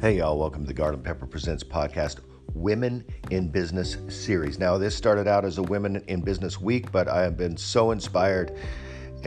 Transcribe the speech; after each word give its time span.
Hey, 0.00 0.16
y'all, 0.16 0.38
welcome 0.38 0.62
to 0.62 0.66
the 0.66 0.72
Garland 0.72 1.04
Pepper 1.04 1.26
Presents 1.26 1.62
podcast, 1.62 2.20
Women 2.54 3.04
in 3.30 3.50
Business 3.50 3.98
series. 4.08 4.58
Now, 4.58 4.78
this 4.78 4.96
started 4.96 5.28
out 5.28 5.44
as 5.44 5.58
a 5.58 5.62
Women 5.62 6.02
in 6.08 6.22
Business 6.22 6.58
week, 6.58 6.90
but 6.90 7.06
I 7.06 7.20
have 7.20 7.36
been 7.36 7.54
so 7.54 7.90
inspired 7.90 8.58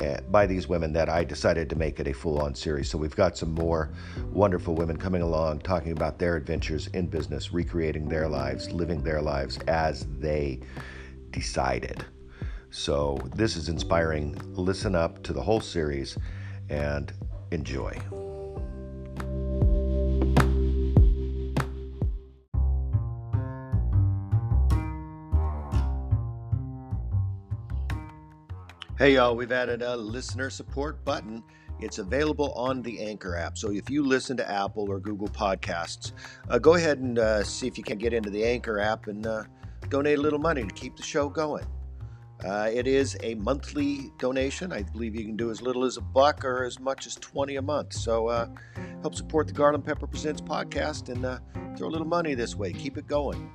uh, 0.01 0.21
by 0.31 0.47
these 0.47 0.67
women 0.67 0.91
that 0.93 1.09
I 1.09 1.25
decided 1.25 1.69
to 1.69 1.75
make 1.75 1.99
it 1.99 2.07
a 2.07 2.11
full 2.11 2.41
on 2.41 2.55
series. 2.55 2.89
So, 2.89 2.97
we've 2.97 3.15
got 3.15 3.37
some 3.37 3.51
more 3.51 3.93
wonderful 4.31 4.73
women 4.73 4.97
coming 4.97 5.21
along 5.21 5.59
talking 5.59 5.91
about 5.91 6.17
their 6.17 6.37
adventures 6.37 6.87
in 6.87 7.05
business, 7.05 7.53
recreating 7.53 8.09
their 8.09 8.27
lives, 8.27 8.71
living 8.71 9.03
their 9.03 9.21
lives 9.21 9.59
as 9.67 10.07
they 10.17 10.59
decided. 11.29 12.03
So, 12.71 13.19
this 13.35 13.55
is 13.57 13.69
inspiring. 13.69 14.41
Listen 14.55 14.95
up 14.95 15.21
to 15.21 15.33
the 15.33 15.41
whole 15.43 15.61
series 15.61 16.17
and 16.67 17.13
enjoy. 17.51 17.95
Hey, 29.03 29.15
y'all, 29.15 29.35
we've 29.35 29.51
added 29.51 29.81
a 29.81 29.97
listener 29.97 30.49
support 30.49 31.03
button. 31.03 31.43
It's 31.81 31.97
available 31.97 32.53
on 32.53 32.81
the 32.81 33.01
Anchor 33.01 33.35
app. 33.35 33.57
So 33.57 33.69
if 33.69 33.89
you 33.89 34.01
listen 34.01 34.37
to 34.37 34.49
Apple 34.49 34.89
or 34.89 34.97
Google 35.01 35.27
Podcasts, 35.27 36.13
uh, 36.47 36.57
go 36.57 36.75
ahead 36.75 36.99
and 36.99 37.19
uh, 37.19 37.43
see 37.43 37.67
if 37.67 37.77
you 37.77 37.83
can 37.83 37.97
get 37.97 38.13
into 38.13 38.29
the 38.29 38.45
Anchor 38.45 38.79
app 38.79 39.07
and 39.07 39.27
uh, 39.27 39.43
donate 39.89 40.19
a 40.19 40.21
little 40.21 40.39
money 40.39 40.63
to 40.63 40.73
keep 40.73 40.95
the 40.95 41.03
show 41.03 41.27
going. 41.27 41.65
Uh, 42.45 42.69
it 42.73 42.87
is 42.87 43.17
a 43.23 43.35
monthly 43.35 44.09
donation. 44.19 44.71
I 44.71 44.83
believe 44.83 45.15
you 45.15 45.25
can 45.25 45.35
do 45.35 45.51
as 45.51 45.61
little 45.61 45.83
as 45.83 45.97
a 45.97 46.01
buck 46.01 46.45
or 46.45 46.63
as 46.63 46.79
much 46.79 47.05
as 47.05 47.15
20 47.15 47.57
a 47.57 47.61
month. 47.61 47.91
So 47.91 48.27
uh, 48.27 48.47
help 49.01 49.15
support 49.15 49.47
the 49.47 49.53
Garland 49.53 49.83
Pepper 49.83 50.07
Presents 50.07 50.39
podcast 50.39 51.09
and 51.09 51.25
uh, 51.25 51.39
throw 51.75 51.89
a 51.89 51.91
little 51.91 52.07
money 52.07 52.35
this 52.35 52.55
way. 52.55 52.71
Keep 52.71 52.97
it 52.97 53.07
going. 53.07 53.51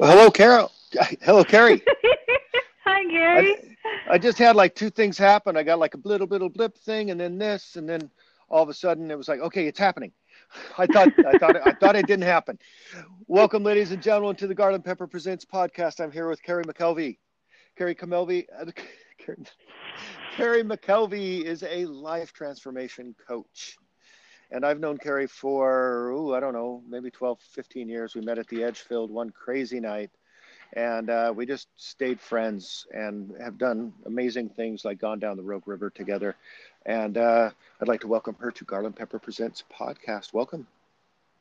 Well, 0.00 0.16
hello, 0.16 0.30
Carol. 0.30 0.72
Hello, 1.20 1.44
Carrie. 1.44 1.82
Hi, 2.84 3.04
Gary. 3.04 3.76
I, 4.08 4.14
I, 4.14 4.16
just 4.18 4.38
had 4.38 4.56
like 4.56 4.74
two 4.74 4.88
things 4.88 5.18
happen. 5.18 5.58
I 5.58 5.62
got 5.62 5.78
like 5.78 5.92
a 5.92 5.98
little 6.04 6.26
little 6.26 6.48
blip 6.48 6.78
thing, 6.78 7.10
and 7.10 7.20
then 7.20 7.36
this, 7.36 7.76
and 7.76 7.86
then 7.86 8.10
all 8.48 8.62
of 8.62 8.70
a 8.70 8.72
sudden 8.72 9.10
it 9.10 9.18
was 9.18 9.28
like, 9.28 9.40
okay, 9.40 9.66
it's 9.66 9.78
happening. 9.78 10.10
I 10.78 10.86
thought 10.86 11.08
I 11.26 11.36
thought 11.36 11.66
I 11.66 11.72
thought 11.72 11.96
it 11.96 12.06
didn't 12.06 12.24
happen. 12.24 12.58
Welcome, 13.26 13.62
ladies 13.62 13.92
and 13.92 14.02
gentlemen, 14.02 14.36
to 14.36 14.46
the 14.46 14.54
Garland 14.54 14.86
Pepper 14.86 15.06
Presents 15.06 15.44
podcast. 15.44 16.00
I'm 16.02 16.10
here 16.10 16.30
with 16.30 16.42
Carrie 16.42 16.64
McKelvey. 16.64 17.18
Carrie 17.76 17.94
McKelvey. 17.94 18.46
Uh, 18.58 18.70
Carrie, 19.18 19.44
Carrie 20.34 20.64
McKelvey 20.64 21.44
is 21.44 21.62
a 21.62 21.84
life 21.84 22.32
transformation 22.32 23.14
coach. 23.28 23.76
And 24.52 24.64
I've 24.64 24.80
known 24.80 24.98
Carrie 24.98 25.28
for, 25.28 26.10
ooh, 26.10 26.34
I 26.34 26.40
don't 26.40 26.52
know, 26.52 26.82
maybe 26.88 27.10
12, 27.10 27.40
15 27.40 27.88
years. 27.88 28.14
We 28.14 28.20
met 28.20 28.38
at 28.38 28.48
the 28.48 28.64
Edgefield 28.64 29.10
one 29.10 29.30
crazy 29.30 29.80
night. 29.80 30.10
And 30.72 31.10
uh, 31.10 31.32
we 31.34 31.46
just 31.46 31.68
stayed 31.76 32.20
friends 32.20 32.86
and 32.92 33.32
have 33.40 33.58
done 33.58 33.92
amazing 34.06 34.50
things 34.50 34.84
like 34.84 34.98
gone 35.00 35.18
down 35.18 35.36
the 35.36 35.42
Rogue 35.42 35.66
River 35.66 35.90
together. 35.90 36.36
And 36.86 37.18
uh, 37.18 37.50
I'd 37.80 37.88
like 37.88 38.00
to 38.02 38.08
welcome 38.08 38.36
her 38.40 38.50
to 38.52 38.64
Garland 38.64 38.96
Pepper 38.96 39.18
Presents 39.18 39.64
podcast. 39.72 40.32
Welcome. 40.32 40.66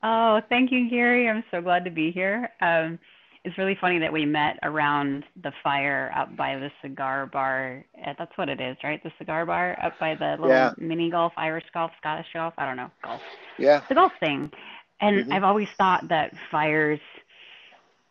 Oh, 0.02 0.42
thank 0.50 0.72
you, 0.72 0.90
Gary. 0.90 1.28
I'm 1.30 1.44
so 1.52 1.62
glad 1.62 1.86
to 1.86 1.92
be 1.92 2.12
here. 2.12 2.50
Um, 2.62 2.98
it's 3.46 3.58
really 3.58 3.78
funny 3.80 4.00
that 4.00 4.12
we 4.12 4.26
met 4.26 4.60
around 4.64 5.24
the 5.42 5.52
fire 5.64 6.12
up 6.16 6.36
by 6.36 6.56
the 6.56 6.70
cigar 6.82 7.26
bar. 7.26 7.86
That's 8.18 8.38
what 8.38 8.50
it 8.50 8.60
is, 8.60 8.78
right? 8.84 9.02
The 9.02 9.12
cigar 9.18 9.46
bar 9.46 9.78
up 9.82 9.98
by 10.00 10.16
the 10.16 10.32
little 10.32 10.50
yeah. 10.50 10.74
mini 10.78 11.10
golf, 11.10 11.32
Irish 11.38 11.66
golf, 11.74 11.92
Scottish 12.00 12.28
golf. 12.34 12.54
I 12.58 12.66
don't 12.66 12.78
know, 12.78 12.92
golf. 13.04 13.22
Yeah. 13.58 13.82
The 13.88 13.96
golf 13.96 14.12
thing. 14.20 14.52
And 15.00 15.24
mm-hmm. 15.24 15.34
I've 15.34 15.44
always 15.44 15.70
thought 15.78 16.10
that 16.10 16.34
fires 16.52 17.00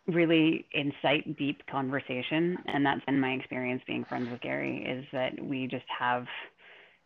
really 0.07 0.65
incite 0.71 1.37
deep 1.37 1.61
conversation. 1.67 2.57
And 2.65 2.83
that's 2.83 3.05
been 3.05 3.19
my 3.19 3.33
experience 3.33 3.83
being 3.85 4.05
friends 4.05 4.31
with 4.31 4.41
Gary 4.41 4.83
is 4.83 5.05
that 5.11 5.39
we 5.39 5.67
just 5.67 5.85
have 5.99 6.25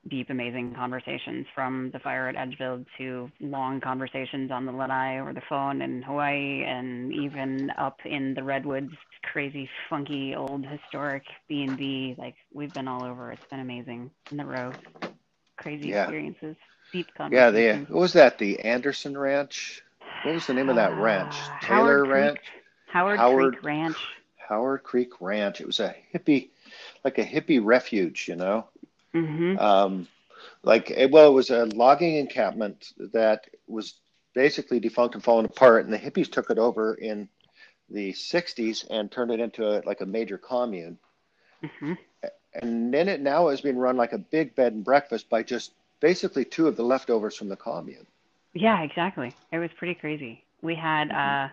deep, 0.09 0.29
amazing 0.29 0.73
conversations 0.75 1.45
from 1.55 1.89
the 1.91 1.99
fire 1.99 2.27
at 2.27 2.35
Edgefield 2.35 2.85
to 2.97 3.31
long 3.39 3.79
conversations 3.79 4.51
on 4.51 4.65
the 4.65 4.71
lanai 4.71 5.19
over 5.19 5.33
the 5.33 5.41
phone 5.47 5.81
in 5.81 6.01
Hawaii 6.01 6.63
and 6.63 7.13
even 7.13 7.71
up 7.77 7.99
in 8.05 8.33
the 8.33 8.43
redwoods, 8.43 8.93
crazy, 9.23 9.69
funky, 9.89 10.35
old, 10.35 10.65
historic 10.65 11.23
B&B. 11.47 12.15
Like 12.17 12.35
we've 12.53 12.73
been 12.73 12.87
all 12.87 13.03
over. 13.03 13.31
It's 13.31 13.45
been 13.45 13.59
amazing 13.59 14.11
in 14.31 14.37
the 14.37 14.45
row. 14.45 14.73
Crazy 15.57 15.89
yeah. 15.89 16.03
experiences, 16.03 16.55
deep 16.91 17.07
conversations. 17.15 17.55
Yeah, 17.55 17.75
the, 17.75 17.93
what 17.93 18.01
was 18.01 18.13
that? 18.13 18.37
The 18.37 18.59
Anderson 18.59 19.17
Ranch? 19.17 19.83
What 20.23 20.33
was 20.35 20.47
the 20.47 20.53
name 20.53 20.69
of 20.69 20.75
that 20.75 20.95
ranch? 20.95 21.35
Uh, 21.35 21.59
Taylor 21.61 22.05
Howard 22.05 22.07
Ranch? 22.07 22.37
Creek, 22.37 22.63
Howard, 22.87 23.19
Howard 23.19 23.53
Creek 23.53 23.63
Ranch. 23.63 23.97
Howard 24.49 24.83
Creek 24.83 25.21
Ranch. 25.21 25.61
It 25.61 25.67
was 25.67 25.79
a 25.79 25.95
hippie, 26.13 26.49
like 27.03 27.17
a 27.17 27.25
hippie 27.25 27.61
refuge, 27.63 28.27
you 28.27 28.35
know? 28.35 28.67
Mm-hmm. 29.13 29.59
Um, 29.59 30.07
like 30.63 30.93
well, 31.11 31.29
it 31.29 31.33
was 31.33 31.49
a 31.49 31.65
logging 31.65 32.15
encampment 32.15 32.93
that 33.13 33.45
was 33.67 33.95
basically 34.33 34.79
defunct 34.79 35.15
and 35.15 35.23
falling 35.23 35.45
apart, 35.45 35.85
and 35.85 35.93
the 35.93 35.99
hippies 35.99 36.31
took 36.31 36.49
it 36.49 36.57
over 36.57 36.95
in 36.95 37.29
the 37.89 38.13
'60s 38.13 38.85
and 38.89 39.11
turned 39.11 39.31
it 39.31 39.39
into 39.39 39.67
a, 39.67 39.81
like 39.85 40.01
a 40.01 40.05
major 40.05 40.37
commune. 40.37 40.97
Mm-hmm. 41.63 41.93
And 42.61 42.93
then 42.93 43.09
it 43.09 43.21
now 43.21 43.49
is 43.49 43.61
being 43.61 43.77
run 43.77 43.97
like 43.97 44.13
a 44.13 44.17
big 44.17 44.55
bed 44.55 44.73
and 44.73 44.83
breakfast 44.83 45.29
by 45.29 45.43
just 45.43 45.73
basically 45.99 46.45
two 46.45 46.67
of 46.67 46.75
the 46.75 46.83
leftovers 46.83 47.35
from 47.35 47.49
the 47.49 47.55
commune. 47.55 48.05
Yeah, 48.53 48.83
exactly. 48.83 49.33
It 49.51 49.57
was 49.57 49.69
pretty 49.77 49.95
crazy. 49.95 50.43
We 50.61 50.75
had 50.75 51.09
mm-hmm. 51.09 51.45
uh, 51.45 51.49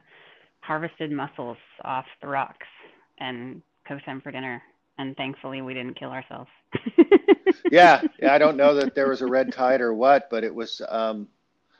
harvested 0.61 1.11
mussels 1.11 1.57
off 1.85 2.07
the 2.21 2.29
rocks 2.29 2.67
and 3.19 3.63
cooked 3.87 4.07
them 4.07 4.21
for 4.21 4.31
dinner, 4.31 4.63
and 5.01 5.17
thankfully 5.17 5.63
we 5.63 5.75
didn't 5.75 5.99
kill 5.99 6.11
ourselves. 6.11 6.51
yeah, 7.71 8.03
yeah. 8.21 8.35
I 8.35 8.39
don't 8.39 8.57
know 8.57 8.75
that 8.75 8.95
there 8.95 9.09
was 9.09 9.23
a 9.23 9.27
red 9.27 9.53
tide 9.53 9.81
or 9.81 9.95
what, 9.95 10.29
but 10.31 10.45
it 10.45 10.55
was. 10.55 10.81
Um, 10.89 11.29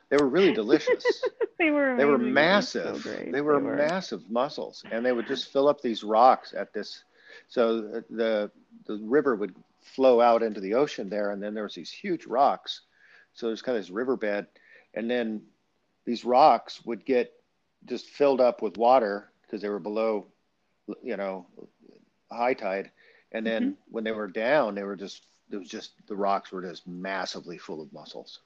they 0.09 0.17
were 0.17 0.27
really 0.27 0.53
delicious. 0.53 1.23
they 1.59 1.69
were. 1.69 1.91
Amazing. 1.91 1.97
They 1.97 2.05
were 2.05 2.17
massive. 2.17 3.01
So 3.03 3.09
they, 3.09 3.41
were 3.41 3.59
they, 3.59 3.65
were 3.65 3.75
massive 3.75 4.29
mussels, 4.29 4.83
and 4.91 5.05
they 5.05 5.11
would 5.11 5.27
just 5.27 5.53
fill 5.53 5.67
up 5.69 5.81
these 5.81 6.03
rocks 6.03 6.53
at 6.57 6.73
this. 6.73 7.03
So 7.47 8.01
the 8.09 8.51
the 8.87 8.99
river 9.03 9.35
would 9.35 9.55
flow 9.81 10.19
out 10.19 10.43
into 10.43 10.59
the 10.59 10.73
ocean 10.73 11.09
there, 11.09 11.31
and 11.31 11.41
then 11.41 11.53
there 11.53 11.63
was 11.63 11.75
these 11.75 11.91
huge 11.91 12.25
rocks. 12.25 12.81
So 13.33 13.47
there's 13.47 13.61
kind 13.61 13.77
of 13.77 13.83
this 13.83 13.91
riverbed, 13.91 14.47
and 14.95 15.09
then 15.09 15.43
these 16.05 16.25
rocks 16.25 16.83
would 16.85 17.05
get 17.05 17.31
just 17.85 18.07
filled 18.07 18.41
up 18.41 18.61
with 18.61 18.77
water 18.77 19.31
because 19.43 19.61
they 19.61 19.69
were 19.69 19.79
below, 19.79 20.27
you 21.03 21.17
know, 21.17 21.45
high 22.31 22.53
tide. 22.53 22.91
And 23.31 23.45
then 23.45 23.63
mm-hmm. 23.63 23.91
when 23.91 24.03
they 24.03 24.11
were 24.11 24.27
down, 24.27 24.75
they 24.75 24.83
were 24.83 24.95
just 24.95 25.23
it 25.51 25.57
was 25.57 25.67
just 25.67 25.91
the 26.07 26.15
rocks 26.15 26.51
were 26.51 26.61
just 26.61 26.87
massively 26.87 27.57
full 27.57 27.81
of 27.81 27.91
mussels. 27.93 28.39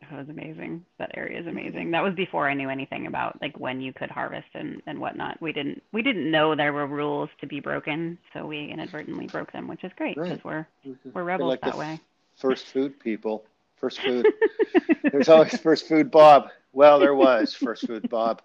That 0.00 0.12
was 0.12 0.28
amazing. 0.28 0.84
That 0.98 1.10
area 1.14 1.40
is 1.40 1.46
amazing. 1.48 1.90
That 1.90 2.04
was 2.04 2.14
before 2.14 2.48
I 2.48 2.54
knew 2.54 2.70
anything 2.70 3.06
about 3.06 3.40
like 3.42 3.58
when 3.58 3.80
you 3.80 3.92
could 3.92 4.10
harvest 4.10 4.46
and, 4.54 4.80
and 4.86 5.00
whatnot. 5.00 5.40
We 5.42 5.52
didn't 5.52 5.82
we 5.92 6.02
didn't 6.02 6.30
know 6.30 6.54
there 6.54 6.72
were 6.72 6.86
rules 6.86 7.30
to 7.40 7.46
be 7.46 7.58
broken, 7.58 8.16
so 8.32 8.46
we 8.46 8.66
inadvertently 8.66 9.26
broke 9.26 9.50
them, 9.52 9.66
which 9.66 9.82
is 9.82 9.90
great 9.96 10.14
because 10.14 10.44
right. 10.44 10.66
we're 10.84 10.96
we're 11.12 11.24
rebels 11.24 11.48
like 11.48 11.60
that 11.62 11.76
way. 11.76 12.00
First 12.36 12.66
food 12.66 13.00
people. 13.00 13.44
First 13.76 14.00
food. 14.00 14.26
There's 15.12 15.28
always 15.28 15.56
first 15.58 15.88
food 15.88 16.10
Bob. 16.10 16.50
Well, 16.72 17.00
there 17.00 17.14
was 17.14 17.54
first 17.54 17.86
food 17.86 18.08
Bob. 18.08 18.42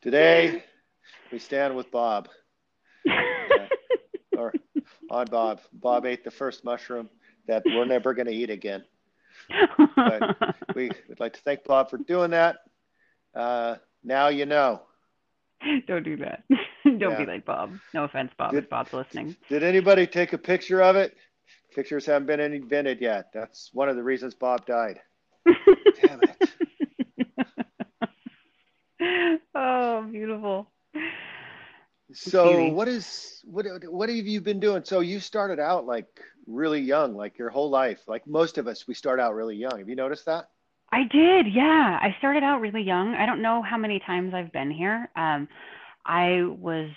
Today 0.00 0.64
we 1.30 1.38
stand 1.38 1.76
with 1.76 1.90
Bob. 1.90 2.28
Or 4.36 4.52
on 5.10 5.26
Bob. 5.26 5.60
Bob 5.72 6.06
ate 6.06 6.24
the 6.24 6.30
first 6.30 6.64
mushroom 6.64 7.08
that 7.46 7.62
we're 7.66 7.84
never 7.84 8.14
going 8.14 8.26
to 8.26 8.32
eat 8.32 8.50
again. 8.50 8.84
but 9.96 10.56
we 10.74 10.90
would 11.08 11.20
like 11.20 11.34
to 11.34 11.40
thank 11.40 11.64
Bob 11.64 11.90
for 11.90 11.98
doing 11.98 12.30
that. 12.30 12.56
Uh, 13.34 13.76
now 14.04 14.28
you 14.28 14.46
know. 14.46 14.82
Don't 15.86 16.02
do 16.02 16.16
that. 16.18 16.42
Don't 16.84 17.00
yeah. 17.00 17.18
be 17.18 17.26
like 17.26 17.44
Bob. 17.44 17.72
No 17.94 18.04
offense, 18.04 18.32
Bob, 18.36 18.52
did, 18.52 18.64
if 18.64 18.70
Bob's 18.70 18.92
listening. 18.92 19.36
Did 19.48 19.62
anybody 19.62 20.06
take 20.06 20.32
a 20.32 20.38
picture 20.38 20.82
of 20.82 20.96
it? 20.96 21.16
Pictures 21.74 22.04
haven't 22.04 22.26
been 22.26 22.40
invented 22.40 23.00
yet. 23.00 23.30
That's 23.32 23.70
one 23.72 23.88
of 23.88 23.96
the 23.96 24.02
reasons 24.02 24.34
Bob 24.34 24.66
died. 24.66 25.00
Damn 25.46 26.20
it. 26.22 26.50
oh, 29.54 30.02
beautiful. 30.10 30.68
So 32.14 32.68
what 32.68 32.88
is 32.88 33.40
what 33.44 33.66
what 33.84 34.08
have 34.08 34.26
you 34.26 34.40
been 34.40 34.60
doing? 34.60 34.84
So 34.84 35.00
you 35.00 35.20
started 35.20 35.60
out 35.60 35.86
like 35.86 36.06
really 36.46 36.80
young, 36.80 37.14
like 37.14 37.38
your 37.38 37.50
whole 37.50 37.70
life. 37.70 38.00
Like 38.06 38.26
most 38.26 38.58
of 38.58 38.66
us, 38.66 38.86
we 38.86 38.94
start 38.94 39.20
out 39.20 39.34
really 39.34 39.56
young. 39.56 39.78
Have 39.78 39.88
you 39.88 39.96
noticed 39.96 40.26
that? 40.26 40.48
I 40.92 41.04
did, 41.10 41.46
yeah. 41.52 41.98
I 42.02 42.14
started 42.18 42.42
out 42.42 42.60
really 42.60 42.82
young. 42.82 43.14
I 43.14 43.24
don't 43.24 43.40
know 43.40 43.62
how 43.62 43.78
many 43.78 43.98
times 44.00 44.34
I've 44.34 44.52
been 44.52 44.70
here. 44.70 45.08
Um, 45.16 45.48
I 46.04 46.42
was 46.42 46.90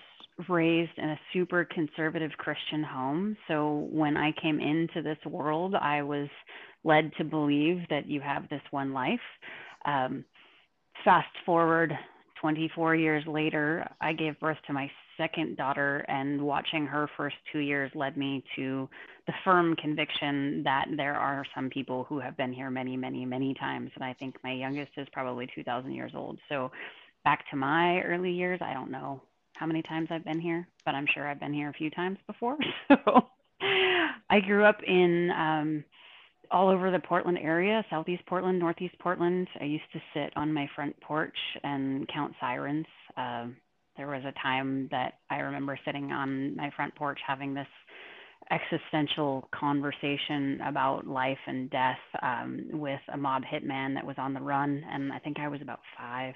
raised 0.49 0.91
in 0.97 1.09
a 1.11 1.19
super 1.31 1.63
conservative 1.63 2.31
Christian 2.37 2.83
home. 2.83 3.37
So 3.47 3.87
when 3.89 4.17
I 4.17 4.33
came 4.41 4.59
into 4.59 5.01
this 5.01 5.17
world, 5.25 5.75
I 5.75 6.01
was 6.01 6.27
led 6.83 7.11
to 7.17 7.23
believe 7.23 7.83
that 7.89 8.05
you 8.05 8.19
have 8.19 8.49
this 8.49 8.61
one 8.71 8.91
life. 8.91 9.19
Um, 9.85 10.25
fast 11.05 11.33
forward 11.45 11.93
24 12.41 12.95
years 12.95 13.23
later, 13.25 13.89
I 14.01 14.11
gave 14.11 14.39
birth 14.41 14.57
to 14.67 14.73
my 14.73 14.91
second 15.17 15.57
daughter, 15.57 16.05
and 16.07 16.41
watching 16.41 16.85
her 16.85 17.09
first 17.17 17.35
two 17.51 17.59
years 17.59 17.91
led 17.95 18.17
me 18.17 18.43
to 18.55 18.89
the 19.27 19.33
firm 19.43 19.75
conviction 19.75 20.63
that 20.63 20.85
there 20.95 21.15
are 21.15 21.43
some 21.55 21.69
people 21.69 22.05
who 22.05 22.19
have 22.19 22.37
been 22.37 22.53
here 22.53 22.69
many, 22.69 22.95
many, 22.95 23.25
many 23.25 23.53
times. 23.53 23.91
And 23.95 24.03
I 24.03 24.13
think 24.13 24.35
my 24.43 24.53
youngest 24.53 24.91
is 24.97 25.07
probably 25.11 25.47
2,000 25.55 25.91
years 25.91 26.11
old. 26.15 26.39
So 26.49 26.71
back 27.23 27.43
to 27.49 27.55
my 27.55 28.01
early 28.01 28.31
years, 28.31 28.59
I 28.61 28.73
don't 28.73 28.91
know 28.91 29.21
how 29.55 29.65
many 29.65 29.81
times 29.81 30.09
I've 30.11 30.25
been 30.25 30.39
here, 30.41 30.67
but 30.85 30.95
I'm 30.95 31.07
sure 31.13 31.27
I've 31.27 31.39
been 31.39 31.53
here 31.53 31.69
a 31.69 31.73
few 31.73 31.89
times 31.89 32.17
before. 32.27 32.57
So 32.87 33.27
I 34.29 34.39
grew 34.41 34.65
up 34.65 34.77
in 34.85 35.31
um, 35.31 35.83
all 36.51 36.69
over 36.69 36.91
the 36.91 36.99
Portland 36.99 37.37
area, 37.41 37.85
Southeast 37.89 38.23
Portland, 38.27 38.59
Northeast 38.59 38.95
Portland. 38.99 39.47
I 39.59 39.63
used 39.65 39.91
to 39.93 40.01
sit 40.13 40.33
on 40.35 40.53
my 40.53 40.67
front 40.75 40.99
porch 41.01 41.37
and 41.63 42.07
count 42.07 42.33
sirens. 42.39 42.85
Um, 43.17 43.55
there 43.97 44.07
was 44.07 44.23
a 44.25 44.33
time 44.41 44.87
that 44.91 45.15
I 45.29 45.37
remember 45.37 45.77
sitting 45.85 46.11
on 46.11 46.55
my 46.55 46.71
front 46.75 46.95
porch 46.95 47.19
having 47.25 47.53
this 47.53 47.67
existential 48.51 49.47
conversation 49.57 50.59
about 50.65 51.07
life 51.07 51.37
and 51.47 51.69
death 51.69 51.97
um, 52.21 52.65
with 52.73 52.99
a 53.11 53.17
mob 53.17 53.43
hitman 53.43 53.93
that 53.95 54.05
was 54.05 54.15
on 54.17 54.33
the 54.33 54.41
run, 54.41 54.83
and 54.91 55.11
I 55.11 55.19
think 55.19 55.39
I 55.39 55.47
was 55.47 55.61
about 55.61 55.79
five. 55.97 56.35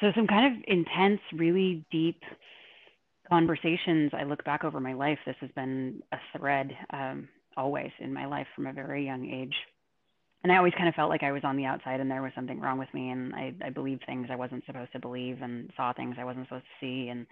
So 0.00 0.12
some 0.14 0.26
kind 0.26 0.54
of 0.54 0.62
intense, 0.66 1.20
really 1.34 1.84
deep 1.90 2.22
conversations. 3.28 4.12
I 4.12 4.24
look 4.24 4.44
back 4.44 4.64
over 4.64 4.80
my 4.80 4.92
life. 4.92 5.18
This 5.26 5.36
has 5.40 5.50
been 5.54 6.02
a 6.12 6.38
thread 6.38 6.70
um, 6.92 7.28
always 7.56 7.90
in 7.98 8.12
my 8.12 8.26
life 8.26 8.46
from 8.54 8.66
a 8.66 8.72
very 8.72 9.04
young 9.04 9.26
age. 9.26 9.54
And 10.42 10.50
I 10.50 10.56
always 10.56 10.72
kind 10.74 10.88
of 10.88 10.94
felt 10.94 11.10
like 11.10 11.22
I 11.22 11.32
was 11.32 11.42
on 11.44 11.56
the 11.56 11.66
outside 11.66 12.00
and 12.00 12.10
there 12.10 12.22
was 12.22 12.32
something 12.34 12.60
wrong 12.60 12.78
with 12.78 12.92
me. 12.94 13.10
And 13.10 13.34
I, 13.34 13.54
I 13.64 13.70
believed 13.70 14.04
things 14.06 14.28
I 14.30 14.36
wasn't 14.36 14.64
supposed 14.64 14.92
to 14.92 14.98
believe 14.98 15.42
and 15.42 15.70
saw 15.76 15.92
things 15.92 16.16
I 16.18 16.24
wasn't 16.24 16.46
supposed 16.46 16.64
to 16.64 16.84
see. 16.84 17.08
And, 17.08 17.26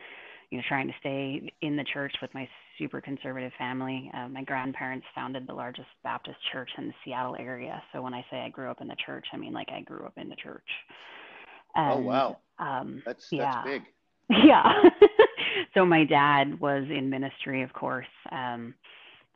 you 0.50 0.58
know, 0.58 0.64
trying 0.68 0.88
to 0.88 0.94
stay 1.00 1.52
in 1.62 1.76
the 1.76 1.84
church 1.92 2.14
with 2.20 2.32
my 2.34 2.46
super 2.78 3.00
conservative 3.00 3.52
family. 3.58 4.10
Uh, 4.14 4.28
my 4.28 4.44
grandparents 4.44 5.06
founded 5.14 5.46
the 5.46 5.54
largest 5.54 5.88
Baptist 6.02 6.38
church 6.52 6.70
in 6.76 6.88
the 6.88 6.94
Seattle 7.04 7.36
area. 7.38 7.82
So 7.92 8.02
when 8.02 8.14
I 8.14 8.24
say 8.30 8.40
I 8.40 8.50
grew 8.50 8.70
up 8.70 8.80
in 8.80 8.88
the 8.88 8.96
church, 9.04 9.26
I 9.32 9.38
mean 9.38 9.52
like 9.54 9.68
I 9.70 9.80
grew 9.80 10.04
up 10.04 10.14
in 10.16 10.28
the 10.28 10.36
church. 10.36 10.68
Oh, 11.76 11.80
and, 11.80 11.92
oh, 11.92 12.08
wow. 12.08 12.38
Um, 12.58 13.02
that's, 13.06 13.28
that's 13.30 13.32
yeah. 13.32 13.62
big. 13.64 13.82
Yeah. 14.30 14.82
so 15.74 15.86
my 15.86 16.04
dad 16.04 16.60
was 16.60 16.84
in 16.90 17.08
ministry, 17.08 17.62
of 17.62 17.72
course. 17.72 18.06
Um, 18.30 18.74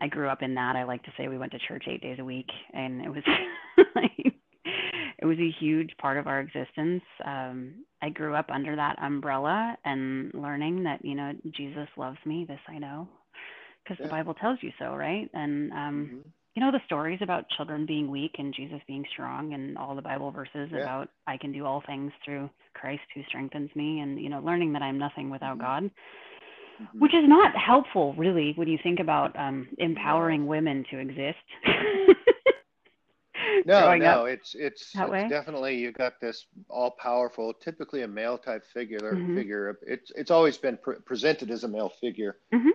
I 0.02 0.08
grew 0.08 0.28
up 0.28 0.42
in 0.42 0.54
that. 0.56 0.76
I 0.76 0.82
like 0.82 1.02
to 1.04 1.12
say 1.16 1.28
we 1.28 1.38
went 1.38 1.52
to 1.52 1.58
church 1.60 1.84
eight 1.86 2.02
days 2.02 2.18
a 2.18 2.24
week, 2.24 2.50
and 2.74 3.00
it 3.00 3.08
was 3.08 3.22
like 3.94 4.34
it 5.18 5.26
was 5.26 5.38
a 5.38 5.54
huge 5.60 5.90
part 6.00 6.18
of 6.18 6.26
our 6.26 6.40
existence. 6.40 7.02
Um, 7.24 7.84
I 8.02 8.08
grew 8.08 8.34
up 8.34 8.50
under 8.52 8.74
that 8.74 9.00
umbrella 9.00 9.76
and 9.84 10.32
learning 10.34 10.82
that 10.82 11.04
you 11.04 11.14
know 11.14 11.32
Jesus 11.56 11.88
loves 11.96 12.18
me. 12.26 12.44
This 12.46 12.58
I 12.68 12.78
know 12.78 13.08
because 13.82 13.98
yeah. 14.00 14.06
the 14.06 14.10
Bible 14.10 14.34
tells 14.34 14.58
you 14.62 14.70
so, 14.78 14.94
right? 14.94 15.30
And 15.32 15.72
um, 15.72 15.78
mm-hmm. 15.78 16.28
you 16.54 16.62
know 16.64 16.72
the 16.72 16.80
stories 16.86 17.20
about 17.22 17.48
children 17.56 17.86
being 17.86 18.10
weak 18.10 18.32
and 18.38 18.52
Jesus 18.52 18.80
being 18.88 19.04
strong, 19.12 19.54
and 19.54 19.78
all 19.78 19.94
the 19.94 20.02
Bible 20.02 20.32
verses 20.32 20.68
yeah. 20.72 20.82
about 20.82 21.08
I 21.26 21.36
can 21.36 21.52
do 21.52 21.66
all 21.66 21.82
things 21.86 22.10
through 22.24 22.50
Christ 22.74 23.02
who 23.14 23.22
strengthens 23.28 23.70
me, 23.76 24.00
and 24.00 24.20
you 24.20 24.28
know 24.28 24.40
learning 24.40 24.72
that 24.72 24.82
I'm 24.82 24.98
nothing 24.98 25.30
without 25.30 25.58
mm-hmm. 25.58 25.84
God 25.84 25.90
mm-hmm. 26.82 26.98
which 26.98 27.14
is 27.14 27.24
not 27.28 27.52
helpful, 27.56 28.14
really, 28.14 28.52
when 28.56 28.68
you 28.68 28.78
think 28.82 29.00
about 29.00 29.38
um, 29.38 29.68
empowering 29.78 30.46
women 30.46 30.84
to 30.90 30.98
exist. 30.98 31.38
no, 33.66 33.96
no, 33.96 34.24
it's 34.24 34.54
it's, 34.54 34.94
it's 34.94 35.30
definitely 35.30 35.76
you 35.78 35.92
got 35.92 36.20
this 36.20 36.46
all 36.68 36.90
powerful, 36.90 37.52
typically 37.54 38.02
a 38.02 38.08
male 38.08 38.38
type 38.38 38.64
figure. 38.72 38.98
Mm-hmm. 39.00 39.36
Figure. 39.36 39.78
It's 39.86 40.12
it's 40.14 40.30
always 40.30 40.56
been 40.56 40.76
pre- 40.76 40.96
presented 41.04 41.50
as 41.50 41.64
a 41.64 41.68
male 41.68 41.92
figure. 42.00 42.38
Mm-hmm. 42.52 42.70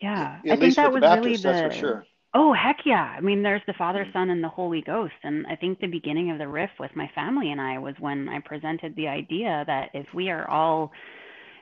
Yeah, 0.00 0.40
At 0.46 0.52
I 0.52 0.56
think 0.56 0.74
that 0.74 0.92
was 0.92 1.00
Baptist, 1.00 1.44
really 1.44 1.68
the. 1.68 1.74
Sure. 1.74 2.04
Oh 2.34 2.52
heck 2.52 2.78
yeah! 2.84 3.14
I 3.16 3.20
mean, 3.20 3.42
there's 3.42 3.62
the 3.66 3.74
Father, 3.74 4.04
mm-hmm. 4.04 4.12
Son, 4.12 4.30
and 4.30 4.42
the 4.42 4.48
Holy 4.48 4.82
Ghost, 4.82 5.14
and 5.22 5.46
I 5.46 5.56
think 5.56 5.80
the 5.80 5.86
beginning 5.86 6.30
of 6.30 6.38
the 6.38 6.48
riff 6.48 6.70
with 6.80 6.94
my 6.96 7.10
family 7.14 7.52
and 7.52 7.60
I 7.60 7.78
was 7.78 7.94
when 8.00 8.28
I 8.28 8.40
presented 8.40 8.96
the 8.96 9.08
idea 9.08 9.64
that 9.66 9.90
if 9.94 10.06
we 10.14 10.30
are 10.30 10.48
all 10.48 10.92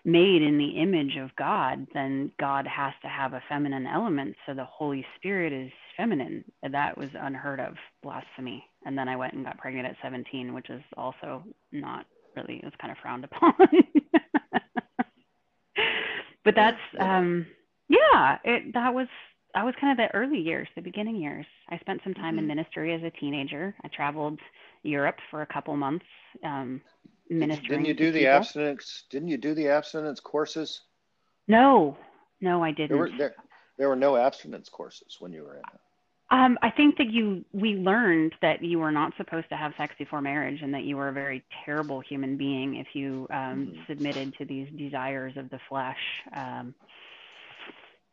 made 0.04 0.42
in 0.42 0.58
the 0.58 0.80
image 0.80 1.16
of 1.16 1.34
God, 1.36 1.86
then 1.92 2.32
God 2.38 2.66
has 2.66 2.92
to 3.02 3.08
have 3.08 3.34
a 3.34 3.42
feminine 3.48 3.86
element. 3.86 4.34
So 4.46 4.54
the 4.54 4.64
Holy 4.64 5.04
Spirit 5.16 5.52
is 5.52 5.70
feminine. 6.00 6.44
That 6.62 6.96
was 6.96 7.10
unheard 7.14 7.60
of 7.60 7.74
blasphemy. 8.02 8.64
And 8.86 8.96
then 8.96 9.08
I 9.08 9.16
went 9.16 9.34
and 9.34 9.44
got 9.44 9.58
pregnant 9.58 9.86
at 9.86 9.96
17, 10.02 10.54
which 10.54 10.70
is 10.70 10.82
also 10.96 11.44
not 11.72 12.06
really, 12.34 12.56
it 12.56 12.64
was 12.64 12.72
kind 12.80 12.90
of 12.90 12.96
frowned 12.98 13.24
upon. 13.24 13.52
but 16.44 16.54
that's, 16.54 16.80
um, 16.98 17.46
yeah, 17.88 18.38
it, 18.44 18.72
that 18.72 18.94
was, 18.94 19.08
that 19.54 19.64
was 19.64 19.74
kind 19.80 19.92
of 19.92 19.98
the 19.98 20.14
early 20.16 20.38
years, 20.38 20.68
the 20.74 20.80
beginning 20.80 21.16
years. 21.16 21.44
I 21.68 21.78
spent 21.78 22.00
some 22.02 22.14
time 22.14 22.36
mm-hmm. 22.36 22.38
in 22.38 22.46
ministry 22.46 22.94
as 22.94 23.02
a 23.02 23.10
teenager. 23.10 23.74
I 23.84 23.88
traveled 23.88 24.38
Europe 24.82 25.18
for 25.30 25.42
a 25.42 25.46
couple 25.46 25.76
months. 25.76 26.06
Um, 26.44 26.80
ministering. 27.28 27.68
Didn't 27.68 27.86
you 27.86 27.94
do 27.94 28.10
the 28.12 28.20
people. 28.20 28.32
abstinence? 28.32 29.04
Didn't 29.10 29.28
you 29.28 29.36
do 29.36 29.52
the 29.54 29.68
abstinence 29.68 30.20
courses? 30.20 30.80
No, 31.46 31.98
no, 32.40 32.62
I 32.62 32.70
didn't. 32.70 32.90
There 32.90 32.98
were 32.98 33.10
there, 33.18 33.34
there 33.76 33.88
were 33.88 33.96
no 33.96 34.16
abstinence 34.16 34.68
courses 34.68 35.16
when 35.20 35.32
you 35.32 35.42
were 35.42 35.54
in 35.54 35.60
it. 35.60 35.80
Um, 36.32 36.58
I 36.62 36.70
think 36.70 36.96
that 36.98 37.10
you 37.10 37.44
we 37.52 37.74
learned 37.74 38.34
that 38.40 38.62
you 38.62 38.78
were 38.78 38.92
not 38.92 39.12
supposed 39.16 39.48
to 39.48 39.56
have 39.56 39.72
sex 39.76 39.94
before 39.98 40.20
marriage, 40.20 40.62
and 40.62 40.72
that 40.74 40.84
you 40.84 40.96
were 40.96 41.08
a 41.08 41.12
very 41.12 41.42
terrible 41.64 42.00
human 42.00 42.36
being 42.36 42.76
if 42.76 42.88
you 42.92 43.26
um, 43.30 43.66
mm-hmm. 43.66 43.80
submitted 43.88 44.36
to 44.38 44.44
these 44.44 44.68
desires 44.76 45.36
of 45.36 45.50
the 45.50 45.58
flesh. 45.68 45.98
Um, 46.34 46.74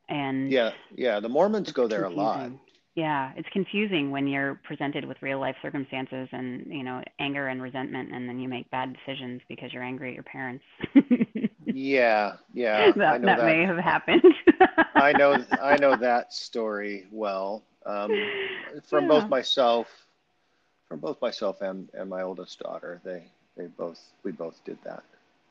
and 0.10 0.52
yeah, 0.52 0.72
yeah, 0.96 1.20
the 1.20 1.30
Mormons 1.30 1.72
go 1.72 1.88
there 1.88 2.04
confusing. 2.04 2.24
a 2.24 2.28
lot 2.28 2.52
yeah 2.98 3.32
it's 3.38 3.48
confusing 3.54 4.10
when 4.10 4.28
you're 4.28 4.56
presented 4.64 5.06
with 5.06 5.22
real 5.22 5.40
life 5.40 5.56
circumstances 5.62 6.28
and 6.32 6.66
you 6.68 6.84
know 6.84 7.02
anger 7.20 7.48
and 7.48 7.62
resentment 7.62 8.12
and 8.12 8.28
then 8.28 8.40
you 8.40 8.50
make 8.50 8.70
bad 8.72 8.94
decisions 8.98 9.40
because 9.48 9.72
you're 9.72 9.84
angry 9.84 10.10
at 10.10 10.16
your 10.16 10.24
parents 10.24 10.64
yeah 11.66 12.34
yeah 12.54 12.88
that, 12.96 12.98
that, 12.98 13.22
that, 13.22 13.46
may 13.46 13.64
have 13.64 13.78
happened 13.78 14.24
i 14.96 15.14
know 15.14 15.38
i 15.62 15.78
know 15.78 15.96
that 16.00 16.34
story 16.34 17.06
well 17.12 17.64
um, 17.88 18.12
from 18.84 19.04
yeah. 19.04 19.10
both 19.10 19.30
myself 19.30 19.88
from 20.88 21.00
both 21.00 21.22
myself 21.22 21.62
and, 21.62 21.90
and 21.94 22.10
my 22.10 22.22
oldest 22.22 22.60
daughter 22.60 23.02
they 23.04 23.24
they 23.56 23.66
both 23.66 24.00
we 24.24 24.32
both 24.32 24.64
did 24.66 24.78
that 24.84 25.04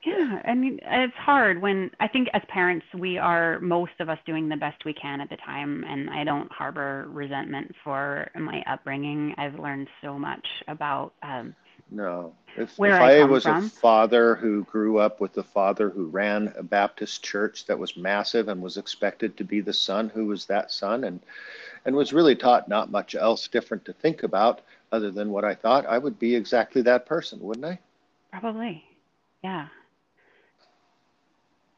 yeah, 0.07 0.41
I 0.45 0.55
mean, 0.55 0.79
it's 0.85 1.17
hard 1.17 1.61
when 1.61 1.91
I 1.99 2.07
think 2.07 2.29
as 2.33 2.43
parents, 2.49 2.87
we 2.95 3.19
are 3.19 3.59
most 3.59 3.93
of 3.99 4.09
us 4.09 4.19
doing 4.25 4.49
the 4.49 4.57
best 4.57 4.85
we 4.85 4.93
can 4.93 5.21
at 5.21 5.29
the 5.29 5.37
time. 5.37 5.85
And 5.85 6.09
I 6.09 6.23
don't 6.23 6.51
harbor 6.53 7.07
resentment 7.09 7.75
for 7.83 8.31
my 8.37 8.63
upbringing. 8.71 9.35
I've 9.37 9.59
learned 9.59 9.89
so 10.01 10.17
much 10.17 10.47
about. 10.69 11.13
Um, 11.25 11.57
no, 11.91 12.33
if, 12.57 12.75
if 12.79 12.81
I, 12.81 13.21
I 13.21 13.25
was 13.25 13.43
from. 13.43 13.65
a 13.65 13.69
father 13.69 14.37
who 14.37 14.63
grew 14.65 14.99
up 14.99 15.21
with 15.21 15.37
a 15.39 15.43
father 15.43 15.91
who 15.91 16.07
ran 16.07 16.53
a 16.57 16.63
Baptist 16.63 17.25
church 17.25 17.67
that 17.67 17.79
was 17.79 17.97
massive 17.97 18.47
and 18.49 18.63
was 18.63 18.77
expected 18.77 19.37
to 19.37 19.45
be 19.45 19.61
the 19.61 19.73
son 19.73 20.09
who 20.09 20.27
was 20.27 20.47
that 20.47 20.71
son 20.71 21.03
and 21.03 21.21
and 21.87 21.95
was 21.95 22.13
really 22.13 22.35
taught 22.35 22.69
not 22.69 22.91
much 22.91 23.15
else 23.15 23.49
different 23.49 23.85
to 23.87 23.93
think 23.93 24.25
about 24.25 24.61
other 24.93 25.11
than 25.11 25.31
what 25.31 25.45
I 25.45 25.55
thought, 25.55 25.87
I 25.87 25.99
would 25.99 26.19
be 26.19 26.35
exactly 26.35 26.83
that 26.83 27.07
person, 27.07 27.41
wouldn't 27.41 27.65
I? 27.65 27.79
Probably. 28.33 28.85
Yeah. 29.43 29.69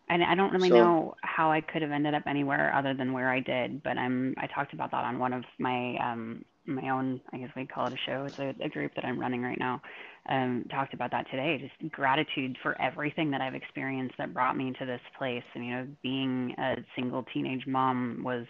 And 0.08 0.24
I 0.24 0.34
don't 0.34 0.52
really 0.52 0.70
so, 0.70 0.76
know 0.76 1.14
how 1.22 1.52
I 1.52 1.60
could 1.60 1.82
have 1.82 1.90
ended 1.90 2.14
up 2.14 2.22
anywhere 2.26 2.74
other 2.74 2.94
than 2.94 3.12
where 3.12 3.30
I 3.30 3.40
did, 3.40 3.82
but 3.82 3.98
I'm 3.98 4.34
I 4.38 4.46
talked 4.46 4.72
about 4.72 4.90
that 4.92 5.04
on 5.04 5.18
one 5.18 5.34
of 5.34 5.44
my 5.58 5.96
um 5.98 6.44
my 6.64 6.88
own 6.88 7.20
I 7.32 7.38
guess 7.38 7.50
we'd 7.54 7.70
call 7.70 7.88
it 7.88 7.92
a 7.92 8.10
show. 8.10 8.24
It's 8.24 8.38
a, 8.38 8.54
a 8.64 8.68
group 8.70 8.94
that 8.94 9.04
I'm 9.04 9.20
running 9.20 9.42
right 9.42 9.58
now. 9.58 9.82
Um, 10.30 10.64
talked 10.70 10.94
about 10.94 11.10
that 11.10 11.30
today. 11.30 11.58
Just 11.58 11.92
gratitude 11.92 12.56
for 12.62 12.80
everything 12.80 13.30
that 13.32 13.42
I've 13.42 13.54
experienced 13.54 14.14
that 14.16 14.32
brought 14.32 14.56
me 14.56 14.72
to 14.78 14.86
this 14.86 15.00
place. 15.18 15.44
And 15.54 15.64
you 15.64 15.70
know, 15.72 15.86
being 16.02 16.54
a 16.58 16.76
single 16.96 17.24
teenage 17.34 17.66
mom 17.66 18.22
was, 18.24 18.46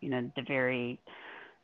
you 0.00 0.10
know, 0.10 0.30
the 0.36 0.42
very 0.46 1.00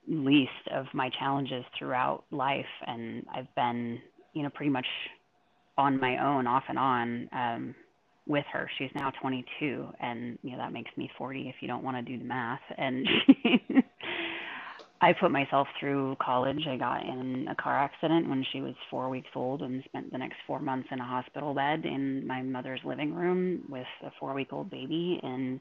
least 0.06 0.50
of 0.72 0.86
my 0.92 1.10
challenges 1.18 1.64
throughout 1.78 2.24
life. 2.30 2.64
And 2.86 3.24
I've 3.34 3.52
been, 3.54 4.00
you 4.32 4.42
know, 4.42 4.50
pretty 4.50 4.70
much 4.70 4.86
on 5.76 6.00
my 6.00 6.18
own, 6.18 6.46
off 6.46 6.64
and 6.68 6.78
on. 6.78 7.28
Um, 7.32 7.74
with 8.26 8.44
her. 8.52 8.70
She's 8.78 8.90
now 8.94 9.12
22, 9.20 9.88
and 10.00 10.38
you 10.42 10.52
know 10.52 10.58
that 10.58 10.72
makes 10.72 10.90
me 10.96 11.10
40 11.18 11.48
if 11.48 11.56
you 11.60 11.68
don't 11.68 11.84
want 11.84 11.96
to 11.96 12.02
do 12.02 12.18
the 12.18 12.24
math. 12.24 12.60
And 12.76 13.06
I 15.00 15.12
put 15.12 15.30
myself 15.30 15.68
through 15.78 16.16
college. 16.22 16.66
I 16.66 16.76
got 16.76 17.02
in 17.02 17.46
a 17.50 17.54
car 17.54 17.78
accident 17.78 18.28
when 18.28 18.44
she 18.52 18.60
was 18.60 18.74
four 18.90 19.10
weeks 19.10 19.28
old 19.34 19.60
and 19.60 19.82
spent 19.84 20.10
the 20.10 20.18
next 20.18 20.36
four 20.46 20.60
months 20.60 20.88
in 20.90 21.00
a 21.00 21.04
hospital 21.04 21.52
bed 21.52 21.84
in 21.84 22.26
my 22.26 22.40
mother's 22.40 22.80
living 22.84 23.14
room 23.14 23.64
with 23.68 23.86
a 24.02 24.10
four 24.18 24.32
week 24.32 24.52
old 24.52 24.70
baby. 24.70 25.20
And 25.22 25.60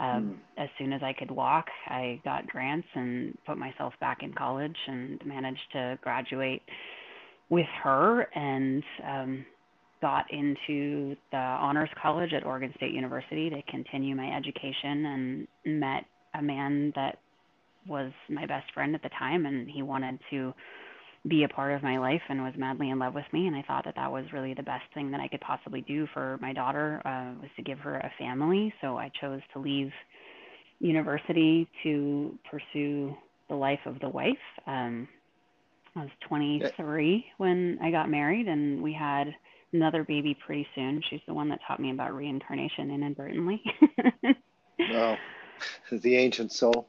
um, 0.00 0.40
mm. 0.58 0.62
as 0.62 0.68
soon 0.78 0.92
as 0.92 1.02
I 1.02 1.12
could 1.12 1.30
walk, 1.30 1.66
I 1.86 2.20
got 2.24 2.46
grants 2.46 2.88
and 2.94 3.36
put 3.46 3.58
myself 3.58 3.92
back 4.00 4.22
in 4.22 4.32
college 4.32 4.76
and 4.86 5.20
managed 5.26 5.60
to 5.72 5.98
graduate 6.02 6.62
with 7.50 7.66
her 7.82 8.22
and 8.34 8.82
um, 9.06 9.46
got 10.00 10.24
into 10.32 11.14
the 11.30 11.36
honors 11.36 11.90
college 12.00 12.32
at 12.32 12.46
Oregon 12.46 12.72
State 12.76 12.92
University 12.92 13.50
to 13.50 13.60
continue 13.70 14.16
my 14.16 14.34
education 14.34 15.06
and 15.06 15.48
met 15.66 16.04
a 16.34 16.42
man 16.42 16.92
that 16.96 17.18
was 17.86 18.12
my 18.28 18.46
best 18.46 18.72
friend 18.72 18.94
at 18.94 19.02
the 19.02 19.10
time 19.18 19.46
and 19.46 19.68
he 19.68 19.82
wanted 19.82 20.18
to 20.30 20.54
be 21.28 21.44
a 21.44 21.48
part 21.48 21.72
of 21.72 21.82
my 21.82 21.98
life 21.98 22.22
and 22.28 22.42
was 22.42 22.54
madly 22.56 22.90
in 22.90 22.98
love 22.98 23.14
with 23.14 23.26
me 23.32 23.46
and 23.46 23.54
I 23.54 23.62
thought 23.62 23.84
that 23.84 23.96
that 23.96 24.10
was 24.10 24.24
really 24.32 24.54
the 24.54 24.62
best 24.62 24.84
thing 24.94 25.10
that 25.10 25.20
I 25.20 25.28
could 25.28 25.40
possibly 25.40 25.82
do 25.82 26.06
for 26.14 26.38
my 26.40 26.52
daughter 26.52 27.02
uh, 27.04 27.38
was 27.40 27.50
to 27.56 27.62
give 27.62 27.78
her 27.80 27.96
a 27.96 28.10
family. 28.18 28.72
So 28.80 28.96
I 28.96 29.10
chose 29.20 29.40
to 29.52 29.58
leave 29.58 29.90
university 30.78 31.68
to 31.82 32.38
pursue 32.50 33.14
the 33.48 33.54
life 33.54 33.80
of 33.84 34.00
the 34.00 34.08
wife. 34.08 34.38
Um, 34.66 35.06
I 35.94 36.00
was 36.00 36.10
23 36.28 37.24
when 37.36 37.78
I 37.82 37.90
got 37.90 38.08
married 38.08 38.48
and 38.48 38.82
we 38.82 38.94
had 38.94 39.34
another 39.72 40.04
baby 40.04 40.36
pretty 40.46 40.66
soon. 40.74 41.02
She's 41.10 41.20
the 41.26 41.34
one 41.34 41.50
that 41.50 41.60
taught 41.66 41.80
me 41.80 41.90
about 41.90 42.14
reincarnation 42.14 42.90
inadvertently. 42.90 43.62
Wow. 44.90 45.18
The 45.92 46.16
ancient 46.16 46.52
soul 46.52 46.88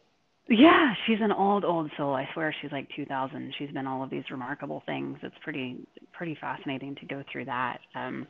yeah, 0.50 0.94
she's 1.06 1.20
an 1.22 1.32
old, 1.32 1.64
old 1.64 1.92
soul. 1.98 2.14
I 2.14 2.28
swear 2.34 2.54
she's 2.62 2.72
like 2.72 2.88
2000. 2.96 3.54
She's 3.58 3.72
been 3.72 3.88
all 3.88 4.04
of 4.04 4.10
these 4.10 4.24
remarkable 4.30 4.84
things. 4.86 5.18
It's 5.24 5.36
pretty, 5.44 5.78
pretty 6.14 6.38
fascinating 6.40 6.96
to 6.96 7.06
go 7.06 7.24
through 7.32 7.46
that. 7.46 7.80
Um, 7.96 8.28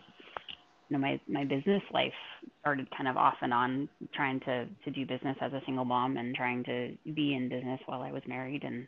you 0.90 0.98
know, 0.98 1.02
my 1.02 1.20
my 1.28 1.46
business 1.46 1.82
life 1.94 2.12
started 2.60 2.86
kind 2.96 3.08
of 3.08 3.16
off 3.16 3.36
and 3.42 3.54
on, 3.54 3.88
trying 4.14 4.42
to 4.42 4.66
to 4.84 4.92
do 4.92 5.06
business 5.06 5.38
as 5.42 5.54
a 5.54 5.62
single 5.66 5.86
mom 5.86 6.18
and 6.18 6.36
trying 6.36 6.64
to 6.66 6.92
be 7.14 7.34
in 7.34 7.48
business 7.48 7.80
while 7.86 8.02
I 8.02 8.12
was 8.12 8.24
married. 8.28 8.64
And 8.64 8.86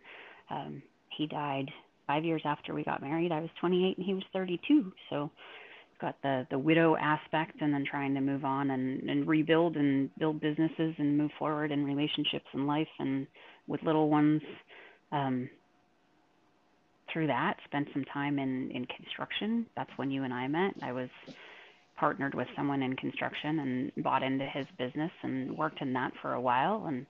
um, 0.50 0.84
he 1.18 1.26
died 1.26 1.72
five 2.06 2.26
years 2.26 2.42
after 2.46 2.74
we 2.74 2.84
got 2.84 3.02
married. 3.02 3.32
I 3.32 3.40
was 3.40 3.50
28 3.62 3.98
and 3.98 4.06
he 4.06 4.14
was 4.14 4.24
32. 4.34 4.92
So 5.10 5.32
got 6.04 6.22
the 6.22 6.46
the 6.52 6.60
widow 6.60 6.98
aspect 6.98 7.62
and 7.62 7.74
then 7.74 7.86
trying 7.90 8.14
to 8.14 8.22
move 8.22 8.44
on 8.44 8.72
and 8.72 9.10
and 9.10 9.26
rebuild 9.26 9.78
and 9.78 10.10
build 10.20 10.42
businesses 10.42 10.94
and 10.98 11.18
move 11.18 11.32
forward 11.40 11.72
in 11.72 11.86
relationships 11.86 12.46
and 12.52 12.68
life 12.68 12.90
and 13.00 13.26
with 13.68 13.82
little 13.84 14.10
ones 14.10 14.42
um 15.14 15.50
through 17.12 17.28
that 17.28 17.56
spent 17.64 17.88
some 17.94 18.04
time 18.06 18.38
in 18.38 18.70
in 18.72 18.86
construction. 18.86 19.66
That's 19.78 19.92
when 19.96 20.12
you 20.12 20.24
and 20.24 20.34
I 20.34 20.48
met. 20.48 20.74
I 20.82 20.92
was 20.92 21.10
partnered 21.96 22.36
with 22.36 22.48
someone 22.56 22.82
in 22.84 22.96
construction 22.98 23.60
and 23.60 24.04
bought 24.04 24.24
into 24.24 24.46
his 24.46 24.66
business 24.78 25.12
and 25.22 25.56
worked 25.58 25.82
in 25.82 25.94
that 25.94 26.12
for 26.22 26.34
a 26.34 26.42
while. 26.42 26.86
And 26.88 27.06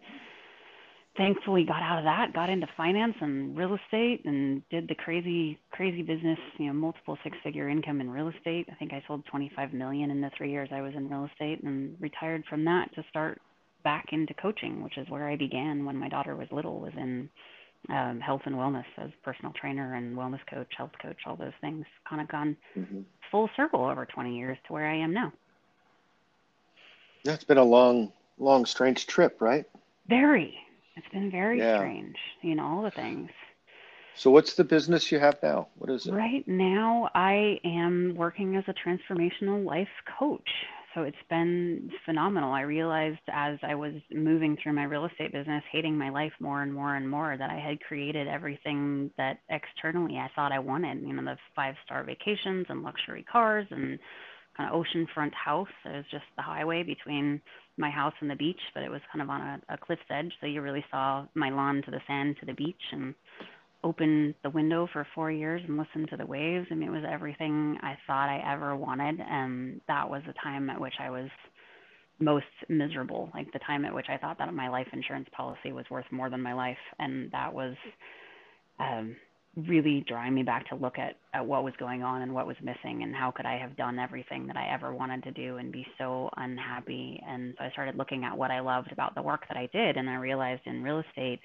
thankfully 1.16 1.64
got 1.64 1.82
out 1.82 2.00
of 2.00 2.06
that, 2.06 2.34
got 2.34 2.50
into 2.50 2.68
finance 2.76 3.16
and 3.22 3.56
real 3.56 3.76
estate 3.76 4.26
and 4.26 4.68
did 4.70 4.88
the 4.88 4.96
crazy 4.96 5.60
crazy 5.72 6.02
business, 6.02 6.40
you 6.58 6.68
know, 6.68 6.74
multiple 6.74 7.18
six 7.24 7.38
figure 7.44 7.70
income 7.70 8.02
in 8.02 8.10
real 8.10 8.30
estate. 8.30 8.68
I 8.72 8.76
think 8.76 8.94
I 8.94 9.04
sold 9.08 9.26
25 9.26 9.74
million 9.74 10.12
in 10.12 10.22
the 10.22 10.32
3 10.38 10.50
years 10.50 10.70
I 10.72 10.82
was 10.82 10.94
in 10.96 11.10
real 11.10 11.30
estate 11.32 11.64
and 11.64 11.96
retired 12.00 12.44
from 12.50 12.66
that 12.66 12.94
to 12.96 13.04
start 13.10 13.42
back 13.84 14.08
into 14.12 14.34
coaching, 14.34 14.84
which 14.84 14.98
is 14.98 15.10
where 15.10 15.28
I 15.28 15.36
began 15.36 15.86
when 15.86 15.98
my 15.98 16.10
daughter 16.10 16.36
was 16.36 16.48
little 16.52 16.80
was 16.80 16.94
in 16.98 17.30
um, 17.90 18.20
health 18.20 18.42
and 18.46 18.56
wellness 18.56 18.86
as 18.98 19.10
personal 19.24 19.52
trainer 19.60 19.96
and 19.96 20.18
wellness 20.18 20.40
coach, 20.50 20.72
health 20.78 20.92
coach, 21.02 21.18
all 21.26 21.36
those 21.36 21.54
things 21.62 21.86
kind 22.10 22.22
of 22.22 22.28
gone 22.30 22.56
mm-hmm. 22.78 23.02
full 23.30 23.50
circle 23.56 23.86
over 23.86 24.06
20 24.06 24.38
years 24.38 24.58
to 24.68 24.74
where 24.74 24.88
I 24.88 24.96
am 24.96 25.14
now. 25.14 25.34
That's 27.26 27.44
been 27.44 27.58
a 27.58 27.64
long, 27.64 28.12
long, 28.38 28.66
strange 28.66 29.06
trip, 29.08 29.42
right? 29.42 29.66
Very, 30.08 30.58
it's 30.96 31.08
been 31.10 31.32
very 31.32 31.60
yeah. 31.60 31.78
strange, 31.78 32.16
you 32.42 32.56
know, 32.56 32.66
all 32.66 32.84
the 32.84 32.92
things. 32.92 33.30
So, 34.16 34.30
what's 34.30 34.54
the 34.54 34.64
business 34.64 35.12
you 35.12 35.20
have 35.20 35.38
now? 35.42 35.68
What 35.78 35.90
is 35.90 36.06
it? 36.06 36.14
Right 36.14 36.48
now, 36.48 37.10
I 37.16 37.60
am 37.64 38.14
working 38.16 38.56
as 38.56 38.64
a 38.68 38.74
transformational 38.74 39.66
life 39.66 39.88
coach. 40.20 40.48
So, 40.94 41.02
it's 41.02 41.18
been 41.32 41.90
phenomenal. 42.06 42.54
I 42.54 42.62
realized 42.62 43.22
as 43.32 43.58
I 43.64 43.74
was 43.74 43.94
moving 44.12 44.56
through 44.62 44.74
my 44.74 44.84
real 44.84 45.06
estate 45.06 45.34
business, 45.34 45.64
hating 45.72 45.98
my 45.98 46.10
life 46.10 46.34
more 46.40 46.62
and 46.62 46.72
more 46.72 46.96
and 46.96 47.10
more, 47.10 47.36
that 47.38 47.50
I 47.50 47.58
had 47.58 47.80
created 47.82 48.28
everything 48.28 49.10
that 49.18 49.40
externally 49.50 50.18
I 50.18 50.30
thought 50.36 50.52
I 50.52 50.60
wanted. 50.60 51.02
You 51.02 51.14
know, 51.14 51.24
the 51.24 51.38
five 51.56 51.74
star 51.84 52.04
vacations 52.04 52.68
and 52.70 52.84
luxury 52.84 53.26
cars 53.32 53.66
and 53.72 53.98
kind 54.56 54.70
of 54.72 54.80
oceanfront 54.80 55.34
house. 55.34 55.68
It 55.86 55.90
was 55.90 56.06
just 56.12 56.26
the 56.36 56.44
highway 56.44 56.84
between 56.84 57.42
my 57.78 57.90
house 57.90 58.14
and 58.22 58.30
the 58.30 58.36
beach, 58.36 58.60
but 58.74 58.84
it 58.84 58.92
was 58.92 59.02
kind 59.12 59.22
of 59.22 59.30
on 59.30 59.42
a, 59.42 59.62
a 59.74 59.78
cliff's 59.78 60.02
edge, 60.10 60.32
so 60.40 60.48
you 60.48 60.62
really 60.62 60.86
saw 60.92 61.26
my 61.34 61.50
lawn 61.50 61.82
to 61.86 61.92
the 61.92 62.02
sand 62.08 62.38
to 62.40 62.46
the 62.46 62.54
beach 62.54 62.76
and 62.92 63.16
opened 63.84 64.34
the 64.44 64.50
window 64.50 64.88
for 64.94 65.06
four 65.14 65.32
years 65.32 65.62
and 65.68 65.78
listened 65.78 66.10
to 66.10 66.18
the 66.18 66.26
waves. 66.26 66.68
I 66.72 66.76
mean, 66.76 66.90
it 66.90 66.92
was 66.92 67.04
everything 67.10 67.78
I 67.82 67.98
thought 68.08 68.30
I 68.30 68.54
ever 68.54 68.76
wanted, 68.76 69.20
and 69.20 69.82
that 69.88 70.10
was 70.10 70.22
the 70.26 70.34
time 70.42 70.70
at 70.70 70.80
which 70.80 70.94
I 71.00 71.10
was 71.10 71.30
most 72.20 72.46
miserable, 72.70 73.30
like 73.34 73.52
the 73.52 73.60
time 73.60 73.86
at 73.86 73.94
which 73.94 74.06
I 74.08 74.18
thought 74.18 74.38
that 74.38 74.54
my 74.54 74.70
life 74.70 74.88
insurance 74.94 75.28
policy 75.36 75.72
was 75.72 75.86
worth 75.90 76.06
more 76.12 76.30
than 76.30 76.42
my 76.42 76.54
life, 76.54 76.78
and 77.00 77.32
that 77.32 77.54
was 77.54 77.76
um 78.80 79.16
really 79.56 80.04
drawing 80.08 80.34
me 80.34 80.42
back 80.42 80.68
to 80.70 80.76
look 80.76 80.98
at, 80.98 81.18
at 81.34 81.46
what 81.46 81.64
was 81.64 81.74
going 81.78 82.02
on 82.02 82.24
and 82.24 82.34
what 82.34 82.48
was 82.48 82.56
missing 82.62 83.04
and 83.04 83.16
how 83.16 83.30
could 83.30 83.46
I 83.46 83.58
have 83.58 83.78
done 83.78 84.00
everything 84.00 84.48
that 84.48 84.58
I 84.58 84.74
ever 84.74 84.94
wanted 84.94 85.24
to 85.24 85.32
do 85.32 85.58
and 85.58 85.72
be 85.72 85.86
so 85.98 86.30
unhappy. 86.38 87.22
And 87.28 87.54
so 87.58 87.66
I 87.66 87.72
started 87.72 87.96
looking 87.96 88.24
at 88.24 88.36
what 88.36 88.50
I 88.50 88.62
loved 88.62 88.92
about 88.92 89.14
the 89.14 89.22
work 89.22 89.48
that 89.48 89.58
I 89.58 89.68
did. 89.68 89.98
And 89.98 90.10
I 90.10 90.16
realized 90.16 90.62
in 90.66 90.82
real 90.82 91.00
estate, 91.00 91.40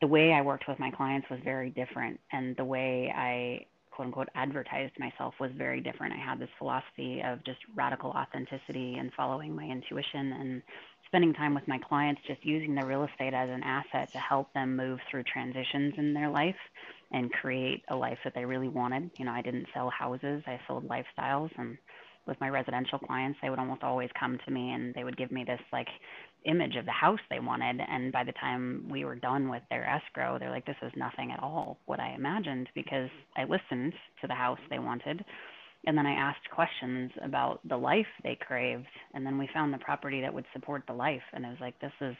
the 0.00 0.08
way 0.08 0.32
I 0.32 0.40
worked 0.42 0.66
with 0.66 0.80
my 0.80 0.90
clients 0.90 1.28
was 1.30 1.38
very 1.44 1.70
different. 1.70 2.18
And 2.32 2.56
the 2.56 2.64
way 2.64 3.12
I 3.16 3.66
quote 3.92 4.06
unquote 4.06 4.28
advertised 4.34 4.98
myself 4.98 5.34
was 5.38 5.52
very 5.56 5.80
different. 5.80 6.14
I 6.14 6.24
had 6.24 6.40
this 6.40 6.48
philosophy 6.58 7.22
of 7.24 7.44
just 7.44 7.58
radical 7.76 8.10
authenticity 8.10 8.96
and 8.98 9.12
following 9.16 9.54
my 9.54 9.64
intuition 9.64 10.32
and 10.32 10.62
spending 11.06 11.32
time 11.32 11.54
with 11.54 11.66
my 11.68 11.78
clients, 11.78 12.22
just 12.26 12.44
using 12.44 12.74
the 12.74 12.86
real 12.86 13.04
estate 13.04 13.34
as 13.34 13.50
an 13.50 13.62
asset 13.62 14.10
to 14.12 14.18
help 14.18 14.52
them 14.52 14.76
move 14.76 14.98
through 15.10 15.24
transitions 15.24 15.94
in 15.96 16.12
their 16.12 16.28
life 16.28 16.56
and 17.12 17.32
create 17.32 17.82
a 17.90 17.96
life 17.96 18.18
that 18.24 18.34
they 18.34 18.44
really 18.44 18.68
wanted. 18.68 19.10
You 19.18 19.24
know, 19.24 19.32
I 19.32 19.42
didn't 19.42 19.66
sell 19.74 19.90
houses, 19.90 20.42
I 20.46 20.60
sold 20.66 20.88
lifestyles. 20.88 21.50
And 21.58 21.76
with 22.26 22.40
my 22.40 22.48
residential 22.48 22.98
clients, 22.98 23.38
they 23.42 23.50
would 23.50 23.58
almost 23.58 23.82
always 23.82 24.10
come 24.18 24.38
to 24.44 24.50
me 24.52 24.72
and 24.72 24.94
they 24.94 25.04
would 25.04 25.16
give 25.16 25.32
me 25.32 25.44
this 25.44 25.60
like 25.72 25.88
image 26.44 26.76
of 26.76 26.84
the 26.84 26.92
house 26.92 27.18
they 27.28 27.40
wanted. 27.40 27.80
And 27.86 28.12
by 28.12 28.24
the 28.24 28.32
time 28.32 28.86
we 28.88 29.04
were 29.04 29.16
done 29.16 29.48
with 29.48 29.62
their 29.70 29.84
escrow, 29.84 30.38
they're 30.38 30.50
like, 30.50 30.66
this 30.66 30.76
is 30.82 30.92
nothing 30.96 31.32
at 31.32 31.42
all 31.42 31.78
what 31.86 32.00
I 32.00 32.14
imagined 32.14 32.68
because 32.74 33.10
I 33.36 33.42
listened 33.44 33.92
to 34.20 34.26
the 34.26 34.34
house 34.34 34.58
they 34.70 34.78
wanted. 34.78 35.24
And 35.86 35.96
then 35.96 36.06
I 36.06 36.12
asked 36.12 36.48
questions 36.54 37.10
about 37.24 37.66
the 37.66 37.76
life 37.76 38.06
they 38.22 38.38
craved. 38.38 38.86
And 39.14 39.24
then 39.24 39.38
we 39.38 39.48
found 39.52 39.72
the 39.72 39.78
property 39.78 40.20
that 40.20 40.32
would 40.32 40.44
support 40.52 40.84
the 40.86 40.92
life. 40.92 41.22
And 41.32 41.44
it 41.44 41.48
was 41.48 41.58
like, 41.60 41.78
this 41.80 41.92
is, 42.02 42.14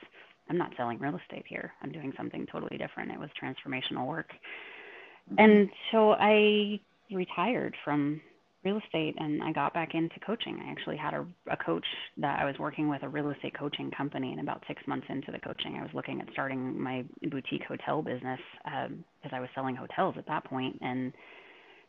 I'm 0.49 0.57
not 0.57 0.73
selling 0.77 0.99
real 0.99 1.19
estate 1.19 1.45
here. 1.47 1.73
I'm 1.83 1.93
doing 1.93 2.13
something 2.17 2.47
totally 2.51 2.79
different. 2.79 3.13
It 3.13 3.21
was 3.21 3.29
transformational 3.41 4.07
work 4.07 4.31
and 5.39 5.69
so 5.93 6.13
I 6.13 6.81
retired 7.11 7.75
from 7.85 8.21
real 8.65 8.79
estate 8.85 9.15
and 9.19 9.43
I 9.43 9.53
got 9.53 9.73
back 9.73 9.95
into 9.95 10.21
coaching. 10.21 10.61
I 10.63 10.71
actually 10.71 10.97
had 10.99 11.15
a, 11.15 11.27
a 11.51 11.57
coach 11.57 11.87
that 12.19 12.39
I 12.41 12.45
was 12.45 12.57
working 12.59 12.89
with 12.89 13.03
a 13.03 13.09
real 13.09 13.31
estate 13.31 13.59
coaching 13.59 13.91
company, 13.91 14.33
and 14.33 14.41
about 14.41 14.63
six 14.69 14.83
months 14.87 15.07
into 15.09 15.33
the 15.33 15.39
coaching, 15.39 15.77
I 15.77 15.83
was 15.83 15.91
looking 15.95 16.21
at 16.21 16.29
starting 16.33 16.79
my 16.79 17.05
boutique 17.31 17.65
hotel 17.67 18.03
business 18.03 18.41
because 18.65 19.33
um, 19.33 19.33
I 19.33 19.41
was 19.41 19.49
selling 19.55 19.77
hotels 19.77 20.17
at 20.19 20.27
that 20.27 20.45
point. 20.45 20.51
point, 20.51 20.79
and 20.83 21.13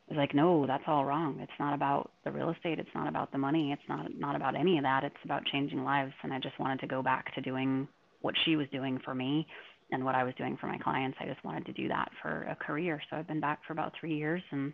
I 0.10 0.14
was 0.14 0.18
like, 0.18 0.36
no, 0.36 0.68
that's 0.68 0.84
all 0.88 1.04
wrong. 1.04 1.40
It's 1.42 1.52
not 1.60 1.74
about 1.74 2.12
the 2.24 2.32
real 2.32 2.52
estate. 2.52 2.80
It's 2.80 2.90
not 2.94 3.08
about 3.08 3.32
the 3.32 3.38
money. 3.38 3.72
It's 3.72 3.82
not 3.90 4.08
not 4.18 4.36
about 4.36 4.56
any 4.56 4.78
of 4.78 4.84
that. 4.84 5.04
It's 5.04 5.16
about 5.26 5.46
changing 5.46 5.84
lives, 5.84 6.14
and 6.24 6.32
I 6.32 6.40
just 6.40 6.60
wanted 6.60 6.80
to 6.82 6.88
go 6.88 7.02
back 7.02 7.34
to 7.36 7.42
doing 7.42 7.88
what 8.22 8.36
she 8.46 8.56
was 8.56 8.68
doing 8.72 9.00
for 9.04 9.16
me 9.16 9.48
and 9.92 10.04
what 10.06 10.16
I 10.16 10.24
was 10.24 10.34
doing 10.36 10.58
for 10.60 10.68
my 10.68 10.78
clients. 10.78 11.18
I 11.20 11.26
just 11.26 11.44
wanted 11.44 11.66
to 11.66 11.74
do 11.74 11.88
that 11.90 12.10
for 12.22 12.44
a 12.44 12.56
career. 12.56 13.02
So 13.10 13.18
I've 13.18 13.28
been 13.28 13.40
back 13.40 13.60
for 13.66 13.74
about 13.74 13.94
three 14.00 14.16
years 14.16 14.42
and 14.52 14.74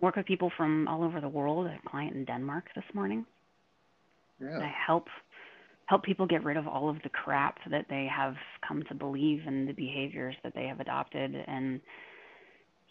work 0.00 0.16
with 0.16 0.26
people 0.26 0.50
from 0.56 0.88
all 0.88 1.04
over 1.04 1.20
the 1.20 1.28
world. 1.28 1.66
A 1.66 1.88
client 1.88 2.16
in 2.16 2.24
Denmark 2.24 2.64
this 2.74 2.84
morning. 2.94 3.24
Yeah. 4.40 4.58
I 4.58 4.72
help 4.86 5.06
help 5.86 6.02
people 6.02 6.26
get 6.26 6.44
rid 6.44 6.56
of 6.56 6.68
all 6.68 6.88
of 6.90 6.96
the 7.02 7.08
crap 7.08 7.56
that 7.70 7.86
they 7.88 8.06
have 8.14 8.34
come 8.66 8.82
to 8.88 8.94
believe 8.94 9.40
and 9.46 9.66
the 9.66 9.72
behaviors 9.72 10.34
that 10.44 10.52
they 10.54 10.66
have 10.66 10.80
adopted 10.80 11.34
and 11.34 11.80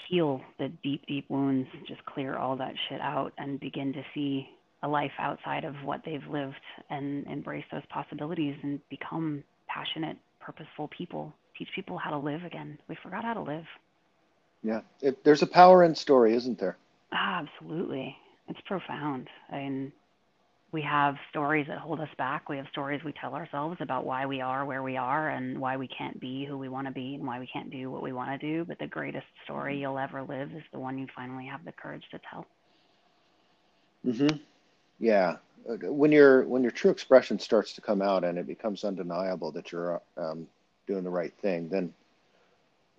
heal 0.09 0.41
the 0.57 0.69
deep, 0.83 1.05
deep 1.07 1.29
wounds, 1.29 1.67
just 1.87 2.03
clear 2.05 2.37
all 2.37 2.57
that 2.57 2.73
shit 2.89 2.99
out 2.99 3.33
and 3.37 3.59
begin 3.59 3.93
to 3.93 4.01
see 4.15 4.47
a 4.81 4.87
life 4.87 5.11
outside 5.19 5.63
of 5.63 5.75
what 5.83 6.01
they've 6.05 6.25
lived 6.29 6.55
and 6.89 7.25
embrace 7.27 7.65
those 7.71 7.85
possibilities 7.89 8.55
and 8.63 8.79
become 8.89 9.43
passionate, 9.67 10.17
purposeful 10.39 10.89
people 10.97 11.33
teach 11.57 11.69
people 11.75 11.97
how 11.97 12.11
to 12.11 12.17
live 12.17 12.43
again. 12.43 12.77
We 12.87 12.95
forgot 13.01 13.23
how 13.23 13.33
to 13.33 13.41
live. 13.41 13.65
Yeah, 14.63 14.81
it, 15.01 15.23
there's 15.23 15.41
a 15.41 15.47
power 15.47 15.83
in 15.83 15.95
story, 15.95 16.33
isn't 16.35 16.59
there? 16.59 16.77
Ah, 17.11 17.39
absolutely. 17.39 18.15
It's 18.49 18.59
profound. 18.61 19.27
I 19.51 19.57
mean, 19.57 19.91
we 20.71 20.81
have 20.81 21.15
stories 21.29 21.67
that 21.67 21.77
hold 21.77 21.99
us 21.99 22.09
back. 22.17 22.49
We 22.49 22.57
have 22.57 22.67
stories 22.71 23.01
we 23.03 23.13
tell 23.13 23.33
ourselves 23.33 23.77
about 23.79 24.05
why 24.05 24.25
we 24.25 24.41
are 24.41 24.65
where 24.65 24.83
we 24.83 24.97
are 24.97 25.29
and 25.29 25.59
why 25.59 25.77
we 25.77 25.87
can't 25.87 26.19
be 26.19 26.45
who 26.45 26.57
we 26.57 26.69
want 26.69 26.87
to 26.87 26.93
be 26.93 27.15
and 27.15 27.25
why 27.25 27.39
we 27.39 27.47
can't 27.47 27.71
do 27.71 27.89
what 27.89 28.03
we 28.03 28.11
want 28.11 28.29
to 28.29 28.37
do. 28.37 28.65
But 28.65 28.79
the 28.79 28.87
greatest 28.87 29.25
story 29.45 29.73
mm-hmm. 29.73 29.81
you'll 29.81 29.99
ever 29.99 30.23
live 30.23 30.51
is 30.51 30.63
the 30.73 30.79
one 30.79 30.97
you 30.97 31.07
finally 31.15 31.45
have 31.45 31.63
the 31.63 31.71
courage 31.71 32.03
to 32.11 32.19
tell. 32.29 32.45
Mm-hmm. 34.05 34.37
Yeah. 34.99 35.37
When 35.65 36.11
your 36.11 36.45
when 36.45 36.61
your 36.61 36.71
true 36.71 36.91
expression 36.91 37.39
starts 37.39 37.73
to 37.73 37.81
come 37.81 38.01
out 38.01 38.23
and 38.23 38.37
it 38.37 38.47
becomes 38.47 38.83
undeniable 38.83 39.51
that 39.53 39.71
you're 39.71 40.01
um, 40.17 40.47
doing 40.87 41.03
the 41.03 41.09
right 41.09 41.33
thing, 41.41 41.69
then 41.69 41.93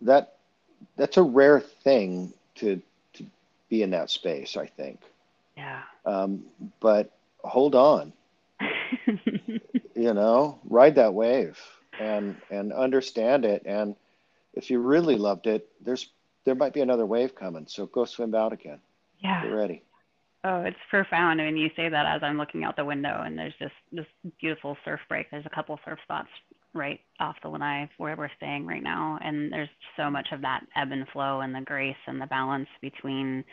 that 0.02 0.36
that's 0.96 1.16
a 1.16 1.22
rare 1.22 1.60
thing 1.60 2.32
to 2.56 2.80
to 3.14 3.24
be 3.68 3.82
in 3.82 3.90
that 3.90 4.10
space. 4.10 4.56
I 4.56 4.66
think. 4.66 5.00
Yeah. 5.56 5.82
Um, 6.06 6.44
but 6.80 7.10
hold 7.42 7.74
on. 7.74 8.12
you 9.94 10.14
know, 10.14 10.58
ride 10.68 10.94
that 10.96 11.14
wave 11.14 11.58
and 11.98 12.36
and 12.50 12.72
understand 12.72 13.44
it. 13.44 13.62
And 13.66 13.96
if 14.54 14.70
you 14.70 14.78
really 14.80 15.16
loved 15.16 15.46
it, 15.46 15.68
there's 15.84 16.08
there 16.44 16.54
might 16.54 16.72
be 16.72 16.80
another 16.80 17.06
wave 17.06 17.34
coming. 17.34 17.66
So 17.68 17.86
go 17.86 18.04
swim 18.04 18.34
out 18.34 18.52
again. 18.52 18.78
Yeah. 19.20 19.42
Get 19.42 19.52
ready. 19.52 19.82
Oh, 20.44 20.62
it's 20.62 20.78
profound. 20.88 21.40
I 21.40 21.46
mean, 21.46 21.56
you 21.56 21.68
say 21.74 21.88
that 21.88 22.06
as 22.06 22.22
I'm 22.22 22.38
looking 22.38 22.62
out 22.62 22.76
the 22.76 22.84
window, 22.84 23.22
and 23.22 23.36
there's 23.36 23.54
just 23.58 23.74
this 23.90 24.06
beautiful 24.40 24.76
surf 24.84 25.00
break. 25.08 25.30
There's 25.30 25.44
a 25.46 25.50
couple 25.50 25.78
surf 25.84 25.98
spots 26.04 26.28
right 26.78 27.00
off 27.20 27.36
the 27.42 27.48
lanai 27.48 27.88
where 27.98 28.16
we're 28.16 28.30
staying 28.36 28.66
right 28.66 28.82
now, 28.82 29.18
and 29.22 29.52
there's 29.52 29.68
so 29.96 30.10
much 30.10 30.28
of 30.32 30.40
that 30.42 30.60
ebb 30.76 30.92
and 30.92 31.06
flow 31.12 31.40
and 31.40 31.54
the 31.54 31.60
grace 31.60 31.96
and 32.06 32.20
the 32.20 32.26
balance 32.26 32.68
between 32.80 33.44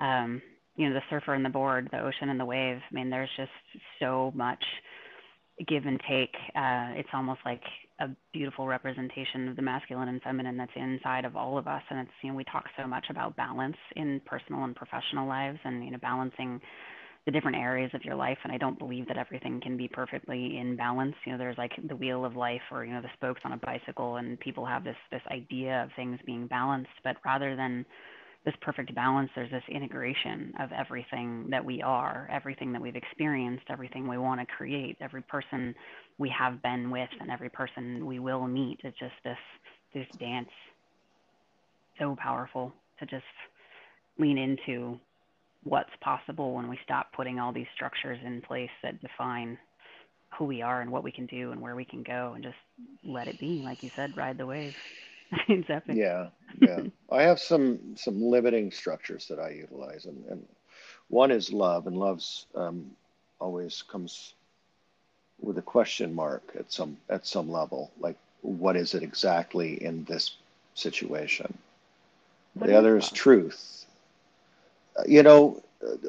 um, 0.00 0.42
you 0.76 0.88
know 0.88 0.94
the 0.94 1.02
surfer 1.10 1.34
and 1.34 1.44
the 1.44 1.50
board, 1.50 1.88
the 1.92 2.00
ocean 2.00 2.30
and 2.30 2.40
the 2.40 2.44
wave. 2.44 2.78
I 2.78 2.94
mean, 2.94 3.10
there's 3.10 3.30
just 3.36 3.50
so 4.00 4.32
much 4.34 4.62
give 5.68 5.84
and 5.84 6.00
take. 6.08 6.34
Uh, 6.56 6.98
it's 6.98 7.08
almost 7.12 7.40
like 7.44 7.62
a 8.00 8.08
beautiful 8.32 8.66
representation 8.66 9.48
of 9.48 9.56
the 9.56 9.62
masculine 9.62 10.08
and 10.08 10.22
feminine 10.22 10.56
that's 10.56 10.72
inside 10.74 11.24
of 11.24 11.36
all 11.36 11.58
of 11.58 11.68
us. 11.68 11.82
And 11.90 12.00
it's 12.00 12.10
you 12.22 12.30
know 12.30 12.36
we 12.36 12.44
talk 12.44 12.64
so 12.80 12.86
much 12.86 13.06
about 13.10 13.36
balance 13.36 13.76
in 13.96 14.20
personal 14.24 14.64
and 14.64 14.74
professional 14.74 15.28
lives, 15.28 15.58
and 15.64 15.84
you 15.84 15.90
know 15.90 15.98
balancing 15.98 16.60
the 17.24 17.30
different 17.30 17.56
areas 17.56 17.90
of 17.94 18.04
your 18.04 18.14
life 18.14 18.38
and 18.44 18.52
i 18.52 18.58
don't 18.58 18.78
believe 18.78 19.06
that 19.06 19.16
everything 19.16 19.60
can 19.60 19.76
be 19.76 19.88
perfectly 19.88 20.58
in 20.58 20.76
balance 20.76 21.14
you 21.24 21.32
know 21.32 21.38
there's 21.38 21.58
like 21.58 21.72
the 21.88 21.96
wheel 21.96 22.24
of 22.24 22.36
life 22.36 22.62
or 22.70 22.84
you 22.84 22.92
know 22.92 23.02
the 23.02 23.08
spokes 23.14 23.40
on 23.44 23.52
a 23.52 23.56
bicycle 23.58 24.16
and 24.16 24.38
people 24.40 24.66
have 24.66 24.84
this 24.84 24.96
this 25.10 25.22
idea 25.30 25.82
of 25.84 25.90
things 25.96 26.18
being 26.26 26.46
balanced 26.46 26.90
but 27.04 27.16
rather 27.24 27.56
than 27.56 27.84
this 28.44 28.54
perfect 28.60 28.94
balance, 28.94 29.30
there's 29.34 29.50
this 29.50 29.62
integration 29.68 30.52
of 30.58 30.70
everything 30.72 31.46
that 31.50 31.64
we 31.64 31.80
are, 31.80 32.28
everything 32.30 32.72
that 32.72 32.82
we've 32.82 32.96
experienced, 32.96 33.64
everything 33.70 34.08
we 34.08 34.18
want 34.18 34.40
to 34.40 34.46
create, 34.46 34.96
every 35.00 35.22
person 35.22 35.74
we 36.18 36.28
have 36.36 36.60
been 36.62 36.90
with, 36.90 37.08
and 37.20 37.30
every 37.30 37.48
person 37.48 38.04
we 38.04 38.18
will 38.18 38.46
meet. 38.46 38.78
It's 38.82 38.98
just 38.98 39.14
this 39.24 39.38
this 39.94 40.06
dance, 40.18 40.48
so 41.98 42.16
powerful 42.18 42.72
to 42.98 43.06
just 43.06 43.24
lean 44.18 44.38
into 44.38 44.98
what's 45.64 45.90
possible 46.00 46.54
when 46.54 46.68
we 46.68 46.78
stop 46.84 47.12
putting 47.12 47.38
all 47.38 47.52
these 47.52 47.66
structures 47.74 48.18
in 48.24 48.40
place 48.42 48.70
that 48.82 49.00
define 49.00 49.58
who 50.36 50.44
we 50.44 50.62
are 50.62 50.80
and 50.80 50.90
what 50.90 51.04
we 51.04 51.12
can 51.12 51.26
do 51.26 51.52
and 51.52 51.60
where 51.60 51.76
we 51.76 51.84
can 51.84 52.02
go, 52.02 52.32
and 52.34 52.42
just 52.42 52.56
let 53.04 53.28
it 53.28 53.38
be, 53.38 53.62
like 53.62 53.82
you 53.82 53.90
said, 53.94 54.16
ride 54.16 54.38
the 54.38 54.46
wave. 54.46 54.74
it's 55.48 55.68
epic. 55.70 55.96
Yeah, 55.96 56.28
yeah. 56.60 56.82
I 57.10 57.22
have 57.22 57.38
some 57.38 57.96
some 57.96 58.22
limiting 58.22 58.70
structures 58.70 59.26
that 59.28 59.38
I 59.38 59.50
utilize, 59.50 60.06
and, 60.06 60.24
and 60.26 60.46
one 61.08 61.30
is 61.30 61.52
love, 61.52 61.86
and 61.86 61.96
love's 61.96 62.46
um, 62.54 62.90
always 63.38 63.82
comes 63.82 64.34
with 65.40 65.58
a 65.58 65.62
question 65.62 66.14
mark 66.14 66.42
at 66.58 66.72
some 66.72 66.96
at 67.08 67.26
some 67.26 67.50
level, 67.50 67.90
like 67.98 68.16
what 68.42 68.76
is 68.76 68.94
it 68.94 69.02
exactly 69.02 69.82
in 69.82 70.04
this 70.04 70.36
situation? 70.74 71.56
What 72.54 72.68
the 72.68 72.76
other 72.76 72.96
is 72.96 73.10
truth. 73.10 73.81
You 75.06 75.22
know, 75.22 75.62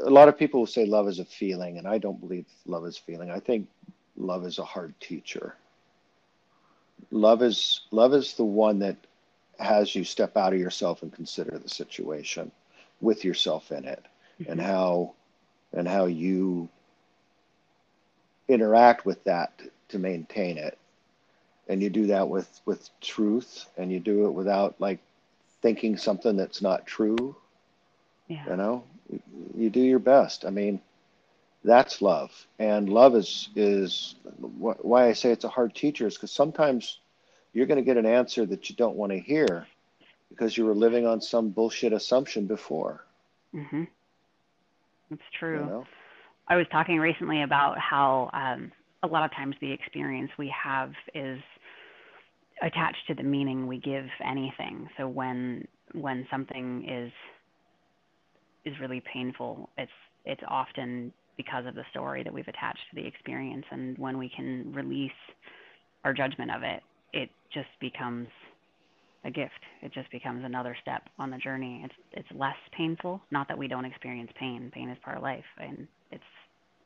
a 0.04 0.10
lot 0.10 0.28
of 0.28 0.38
people 0.38 0.60
will 0.62 0.68
say 0.68 0.86
love 0.86 1.08
is 1.08 1.20
a 1.20 1.26
feeling, 1.26 1.78
and 1.78 1.88
I 1.88 1.98
don't 1.98 2.20
believe 2.20 2.46
love 2.66 2.86
is 2.86 2.98
feeling. 2.98 3.32
I 3.32 3.40
think 3.40 3.68
love 4.18 4.46
is 4.46 4.60
a 4.60 4.66
hard 4.66 4.94
teacher. 5.00 5.56
Love 7.12 7.42
is 7.42 7.82
love 7.92 8.14
is 8.14 8.34
the 8.36 8.46
one 8.46 8.80
that 8.80 8.98
has 9.60 9.96
you 9.96 10.04
step 10.04 10.36
out 10.38 10.54
of 10.54 10.60
yourself 10.60 11.04
and 11.04 11.14
consider 11.14 11.58
the 11.58 11.70
situation 11.70 12.52
with 13.02 13.24
yourself 13.24 13.72
in 13.72 13.86
it 13.86 14.04
mm-hmm. 14.42 14.52
and 14.52 14.62
how 14.62 15.14
and 15.74 15.88
how 15.88 16.06
you 16.06 16.70
interact 18.48 19.06
with 19.06 19.24
that 19.24 19.62
to 19.90 20.00
maintain 20.00 20.58
it 20.58 20.78
and 21.68 21.82
you 21.82 21.90
do 21.90 22.08
that 22.08 22.28
with 22.28 22.62
with 22.66 22.90
truth 23.00 23.66
and 23.78 23.92
you 23.92 24.00
do 24.00 24.26
it 24.26 24.32
without 24.32 24.76
like 24.80 25.00
thinking 25.62 25.98
something 25.98 26.36
that's 26.36 26.62
not 26.62 26.86
true 26.86 27.36
yeah. 28.28 28.46
you 28.50 28.56
know 28.56 28.84
you 29.56 29.70
do 29.70 29.82
your 29.82 30.00
best 30.00 30.46
i 30.46 30.50
mean 30.50 30.80
that's 31.64 32.02
love 32.02 32.48
and 32.60 32.90
love 32.90 33.16
is 33.16 33.50
is 33.56 34.16
why 34.40 35.08
i 35.08 35.14
say 35.14 35.32
it's 35.32 35.46
a 35.46 35.50
hard 35.50 35.74
teacher 35.76 36.08
is 36.08 36.16
because 36.16 36.32
sometimes 36.32 37.00
you're 37.54 37.68
going 37.68 37.78
to 37.78 37.84
get 37.86 37.98
an 37.98 38.06
answer 38.06 38.46
that 38.46 38.70
you 38.70 38.76
don't 38.76 38.96
want 38.96 39.12
to 39.12 39.20
hear 39.20 39.68
because 40.30 40.58
you 40.58 40.66
were 40.66 40.74
living 40.76 41.06
on 41.06 41.22
some 41.22 41.50
bullshit 41.50 41.94
assumption 41.94 42.48
before. 42.48 43.06
Mhm. 43.54 43.88
It's 45.12 45.22
true. 45.38 45.60
You 45.60 45.66
know? 45.66 45.86
I 46.48 46.56
was 46.56 46.68
talking 46.72 47.00
recently 47.00 47.44
about 47.44 47.78
how 47.78 48.30
um, 48.34 48.72
a 49.04 49.08
lot 49.08 49.24
of 49.24 49.32
times 49.32 49.56
the 49.62 49.72
experience 49.72 50.32
we 50.38 50.50
have 50.50 50.94
is 51.14 51.40
attached 52.62 53.06
to 53.08 53.14
the 53.14 53.24
meaning 53.24 53.68
we 53.68 53.78
give 53.80 54.08
anything. 54.24 54.90
So 54.98 55.08
when 55.08 55.68
when 55.94 56.28
something 56.32 56.88
is 56.90 57.12
is 58.66 58.74
really 58.80 59.02
painful, 59.12 59.70
it's 59.78 59.92
it's 60.26 60.42
often 60.48 61.12
because 61.36 61.66
of 61.66 61.76
the 61.76 61.84
story 61.92 62.24
that 62.24 62.34
we've 62.34 62.48
attached 62.48 62.80
to 62.90 63.02
the 63.02 63.06
experience 63.06 63.66
and 63.72 63.98
when 63.98 64.18
we 64.18 64.30
can 64.30 64.72
release 64.72 65.12
our 66.06 66.14
judgment 66.14 66.52
of 66.52 66.62
it 66.62 66.82
it 67.14 67.30
just 67.54 67.70
becomes 67.80 68.28
a 69.26 69.32
gift. 69.32 69.52
It 69.82 69.94
just 69.94 70.12
becomes 70.12 70.44
another 70.44 70.76
step 70.82 71.04
on 71.18 71.30
the 71.30 71.38
journey. 71.38 71.82
It's 71.86 71.94
it's 72.12 72.40
less 72.40 72.58
painful. 72.76 73.22
Not 73.32 73.48
that 73.48 73.58
we 73.58 73.68
don't 73.68 73.86
experience 73.86 74.32
pain. 74.38 74.72
Pain 74.74 74.90
is 74.90 74.98
part 75.04 75.18
of 75.18 75.24
life, 75.24 75.46
and 75.60 75.88
it's 76.12 76.24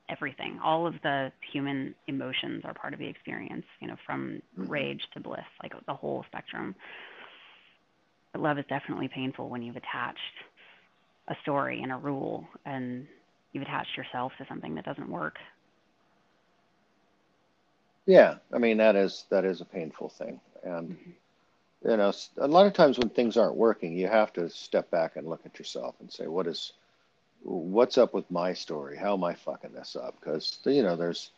everything. 0.10 0.60
All 0.64 0.86
of 0.86 0.94
the 1.04 1.32
human 1.52 1.96
emotions 2.08 2.62
are 2.64 2.74
part 2.74 2.94
of 2.94 3.00
the 3.00 3.08
experience. 3.08 3.66
You 3.80 3.88
know, 3.88 3.96
from 4.06 4.42
mm-hmm. 4.60 4.70
rage 4.72 5.02
to 5.14 5.20
bliss, 5.20 5.40
like 5.64 5.74
the 5.86 5.94
whole 5.94 6.24
spectrum. 6.28 6.76
But 8.34 8.42
love 8.42 8.60
is 8.60 8.66
definitely 8.70 9.10
painful 9.14 9.50
when 9.50 9.64
you've 9.64 9.78
attached 9.78 10.20
a 11.28 11.36
story 11.42 11.82
and 11.82 11.92
a 11.92 11.98
rule, 11.98 12.48
and 12.66 13.08
you've 13.52 13.64
attached 13.64 13.98
yourself 13.98 14.32
to 14.38 14.46
something 14.48 14.76
that 14.76 14.86
doesn't 14.86 15.10
work. 15.10 15.38
Yeah, 18.06 18.36
I 18.54 18.58
mean 18.58 18.78
that 18.78 18.96
is 18.96 19.26
that 19.30 19.44
is 19.44 19.62
a 19.62 19.66
painful 19.66 20.10
thing, 20.10 20.40
and 20.64 20.92
mm-hmm. 20.92 21.90
you 21.90 21.98
know 21.98 22.14
a 22.38 22.48
lot 22.48 22.66
of 22.66 22.74
times 22.74 22.98
when 22.98 23.10
things 23.10 23.36
aren't 23.36 23.56
working, 23.56 23.98
you 23.98 24.08
have 24.08 24.32
to 24.34 24.50
step 24.50 24.90
back 24.90 25.18
and 25.18 25.28
look 25.28 25.42
at 25.46 25.60
yourself 25.60 25.96
and 26.00 26.12
say, 26.12 26.28
what 26.28 26.48
is, 26.48 26.72
what's 27.44 27.98
up 27.98 28.14
with 28.14 28.30
my 28.32 28.54
story? 28.54 28.96
How 28.96 29.14
am 29.14 29.26
I 29.26 29.34
fucking 29.34 29.74
this 29.74 29.98
up? 29.98 30.16
Because 30.20 30.60
you 30.66 30.84
know 30.84 30.96
there's 30.96 31.32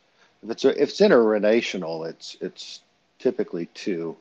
if 0.44 0.52
it's 0.52 0.66
a, 0.66 0.70
if 0.82 0.90
it's 0.90 1.02
interrelational, 1.02 2.08
it's 2.08 2.38
it's 2.40 2.82
typically 3.18 3.66
two, 3.74 4.16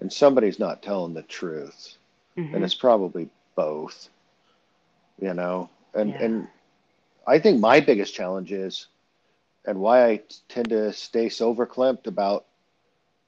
and 0.00 0.12
somebody's 0.12 0.58
not 0.58 0.82
telling 0.82 1.14
the 1.14 1.22
truth, 1.22 1.96
mm-hmm. 2.36 2.54
and 2.54 2.64
it's 2.64 2.74
probably 2.74 3.30
both. 3.56 4.10
You 5.20 5.34
know, 5.34 5.68
and 5.94 6.10
yeah. 6.10 6.22
and 6.22 6.48
I 7.26 7.38
think 7.38 7.60
my 7.60 7.80
biggest 7.80 8.14
challenge 8.14 8.52
is 8.52 8.86
and 9.64 9.80
why 9.80 10.06
I 10.06 10.20
tend 10.48 10.70
to 10.70 10.92
stay 10.92 11.28
so 11.28 11.54
verklempt 11.54 12.06
about 12.06 12.46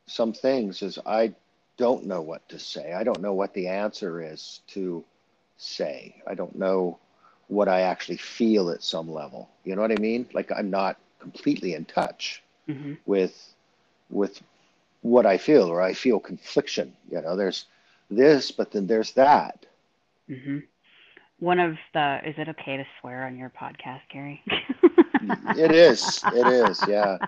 some 0.07 0.33
things 0.33 0.83
is 0.83 0.98
I 1.05 1.35
don't 1.76 2.07
know 2.07 2.22
what 2.22 2.48
to 2.48 2.59
say. 2.59 2.92
I 2.92 3.05
don't 3.05 3.20
know 3.20 3.35
what 3.35 3.55
the 3.55 3.68
answer 3.68 4.22
is 4.22 4.61
to 4.68 5.05
say. 5.59 6.22
I 6.26 6.35
don't 6.35 6.57
know 6.57 6.98
what 7.48 7.68
I 7.68 7.83
actually 7.83 8.16
feel 8.16 8.70
at 8.70 8.83
some 8.83 9.11
level. 9.11 9.50
You 9.64 9.76
know 9.76 9.83
what 9.83 9.92
I 9.92 10.00
mean? 10.00 10.26
Like 10.33 10.50
I'm 10.50 10.70
not 10.70 10.96
completely 11.18 11.74
in 11.74 11.85
touch 11.85 12.42
mm-hmm. 12.68 12.94
with 13.07 13.55
with 14.09 14.40
what 15.03 15.26
I 15.26 15.38
feel, 15.38 15.64
or 15.70 15.81
I 15.81 15.92
feel 15.92 16.20
confliction. 16.20 16.94
You 17.11 17.22
know, 17.22 17.37
there's 17.37 17.66
this, 18.11 18.50
but 18.50 18.72
then 18.72 18.87
there's 18.87 19.12
that. 19.12 19.66
Mm-hmm. 20.29 20.59
One 21.40 21.59
of 21.59 21.76
the 21.94 22.20
is 22.24 22.35
it 22.38 22.48
okay 22.50 22.76
to 22.76 22.85
swear 23.00 23.26
on 23.26 23.37
your 23.37 23.50
podcast, 23.50 24.03
Gary? 24.12 24.42
it 25.57 25.72
is. 25.72 26.20
It 26.35 26.46
is. 26.46 26.83
Yeah. 26.87 27.18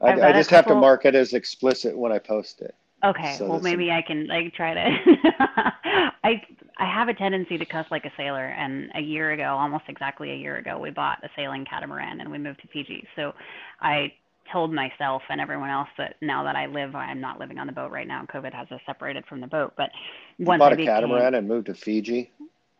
I, 0.00 0.12
I 0.12 0.32
just 0.32 0.50
couple... 0.50 0.56
have 0.56 0.66
to 0.66 0.74
mark 0.76 1.04
it 1.04 1.14
as 1.14 1.34
explicit 1.34 1.96
when 1.96 2.12
I 2.12 2.18
post 2.18 2.60
it. 2.60 2.74
Okay, 3.04 3.36
so 3.36 3.46
well 3.46 3.60
maybe. 3.60 3.90
I 3.90 4.00
can 4.00 4.26
like 4.28 4.54
try 4.54 4.72
to. 4.74 4.80
I 6.24 6.42
I 6.78 6.86
have 6.86 7.08
a 7.08 7.14
tendency 7.14 7.58
to 7.58 7.66
cuss 7.66 7.86
like 7.90 8.06
a 8.06 8.12
sailor, 8.16 8.46
and 8.46 8.90
a 8.94 9.00
year 9.00 9.32
ago, 9.32 9.56
almost 9.56 9.84
exactly 9.88 10.30
a 10.30 10.36
year 10.36 10.56
ago, 10.56 10.78
we 10.78 10.90
bought 10.90 11.22
a 11.22 11.28
sailing 11.36 11.66
catamaran 11.68 12.20
and 12.20 12.30
we 12.30 12.38
moved 12.38 12.62
to 12.62 12.68
Fiji. 12.68 13.06
So 13.14 13.34
I 13.80 14.12
told 14.52 14.72
myself 14.72 15.22
and 15.28 15.40
everyone 15.40 15.70
else 15.70 15.88
that 15.98 16.16
now 16.22 16.44
that 16.44 16.56
I 16.56 16.66
live, 16.66 16.94
I'm 16.94 17.20
not 17.20 17.38
living 17.38 17.58
on 17.58 17.66
the 17.66 17.72
boat 17.72 17.90
right 17.90 18.06
now. 18.06 18.24
COVID 18.32 18.54
has 18.54 18.68
us 18.70 18.80
separated 18.86 19.24
from 19.26 19.40
the 19.40 19.46
boat, 19.46 19.74
but 19.76 19.90
once 20.38 20.56
you 20.56 20.58
bought 20.58 20.72
I 20.72 20.76
became, 20.76 20.88
a 20.88 20.94
catamaran 20.94 21.34
and 21.34 21.48
moved 21.48 21.66
to 21.66 21.74
Fiji. 21.74 22.30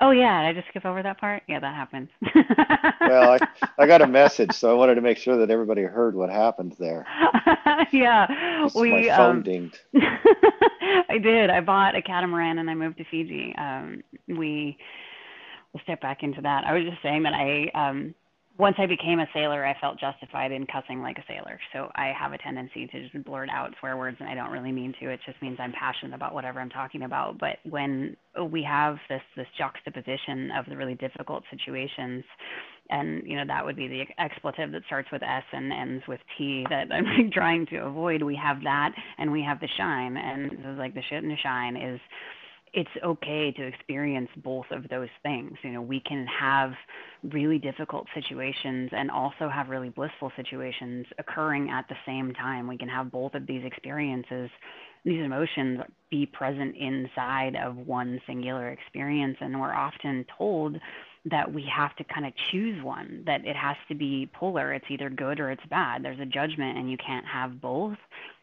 Oh 0.00 0.11
yeah, 0.11 0.42
did 0.42 0.48
I 0.48 0.61
just 0.61 0.68
skip 0.68 0.85
over 0.85 1.02
that 1.02 1.18
part? 1.20 1.44
Yeah, 1.48 1.61
that 1.61 1.74
happened. 1.74 2.09
well, 3.00 3.33
I, 3.33 3.38
I 3.78 3.87
got 3.87 4.02
a 4.02 4.07
message, 4.07 4.52
so 4.52 4.70
I 4.70 4.74
wanted 4.74 4.96
to 4.96 5.00
make 5.00 5.18
sure 5.18 5.37
that 5.38 5.50
everybody 5.50 5.83
heard 5.83 6.14
what 6.16 6.30
happened 6.30 6.74
there. 6.78 7.07
yeah, 7.92 8.26
we 8.74 8.90
my 8.90 9.16
phone 9.16 9.37
um, 9.37 9.42
dinged. 9.42 9.78
I 9.94 11.18
did. 11.22 11.48
I 11.48 11.61
bought 11.61 11.94
a 11.94 12.02
catamaran 12.02 12.59
and 12.59 12.68
I 12.68 12.74
moved 12.74 12.98
to 12.98 13.04
Fiji. 13.04 13.54
Um, 13.57 14.02
we 14.26 14.76
will 15.72 15.80
step 15.85 16.00
back 16.00 16.22
into 16.22 16.40
that. 16.42 16.64
I 16.66 16.72
was 16.72 16.85
just 16.85 17.02
saying 17.02 17.22
that 17.22 17.35
I 17.35 17.70
um, 17.74 18.14
once 18.56 18.76
I 18.78 18.86
became 18.86 19.18
a 19.18 19.26
sailor, 19.34 19.66
I 19.66 19.74
felt 19.80 19.98
justified 19.98 20.52
in 20.52 20.64
cussing 20.66 21.02
like 21.02 21.18
a 21.18 21.24
sailor. 21.26 21.58
So 21.72 21.90
I 21.96 22.12
have 22.18 22.32
a 22.32 22.38
tendency 22.38 22.86
to 22.86 23.02
just 23.02 23.24
blurt 23.24 23.48
out 23.50 23.74
swear 23.80 23.96
words, 23.96 24.16
and 24.20 24.28
I 24.28 24.34
don't 24.34 24.50
really 24.50 24.70
mean 24.70 24.94
to. 25.00 25.10
It 25.10 25.18
just 25.26 25.40
means 25.42 25.58
I'm 25.60 25.72
passionate 25.72 26.14
about 26.14 26.34
whatever 26.34 26.60
I'm 26.60 26.70
talking 26.70 27.02
about. 27.02 27.36
But 27.38 27.58
when 27.68 28.16
we 28.50 28.62
have 28.62 28.96
this 29.08 29.22
this 29.36 29.48
juxtaposition 29.58 30.50
of 30.56 30.66
the 30.68 30.76
really 30.76 30.94
difficult 30.94 31.42
situations, 31.50 32.22
and 32.90 33.26
you 33.26 33.36
know 33.36 33.44
that 33.44 33.64
would 33.64 33.76
be 33.76 33.88
the 33.88 34.04
expletive 34.18 34.70
that 34.70 34.82
starts 34.86 35.08
with 35.10 35.22
S 35.24 35.44
and 35.52 35.72
ends 35.72 36.04
with 36.06 36.20
T 36.38 36.64
that 36.70 36.92
I'm 36.92 37.30
trying 37.32 37.66
to 37.66 37.78
avoid. 37.78 38.22
We 38.22 38.36
have 38.36 38.62
that, 38.62 38.92
and 39.18 39.32
we 39.32 39.42
have 39.42 39.58
the 39.58 39.68
shine, 39.76 40.16
and 40.16 40.78
like 40.78 40.94
the 40.94 41.02
shit 41.10 41.24
and 41.24 41.32
the 41.32 41.36
shine 41.42 41.76
is 41.76 42.00
it's 42.74 42.90
okay 43.04 43.52
to 43.52 43.62
experience 43.62 44.28
both 44.37 44.66
of 44.72 44.88
those 44.88 45.08
things. 45.22 45.56
You 45.62 45.70
know, 45.70 45.82
we 45.82 46.00
can 46.00 46.26
have 46.26 46.72
really 47.22 47.58
difficult 47.58 48.06
situations 48.14 48.90
and 48.92 49.12
also 49.12 49.48
have 49.48 49.68
really 49.68 49.90
blissful 49.90 50.32
situations 50.37 51.06
occurring 51.18 51.70
at 51.70 51.88
the 51.88 51.94
same 52.04 52.34
time. 52.34 52.66
We 52.66 52.76
can 52.76 52.88
have 52.88 53.12
both 53.12 53.34
of 53.34 53.46
these 53.46 53.64
experiences, 53.64 54.50
these 55.04 55.24
emotions 55.24 55.82
be 56.10 56.26
present 56.26 56.74
inside 56.76 57.54
of 57.54 57.76
one 57.76 58.20
singular 58.26 58.70
experience. 58.70 59.37
And 59.40 59.60
we're 59.60 59.74
often 59.74 60.26
told 60.37 60.76
that 61.26 61.52
we 61.52 61.64
have 61.74 61.94
to 61.96 62.04
kind 62.04 62.26
of 62.26 62.32
choose 62.50 62.82
one, 62.82 63.22
that 63.26 63.46
it 63.46 63.56
has 63.56 63.76
to 63.88 63.94
be 63.94 64.28
polar. 64.34 64.72
It's 64.72 64.84
either 64.90 65.10
good 65.10 65.38
or 65.38 65.50
it's 65.50 65.64
bad. 65.70 66.04
There's 66.04 66.20
a 66.20 66.26
judgment 66.26 66.76
and 66.76 66.90
you 66.90 66.96
can't 66.96 67.24
have 67.26 67.60
both. 67.60 67.98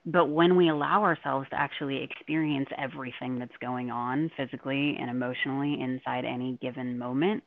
But 0.05 0.29
when 0.29 0.55
we 0.55 0.69
allow 0.69 1.03
ourselves 1.03 1.47
to 1.49 1.59
actually 1.59 2.03
experience 2.03 2.67
everything 2.77 3.37
that's 3.37 3.55
going 3.61 3.91
on 3.91 4.31
physically 4.35 4.97
and 4.99 5.09
emotionally 5.09 5.79
inside 5.79 6.25
any 6.25 6.57
given 6.61 6.97
moment, 6.97 7.43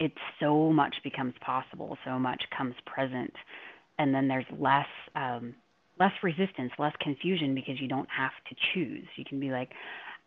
it 0.00 0.12
so 0.40 0.72
much 0.72 0.94
becomes 1.04 1.34
possible, 1.40 1.96
so 2.04 2.18
much 2.18 2.42
comes 2.56 2.74
present. 2.86 3.32
And 3.98 4.12
then 4.12 4.26
there's 4.26 4.46
less 4.58 4.88
um, 5.14 5.54
less 6.00 6.12
resistance, 6.24 6.72
less 6.76 6.92
confusion 7.00 7.54
because 7.54 7.80
you 7.80 7.86
don't 7.86 8.08
have 8.10 8.32
to 8.48 8.56
choose. 8.74 9.06
You 9.14 9.24
can 9.24 9.38
be 9.38 9.50
like, 9.50 9.70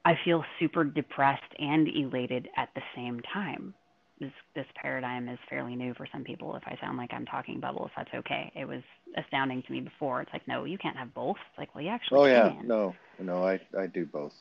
I 0.06 0.14
feel 0.24 0.46
super 0.62 0.86
depressed 0.86 1.44
and 1.60 1.90
elated 1.90 2.48
at 2.56 2.70
the 2.74 2.82
same 2.96 3.20
time 3.34 3.74
this 4.20 4.32
this 4.56 4.66
paradigm 4.82 5.30
is 5.30 5.38
fairly 5.50 5.76
new 5.76 5.94
for 5.94 6.08
some 6.12 6.24
people. 6.24 6.56
If 6.56 6.64
I 6.66 6.78
sound 6.82 6.98
like 6.98 7.12
I'm 7.14 7.26
talking 7.26 7.60
bubbles, 7.60 7.92
that's 7.96 8.10
okay. 8.14 8.52
It 8.56 8.66
was 8.66 8.82
astounding 9.16 9.64
to 9.64 9.72
me 9.72 9.82
before. 9.82 10.22
It's 10.22 10.34
like, 10.34 10.48
no, 10.48 10.66
you 10.66 10.78
can't 10.78 10.98
have 10.98 11.14
both. 11.14 11.38
It's 11.50 11.60
like, 11.60 11.74
well, 11.76 11.84
you 11.84 11.90
actually. 11.90 12.20
Oh 12.20 12.26
yeah, 12.26 12.50
can. 12.50 12.68
no, 12.68 12.96
no, 13.20 13.46
I 13.46 13.60
I 13.78 13.88
do 13.88 14.06
both. 14.06 14.34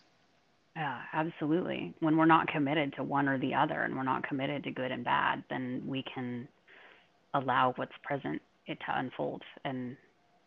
Yeah, 0.75 0.99
absolutely. 1.13 1.95
When 2.01 2.17
we're 2.17 2.27
not 2.27 2.49
committed 2.49 2.95
to 2.97 3.03
one 3.03 3.29
or 3.29 3.39
the 3.39 3.55
other, 3.55 3.83
and 3.83 3.97
we're 3.97 4.03
not 4.03 4.27
committed 4.29 4.65
to 4.65 4.71
good 4.71 4.91
and 4.91 5.05
bad, 5.05 5.43
then 5.49 5.83
we 5.87 6.05
can 6.15 6.49
allow 7.35 7.73
what's 7.77 7.93
present 8.03 8.41
it 8.67 8.79
to 8.87 8.99
unfold, 8.99 9.43
and 9.65 9.97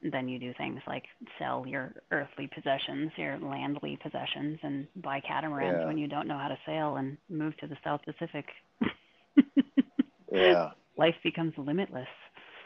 then 0.02 0.28
you 0.28 0.40
do 0.40 0.54
things 0.58 0.80
like 0.88 1.04
sell 1.38 1.66
your 1.68 1.94
earthly 2.12 2.50
possessions, 2.54 3.12
your 3.16 3.38
landly 3.40 3.98
possessions, 4.02 4.60
and 4.64 4.88
buy 4.98 5.20
catamarans 5.20 5.80
yeah. 5.82 5.88
when 5.88 5.98
you 5.98 6.08
don't 6.08 6.28
know 6.28 6.38
how 6.38 6.48
to 6.48 6.58
sail, 6.66 6.98
and 6.98 7.18
move 7.30 7.56
to 7.58 7.68
the 7.68 7.78
South 7.84 8.02
Pacific. 8.06 8.46
yeah. 10.32 10.72
Life 10.98 11.16
becomes 11.24 11.54
limitless. 11.58 12.08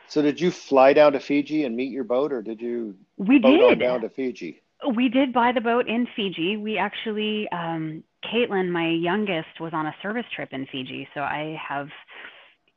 So 0.08 0.22
did 0.22 0.40
you 0.40 0.52
fly 0.52 0.94
down 0.94 1.14
to 1.14 1.20
Fiji 1.20 1.64
and 1.64 1.76
meet 1.76 1.92
your 1.92 2.04
boat, 2.04 2.32
or 2.32 2.42
did 2.42 2.62
you 2.62 2.96
we 3.18 3.40
did. 3.40 3.80
down 3.80 4.02
to 4.02 4.10
Fiji? 4.10 4.62
We 4.96 5.08
did 5.08 5.32
buy 5.32 5.52
the 5.54 5.62
boat 5.62 5.88
in 5.88 6.08
Fiji. 6.16 6.58
We 6.58 6.78
actually, 6.78 7.48
um, 7.52 8.04
Caitlin, 8.26 8.70
my 8.70 8.90
youngest, 8.90 9.60
was 9.62 9.72
on 9.74 9.86
a 9.86 9.96
service 10.02 10.26
trip 10.36 10.50
in 10.52 10.68
Fiji, 10.72 11.08
so 11.14 11.22
I 11.22 11.58
have 11.68 11.88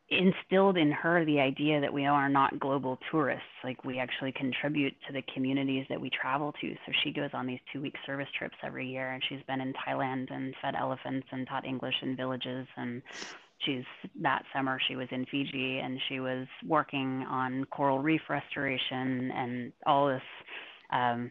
instilled 0.09 0.77
in 0.77 0.93
her 0.93 1.25
the 1.25 1.41
idea 1.41 1.81
that 1.81 1.93
we 1.93 2.07
are 2.07 2.29
not 2.29 2.61
global 2.61 2.99
tourists. 3.11 3.49
Like 3.65 3.85
we 3.85 3.99
actually 3.99 4.33
contribute 4.33 4.95
to 5.07 5.13
the 5.13 5.23
communities 5.35 5.85
that 5.89 6.01
we 6.01 6.11
travel 6.11 6.53
to. 6.61 6.75
So 6.87 6.93
she 7.03 7.13
goes 7.13 7.31
on 7.33 7.47
these 7.47 7.59
two 7.73 7.81
week 7.81 7.97
service 8.07 8.29
trips 8.39 8.57
every 8.63 8.87
year 8.87 9.13
and 9.13 9.23
she's 9.29 9.43
been 9.49 9.61
in 9.61 9.73
Thailand 9.73 10.33
and 10.33 10.55
fed 10.63 10.77
elephants 10.77 11.27
and 11.33 11.47
taught 11.49 11.67
English 11.67 11.97
in 12.03 12.15
villages 12.15 12.69
and 12.77 13.03
she's 13.65 13.85
that 14.23 14.43
summer 14.55 14.79
she 14.87 14.97
was 14.97 15.09
in 15.11 15.27
Fiji 15.27 15.79
and 15.79 15.99
she 16.09 16.21
was 16.21 16.47
working 16.67 17.25
on 17.29 17.65
coral 17.67 17.99
reef 17.99 18.23
restoration 18.29 19.31
and 19.35 19.73
all 19.87 20.09
this 20.09 20.23
um, 20.93 21.31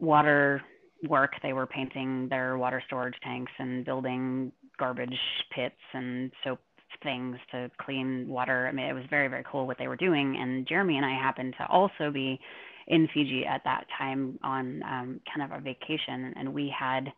water 0.00 0.62
work. 1.08 1.32
They 1.42 1.52
were 1.52 1.66
painting 1.66 2.28
their 2.28 2.58
water 2.58 2.82
storage 2.86 3.16
tanks 3.22 3.52
and 3.58 3.84
building 3.84 4.52
garbage 4.78 5.18
pits 5.54 5.74
and 5.92 6.30
soap 6.44 6.60
things 7.02 7.36
to 7.52 7.70
clean 7.80 8.26
water. 8.28 8.66
I 8.66 8.72
mean, 8.72 8.86
it 8.86 8.92
was 8.92 9.04
very, 9.10 9.28
very 9.28 9.44
cool 9.50 9.66
what 9.66 9.78
they 9.78 9.88
were 9.88 9.96
doing. 9.96 10.36
And 10.40 10.66
Jeremy 10.66 10.96
and 10.96 11.04
I 11.04 11.12
happened 11.12 11.54
to 11.58 11.66
also 11.66 12.10
be 12.10 12.40
in 12.88 13.08
Fiji 13.12 13.44
at 13.44 13.62
that 13.64 13.84
time 13.98 14.38
on 14.42 14.82
um, 14.84 15.20
kind 15.34 15.50
of 15.50 15.58
a 15.58 15.60
vacation, 15.60 16.32
and 16.36 16.54
we 16.54 16.72
had 16.76 17.12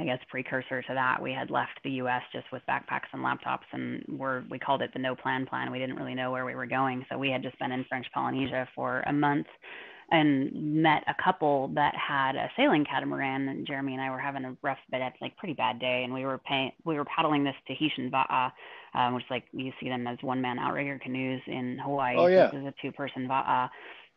I 0.00 0.04
guess 0.04 0.18
precursor 0.28 0.80
to 0.82 0.94
that, 0.94 1.20
we 1.20 1.32
had 1.32 1.50
left 1.50 1.80
the 1.82 1.90
U.S. 1.90 2.22
just 2.32 2.46
with 2.52 2.62
backpacks 2.68 3.08
and 3.12 3.22
laptops, 3.22 3.66
and 3.72 4.04
we're 4.08 4.44
we 4.48 4.58
called 4.58 4.80
it 4.80 4.92
the 4.92 5.00
no 5.00 5.16
plan 5.16 5.44
plan. 5.44 5.72
We 5.72 5.78
didn't 5.80 5.96
really 5.96 6.14
know 6.14 6.30
where 6.30 6.44
we 6.44 6.54
were 6.54 6.66
going, 6.66 7.04
so 7.10 7.18
we 7.18 7.30
had 7.30 7.42
just 7.42 7.58
been 7.58 7.72
in 7.72 7.84
French 7.88 8.06
Polynesia 8.14 8.68
for 8.76 9.00
a 9.08 9.12
month, 9.12 9.48
and 10.12 10.82
met 10.82 11.02
a 11.08 11.22
couple 11.22 11.68
that 11.74 11.94
had 11.96 12.36
a 12.36 12.48
sailing 12.56 12.84
catamaran. 12.84 13.48
And 13.48 13.66
Jeremy 13.66 13.94
and 13.94 14.02
I 14.02 14.10
were 14.10 14.20
having 14.20 14.44
a 14.44 14.56
rough, 14.62 14.78
bad, 14.90 15.12
like 15.20 15.36
pretty 15.36 15.54
bad 15.54 15.80
day, 15.80 16.02
and 16.04 16.14
we 16.14 16.24
were 16.24 16.38
pay, 16.38 16.72
we 16.84 16.94
were 16.94 17.04
paddling 17.04 17.42
this 17.42 17.56
Tahitian 17.66 18.08
va'a, 18.08 18.52
um, 18.94 19.14
which 19.14 19.24
like 19.30 19.44
you 19.52 19.72
see 19.80 19.88
them 19.88 20.06
as 20.06 20.18
one 20.20 20.40
man 20.40 20.60
outrigger 20.60 21.00
canoes 21.02 21.42
in 21.48 21.76
Hawaii. 21.82 22.14
Oh 22.16 22.26
yeah. 22.28 22.50
This 22.52 22.60
is 22.60 22.66
a 22.66 22.74
two 22.80 22.92
person 22.92 23.26
va'a 23.26 23.68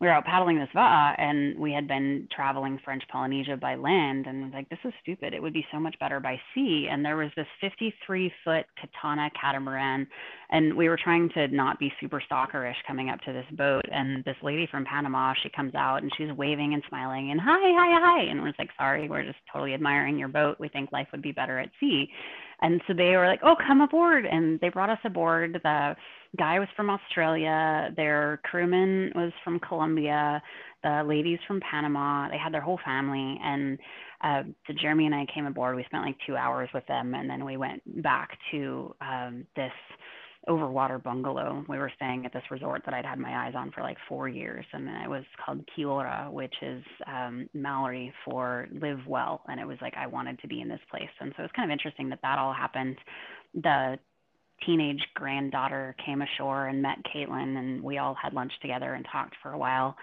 we 0.02 0.08
were 0.08 0.14
out 0.14 0.24
paddling 0.24 0.58
this 0.58 0.68
va'a 0.74 1.14
and 1.16 1.56
we 1.56 1.72
had 1.72 1.86
been 1.86 2.26
traveling 2.34 2.76
French 2.84 3.04
Polynesia 3.08 3.56
by 3.56 3.76
land 3.76 4.26
and 4.26 4.42
was 4.42 4.52
like, 4.52 4.68
this 4.68 4.80
is 4.84 4.92
stupid. 5.00 5.32
It 5.32 5.40
would 5.40 5.52
be 5.52 5.64
so 5.70 5.78
much 5.78 5.94
better 6.00 6.18
by 6.18 6.40
sea. 6.52 6.88
And 6.90 7.04
there 7.04 7.16
was 7.16 7.30
this 7.36 7.46
53 7.60 8.32
foot 8.44 8.66
Catana 8.82 9.30
catamaran 9.40 10.08
and 10.50 10.76
we 10.76 10.88
were 10.88 10.98
trying 11.02 11.30
to 11.34 11.46
not 11.48 11.78
be 11.78 11.92
super 12.00 12.20
stalkerish 12.20 12.74
coming 12.84 13.10
up 13.10 13.20
to 13.20 13.32
this 13.32 13.46
boat. 13.52 13.84
And 13.92 14.24
this 14.24 14.34
lady 14.42 14.66
from 14.68 14.84
Panama, 14.84 15.34
she 15.40 15.48
comes 15.50 15.76
out 15.76 16.02
and 16.02 16.10
she's 16.18 16.32
waving 16.36 16.74
and 16.74 16.82
smiling 16.88 17.30
and 17.30 17.40
hi, 17.40 17.46
hi, 17.60 18.00
hi. 18.02 18.24
And 18.28 18.42
we're 18.42 18.52
like, 18.58 18.70
sorry, 18.76 19.08
we're 19.08 19.24
just 19.24 19.38
totally 19.52 19.72
admiring 19.72 20.18
your 20.18 20.26
boat. 20.26 20.56
We 20.58 20.68
think 20.68 20.90
life 20.90 21.06
would 21.12 21.22
be 21.22 21.30
better 21.30 21.60
at 21.60 21.70
sea. 21.78 22.08
And 22.60 22.80
so 22.88 22.94
they 22.94 23.16
were 23.16 23.26
like, 23.26 23.40
oh, 23.44 23.54
come 23.66 23.80
aboard. 23.80 24.24
And 24.24 24.58
they 24.60 24.68
brought 24.68 24.90
us 24.90 24.98
aboard. 25.04 25.60
The 25.62 25.94
guy 26.38 26.58
was 26.58 26.68
from 26.76 26.90
Australia. 26.90 27.90
Their 27.96 28.40
crewman 28.44 29.12
was 29.14 29.32
from 29.44 29.60
Colombia. 29.60 30.42
The 30.82 31.02
ladies 31.06 31.38
from 31.46 31.60
Panama. 31.60 32.28
They 32.28 32.38
had 32.38 32.52
their 32.52 32.60
whole 32.60 32.80
family. 32.84 33.38
And 33.42 33.78
uh, 34.22 34.42
so 34.66 34.72
Jeremy 34.80 35.06
and 35.06 35.14
I 35.14 35.26
came 35.32 35.46
aboard. 35.46 35.76
We 35.76 35.84
spent 35.84 36.04
like 36.04 36.16
two 36.26 36.36
hours 36.36 36.68
with 36.74 36.86
them. 36.86 37.14
And 37.14 37.28
then 37.28 37.44
we 37.44 37.56
went 37.56 37.82
back 38.02 38.30
to 38.50 38.94
um, 39.00 39.46
this 39.56 39.72
overwater 40.48 41.02
bungalow. 41.02 41.64
We 41.68 41.78
were 41.78 41.92
staying 41.96 42.26
at 42.26 42.32
this 42.32 42.42
resort 42.50 42.82
that 42.84 42.94
I'd 42.94 43.04
had 43.04 43.18
my 43.18 43.46
eyes 43.46 43.54
on 43.56 43.70
for 43.70 43.82
like 43.82 43.96
four 44.08 44.28
years, 44.28 44.64
and 44.72 44.88
it 44.88 45.08
was 45.08 45.24
called 45.44 45.60
Kia 45.74 45.86
Ora, 45.86 46.28
which 46.30 46.54
is 46.62 46.82
um, 47.06 47.48
Maori 47.54 48.12
for 48.24 48.66
live 48.72 48.98
well. 49.06 49.42
And 49.48 49.60
it 49.60 49.66
was 49.66 49.78
like 49.80 49.94
I 49.96 50.06
wanted 50.06 50.40
to 50.40 50.48
be 50.48 50.60
in 50.60 50.68
this 50.68 50.80
place, 50.90 51.10
and 51.20 51.32
so 51.36 51.44
it's 51.44 51.52
kind 51.52 51.70
of 51.70 51.72
interesting 51.72 52.08
that 52.10 52.20
that 52.22 52.38
all 52.38 52.52
happened. 52.52 52.96
The 53.54 53.98
teenage 54.66 55.02
granddaughter 55.14 55.94
came 56.04 56.22
ashore 56.22 56.68
and 56.68 56.82
met 56.82 56.98
Caitlin, 57.14 57.58
and 57.58 57.82
we 57.82 57.98
all 57.98 58.14
had 58.14 58.34
lunch 58.34 58.52
together 58.60 58.94
and 58.94 59.06
talked 59.10 59.34
for 59.42 59.52
a 59.52 59.58
while. 59.58 59.96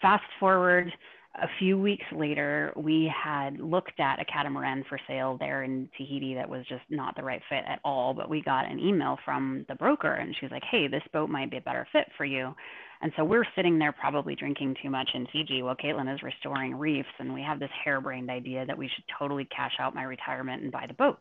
Fast 0.00 0.24
forward 0.38 0.92
a 1.34 1.48
few 1.58 1.78
weeks 1.78 2.04
later, 2.12 2.72
we 2.74 3.12
had 3.14 3.60
looked 3.60 4.00
at 4.00 4.20
a 4.20 4.24
catamaran 4.24 4.84
for 4.88 4.98
sale 5.06 5.36
there 5.38 5.62
in 5.62 5.88
Tahiti 5.96 6.34
that 6.34 6.48
was 6.48 6.64
just 6.68 6.82
not 6.90 7.14
the 7.16 7.22
right 7.22 7.42
fit 7.48 7.64
at 7.66 7.80
all. 7.84 8.12
But 8.14 8.28
we 8.28 8.42
got 8.42 8.70
an 8.70 8.80
email 8.80 9.18
from 9.24 9.64
the 9.68 9.74
broker, 9.74 10.14
and 10.14 10.34
she 10.34 10.44
was 10.44 10.52
like, 10.52 10.64
"Hey, 10.64 10.88
this 10.88 11.02
boat 11.12 11.30
might 11.30 11.50
be 11.50 11.58
a 11.58 11.62
better 11.62 11.86
fit 11.92 12.10
for 12.16 12.24
you." 12.24 12.54
And 13.00 13.12
so 13.16 13.24
we're 13.24 13.46
sitting 13.54 13.78
there 13.78 13.92
probably 13.92 14.34
drinking 14.34 14.76
too 14.82 14.90
much 14.90 15.10
in 15.14 15.26
Fiji 15.28 15.62
while 15.62 15.76
Caitlin 15.76 16.12
is 16.12 16.22
restoring 16.22 16.74
reefs, 16.74 17.08
and 17.18 17.32
we 17.32 17.42
have 17.42 17.60
this 17.60 17.70
harebrained 17.84 18.30
idea 18.30 18.66
that 18.66 18.76
we 18.76 18.88
should 18.88 19.04
totally 19.18 19.44
cash 19.44 19.78
out 19.78 19.94
my 19.94 20.02
retirement 20.02 20.62
and 20.62 20.72
buy 20.72 20.86
the 20.86 20.94
boat. 20.94 21.20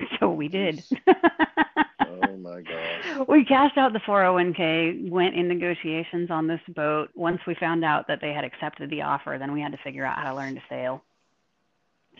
so 0.20 0.30
we 0.30 0.48
did. 0.48 0.82
oh 1.08 2.36
my 2.38 2.60
gosh. 2.62 3.26
We 3.28 3.44
cashed 3.44 3.78
out 3.78 3.92
the 3.92 4.00
401k, 4.00 5.10
went 5.10 5.34
in 5.34 5.48
negotiations 5.48 6.30
on 6.30 6.46
this 6.46 6.60
boat. 6.74 7.10
Once 7.14 7.40
we 7.46 7.54
found 7.54 7.84
out 7.84 8.06
that 8.08 8.20
they 8.20 8.32
had 8.32 8.44
accepted 8.44 8.90
the 8.90 9.02
offer, 9.02 9.36
then 9.38 9.52
we 9.52 9.60
had 9.60 9.72
to 9.72 9.78
figure 9.84 10.04
out 10.04 10.18
how 10.18 10.30
to 10.30 10.36
learn 10.36 10.54
to 10.54 10.62
sail. 10.68 11.02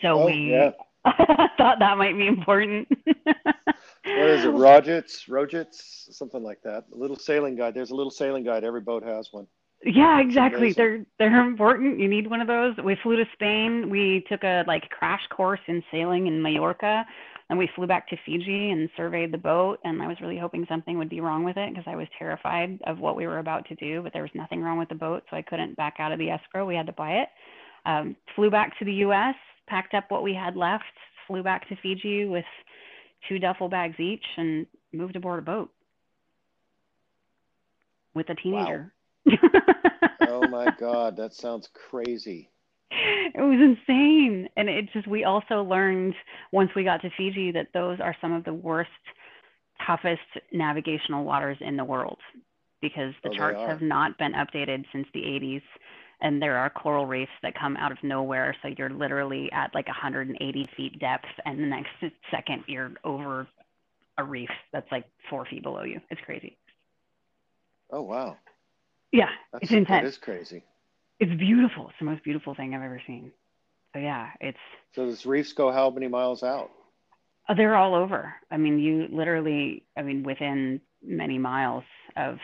So 0.00 0.22
Oh, 0.22 0.26
we 0.26 0.50
yeah. 0.50 0.70
thought 1.58 1.78
that 1.80 1.98
might 1.98 2.16
be 2.16 2.26
important. 2.26 2.88
What 4.04 4.30
is 4.30 4.44
it? 4.44 4.48
Rogets, 4.52 5.28
Rogets, 5.28 6.12
something 6.12 6.42
like 6.42 6.60
that. 6.62 6.84
A 6.92 6.96
little 6.96 7.16
sailing 7.16 7.56
guide. 7.56 7.74
There's 7.74 7.90
a 7.90 7.94
little 7.94 8.10
sailing 8.10 8.44
guide. 8.44 8.64
Every 8.64 8.80
boat 8.80 9.02
has 9.04 9.28
one. 9.32 9.46
Yeah, 9.84 10.20
exactly. 10.20 10.72
They're 10.72 11.04
they're 11.18 11.44
important. 11.44 11.98
You 11.98 12.08
need 12.08 12.28
one 12.30 12.40
of 12.40 12.46
those. 12.46 12.76
We 12.84 12.96
flew 13.02 13.16
to 13.16 13.24
Spain. 13.32 13.90
We 13.90 14.24
took 14.28 14.44
a 14.44 14.64
like 14.66 14.88
crash 14.90 15.22
course 15.30 15.60
in 15.66 15.82
sailing 15.90 16.28
in 16.28 16.40
Mallorca, 16.40 17.04
and 17.52 17.58
we 17.58 17.68
flew 17.76 17.86
back 17.86 18.08
to 18.08 18.16
Fiji 18.24 18.70
and 18.70 18.88
surveyed 18.96 19.30
the 19.30 19.36
boat. 19.36 19.78
And 19.84 20.00
I 20.00 20.06
was 20.06 20.16
really 20.22 20.38
hoping 20.38 20.64
something 20.70 20.96
would 20.96 21.10
be 21.10 21.20
wrong 21.20 21.44
with 21.44 21.58
it 21.58 21.68
because 21.68 21.84
I 21.86 21.94
was 21.94 22.06
terrified 22.18 22.78
of 22.86 22.98
what 22.98 23.14
we 23.14 23.26
were 23.26 23.40
about 23.40 23.68
to 23.68 23.74
do. 23.74 24.00
But 24.00 24.14
there 24.14 24.22
was 24.22 24.30
nothing 24.34 24.62
wrong 24.62 24.78
with 24.78 24.88
the 24.88 24.94
boat, 24.94 25.22
so 25.28 25.36
I 25.36 25.42
couldn't 25.42 25.76
back 25.76 25.96
out 25.98 26.12
of 26.12 26.18
the 26.18 26.30
escrow. 26.30 26.64
We 26.64 26.76
had 26.76 26.86
to 26.86 26.94
buy 26.94 27.10
it. 27.16 27.28
Um, 27.84 28.16
flew 28.34 28.48
back 28.48 28.78
to 28.78 28.86
the 28.86 28.94
U.S., 28.94 29.34
packed 29.66 29.92
up 29.92 30.04
what 30.08 30.22
we 30.22 30.32
had 30.32 30.56
left, 30.56 30.84
flew 31.26 31.42
back 31.42 31.68
to 31.68 31.76
Fiji 31.82 32.24
with 32.24 32.46
two 33.28 33.38
duffel 33.38 33.68
bags 33.68 34.00
each, 34.00 34.24
and 34.38 34.66
moved 34.94 35.16
aboard 35.16 35.40
a 35.40 35.42
boat 35.42 35.70
with 38.14 38.30
a 38.30 38.34
teenager. 38.36 38.94
Oh 40.22 40.48
my 40.48 40.72
God, 40.80 41.18
that 41.18 41.34
sounds 41.34 41.68
crazy. 41.74 42.48
it 43.34 43.40
was 43.40 43.60
insane. 43.60 44.48
And 44.56 44.68
it 44.68 44.86
just 44.92 45.06
we 45.06 45.24
also 45.24 45.62
learned 45.62 46.14
once 46.52 46.70
we 46.76 46.84
got 46.84 47.00
to 47.02 47.10
fiji 47.16 47.52
that 47.52 47.68
those 47.74 48.00
are 48.00 48.16
some 48.20 48.32
of 48.32 48.44
the 48.44 48.54
worst 48.54 48.90
toughest 49.86 50.20
navigational 50.52 51.24
waters 51.24 51.58
in 51.60 51.76
the 51.76 51.84
world 51.84 52.18
because 52.80 53.14
the 53.24 53.30
Oh, 53.30 53.34
charts 53.36 53.60
have 53.66 53.82
not 53.82 54.18
been 54.18 54.32
updated 54.32 54.84
since 54.92 55.06
the 55.14 55.20
80s 55.20 55.62
and 56.20 56.40
there 56.40 56.56
are 56.56 56.70
coral 56.70 57.06
reefs 57.06 57.32
that 57.42 57.54
come 57.58 57.76
out 57.76 57.92
of 57.92 57.98
nowhere. 58.02 58.54
So 58.62 58.68
you're 58.76 58.90
literally 58.90 59.50
at 59.52 59.74
like 59.74 59.88
180 59.88 60.68
feet 60.76 60.98
depth 61.00 61.26
and 61.44 61.58
the 61.58 61.66
next 61.66 61.90
second 62.30 62.64
you're 62.66 62.92
over 63.04 63.46
a 64.18 64.24
reef 64.24 64.50
that's 64.72 64.90
like 64.92 65.06
four 65.30 65.46
feet 65.46 65.62
below 65.62 65.82
you. 65.84 66.00
It's 66.10 66.20
crazy. 66.24 66.58
Oh 67.90 68.02
wow, 68.02 68.36
yeah 69.12 69.28
that's 69.52 69.64
it's 69.64 69.72
intense. 69.72 70.08
is 70.08 70.18
crazy. 70.18 70.64
It's 71.22 71.38
beautiful 71.38 71.88
it's 71.88 71.98
the 71.98 72.04
most 72.04 72.22
beautiful 72.24 72.54
thing 72.54 72.74
i've 72.74 72.82
ever 72.82 73.00
seen 73.06 73.30
so 73.92 73.98
yeah 74.00 74.28
it's 74.40 74.58
So 74.94 75.06
does 75.06 75.24
reefs 75.26 75.52
go 75.52 75.70
how 75.72 75.90
many 75.90 76.08
miles 76.08 76.42
out? 76.42 76.70
Oh, 77.48 77.54
they're 77.56 77.74
all 77.76 77.94
over. 77.96 78.34
I 78.52 78.56
mean, 78.56 78.78
you 78.78 79.08
literally, 79.10 79.82
I 79.96 80.02
mean, 80.02 80.22
within 80.22 80.80
many 81.02 81.38
miles 81.38 81.82
of 82.16 82.38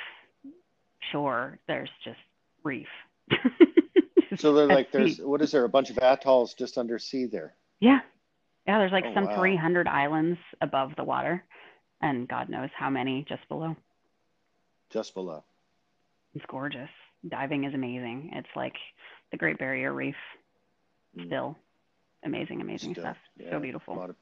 shore, 1.13 1.59
there's 1.69 1.89
just 2.05 2.19
reef. 2.65 2.89
So 4.37 4.53
they're 4.55 4.67
like, 4.67 4.93
there's 4.93 5.17
sea. 5.17 5.23
what 5.23 5.41
is 5.41 5.53
there? 5.53 5.65
A 5.65 5.69
bunch 5.69 5.91
of 5.91 5.99
atolls 6.03 6.55
just 6.55 6.77
under 6.79 6.99
sea 6.99 7.27
there. 7.27 7.55
Yeah. 7.81 8.01
Yeah, 8.67 8.79
there's 8.79 8.93
like 8.93 9.05
Oh, 9.07 9.15
some 9.15 9.25
wow. 9.27 9.37
300 9.39 9.89
islands 9.89 10.39
above 10.61 10.91
the 10.97 11.05
water, 11.05 11.43
and 12.03 12.29
God 12.29 12.49
knows 12.51 12.69
how 12.77 12.91
many 12.91 13.25
just 13.29 13.49
below. 13.49 13.75
just 14.91 15.15
below. 15.15 15.43
It's 16.35 16.45
gorgeous. 16.47 16.91
Diving 17.27 17.65
is 17.65 17.75
amazing. 17.75 18.31
It's 18.35 18.49
like 18.55 18.75
the 19.33 19.37
Great 19.37 19.59
Barrier 19.59 19.93
Reef, 19.93 20.17
Mm. 21.17 21.27
still 21.27 21.57
amazing, 22.23 22.61
amazing 22.61 22.93
Still, 22.93 23.05
stuff. 23.05 23.17
yeah, 23.37 23.51
so 23.51 23.61
beautiful. 23.61 24.01
of- 24.03 24.17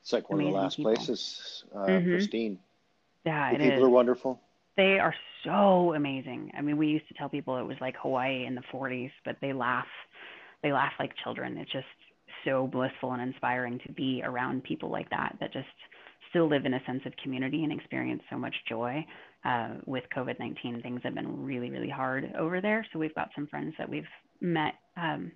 it's 0.00 0.12
like 0.12 0.28
one 0.28 0.40
of 0.40 0.46
the 0.46 0.52
last 0.52 0.76
people. 0.76 0.94
places, 0.94 1.64
uh, 1.74 1.86
Mhm. 1.86 2.04
pristine. 2.04 2.58
Yeah, 3.24 3.52
The 3.52 3.58
people 3.58 3.72
is. 3.78 3.82
are 3.82 3.88
wonderful. 3.88 4.40
They 4.76 4.98
are 4.98 5.14
so 5.44 5.94
amazing. 5.94 6.50
I 6.54 6.60
mean, 6.60 6.76
we 6.76 6.88
used 6.88 7.06
to 7.08 7.14
tell 7.14 7.28
people 7.28 7.56
it 7.58 7.62
was 7.62 7.80
like 7.80 7.96
Hawaii 7.98 8.44
in 8.46 8.54
the 8.54 8.62
40s, 8.62 9.12
but 9.24 9.38
they 9.40 9.52
laugh. 9.52 9.88
They 10.62 10.72
laugh 10.72 10.94
like 10.98 11.14
children. 11.16 11.56
It's 11.58 11.70
just 11.70 11.86
so 12.44 12.66
blissful 12.66 13.12
and 13.12 13.22
inspiring 13.22 13.78
to 13.80 13.92
be 13.92 14.22
around 14.24 14.64
people 14.64 14.88
like 14.88 15.08
that 15.10 15.36
that 15.40 15.52
just 15.52 15.68
still 16.32 16.48
live 16.48 16.64
in 16.64 16.74
a 16.74 16.84
sense 16.86 17.02
of 17.04 17.12
community 17.22 17.62
and 17.62 17.72
experience 17.72 18.22
so 18.30 18.36
much 18.36 18.54
joy. 18.68 19.04
Uh, 19.44 19.74
with 19.86 20.04
COVID 20.16 20.38
19, 20.38 20.82
things 20.82 21.00
have 21.02 21.14
been 21.14 21.44
really, 21.44 21.70
really 21.70 21.90
hard 21.90 22.32
over 22.38 22.60
there. 22.60 22.86
So 22.92 22.98
we've 22.98 23.14
got 23.14 23.30
some 23.34 23.46
friends 23.48 23.74
that 23.76 23.88
we've 23.88 24.06
met 24.40 24.74
um, 24.96 25.32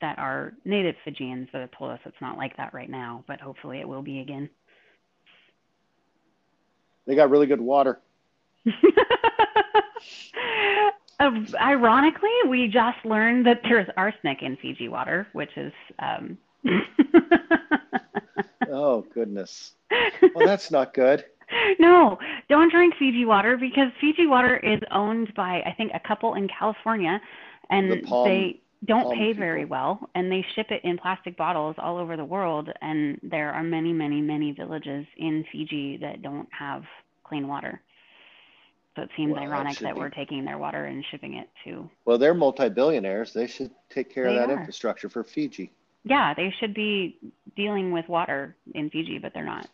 that 0.00 0.18
are 0.18 0.52
native 0.64 0.96
Fijians 1.04 1.48
that 1.52 1.60
have 1.60 1.70
told 1.78 1.92
us 1.92 2.00
it's 2.04 2.20
not 2.20 2.36
like 2.36 2.56
that 2.56 2.74
right 2.74 2.90
now, 2.90 3.24
but 3.26 3.40
hopefully 3.40 3.78
it 3.80 3.88
will 3.88 4.02
be 4.02 4.20
again. 4.20 4.50
They 7.06 7.14
got 7.14 7.30
really 7.30 7.46
good 7.46 7.60
water. 7.60 8.00
Um, 11.20 11.46
ironically, 11.60 12.30
we 12.48 12.66
just 12.66 12.96
learned 13.04 13.46
that 13.46 13.60
there's 13.62 13.86
arsenic 13.98 14.38
in 14.40 14.56
Fiji 14.56 14.88
water, 14.88 15.28
which 15.34 15.50
is 15.56 15.72
um... 15.98 16.38
Oh 18.70 19.02
goodness. 19.14 19.72
Well, 20.34 20.46
that's 20.46 20.70
not 20.70 20.94
good. 20.94 21.24
no, 21.80 22.18
don't 22.48 22.70
drink 22.70 22.94
Fiji 22.98 23.24
water 23.24 23.56
because 23.56 23.90
Fiji 24.00 24.26
water 24.26 24.58
is 24.58 24.78
owned 24.92 25.34
by 25.34 25.60
I 25.66 25.74
think 25.76 25.92
a 25.94 26.00
couple 26.06 26.34
in 26.34 26.46
California, 26.48 27.20
and 27.70 27.90
The 27.90 28.02
palm- 28.02 28.28
they 28.28 28.60
don't 28.86 29.14
pay 29.16 29.32
very 29.32 29.64
well, 29.64 30.08
and 30.14 30.30
they 30.30 30.44
ship 30.54 30.68
it 30.70 30.82
in 30.84 30.96
plastic 30.98 31.36
bottles 31.36 31.74
all 31.78 31.96
over 31.98 32.16
the 32.16 32.24
world, 32.24 32.70
and 32.80 33.18
there 33.22 33.52
are 33.52 33.62
many, 33.62 33.92
many, 33.92 34.20
many 34.20 34.52
villages 34.52 35.06
in 35.16 35.44
Fiji 35.50 35.96
that 35.98 36.22
don't 36.22 36.48
have 36.56 36.84
clean 37.24 37.48
water. 37.48 37.82
So 38.96 39.02
it 39.02 39.10
seems 39.16 39.34
Well, 39.34 39.42
ironic 39.42 39.78
should 39.78 39.86
that 39.86 39.96
we're 39.96 40.08
taking 40.10 40.44
their 40.44 40.58
water 40.58 40.86
and 40.86 41.04
shipping 41.10 41.34
it 41.34 41.48
to 41.64 41.88
Well, 42.04 42.18
they're 42.18 42.34
multi-billionaires. 42.34 43.32
They 43.32 43.46
should 43.46 43.70
take 43.88 44.12
care 44.12 44.24
They 44.24 44.36
of 44.36 44.48
that 44.48 44.50
are. 44.54 44.58
infrastructure 44.58 45.08
for 45.08 45.22
Fiji. 45.24 45.72
Yeah, 46.04 46.34
they 46.34 46.52
should 46.60 46.74
be 46.74 47.16
dealing 47.56 47.92
with 47.92 48.08
water 48.08 48.56
in 48.74 48.90
Fiji, 48.90 49.18
but 49.18 49.32
they're 49.34 49.44
not. 49.44 49.68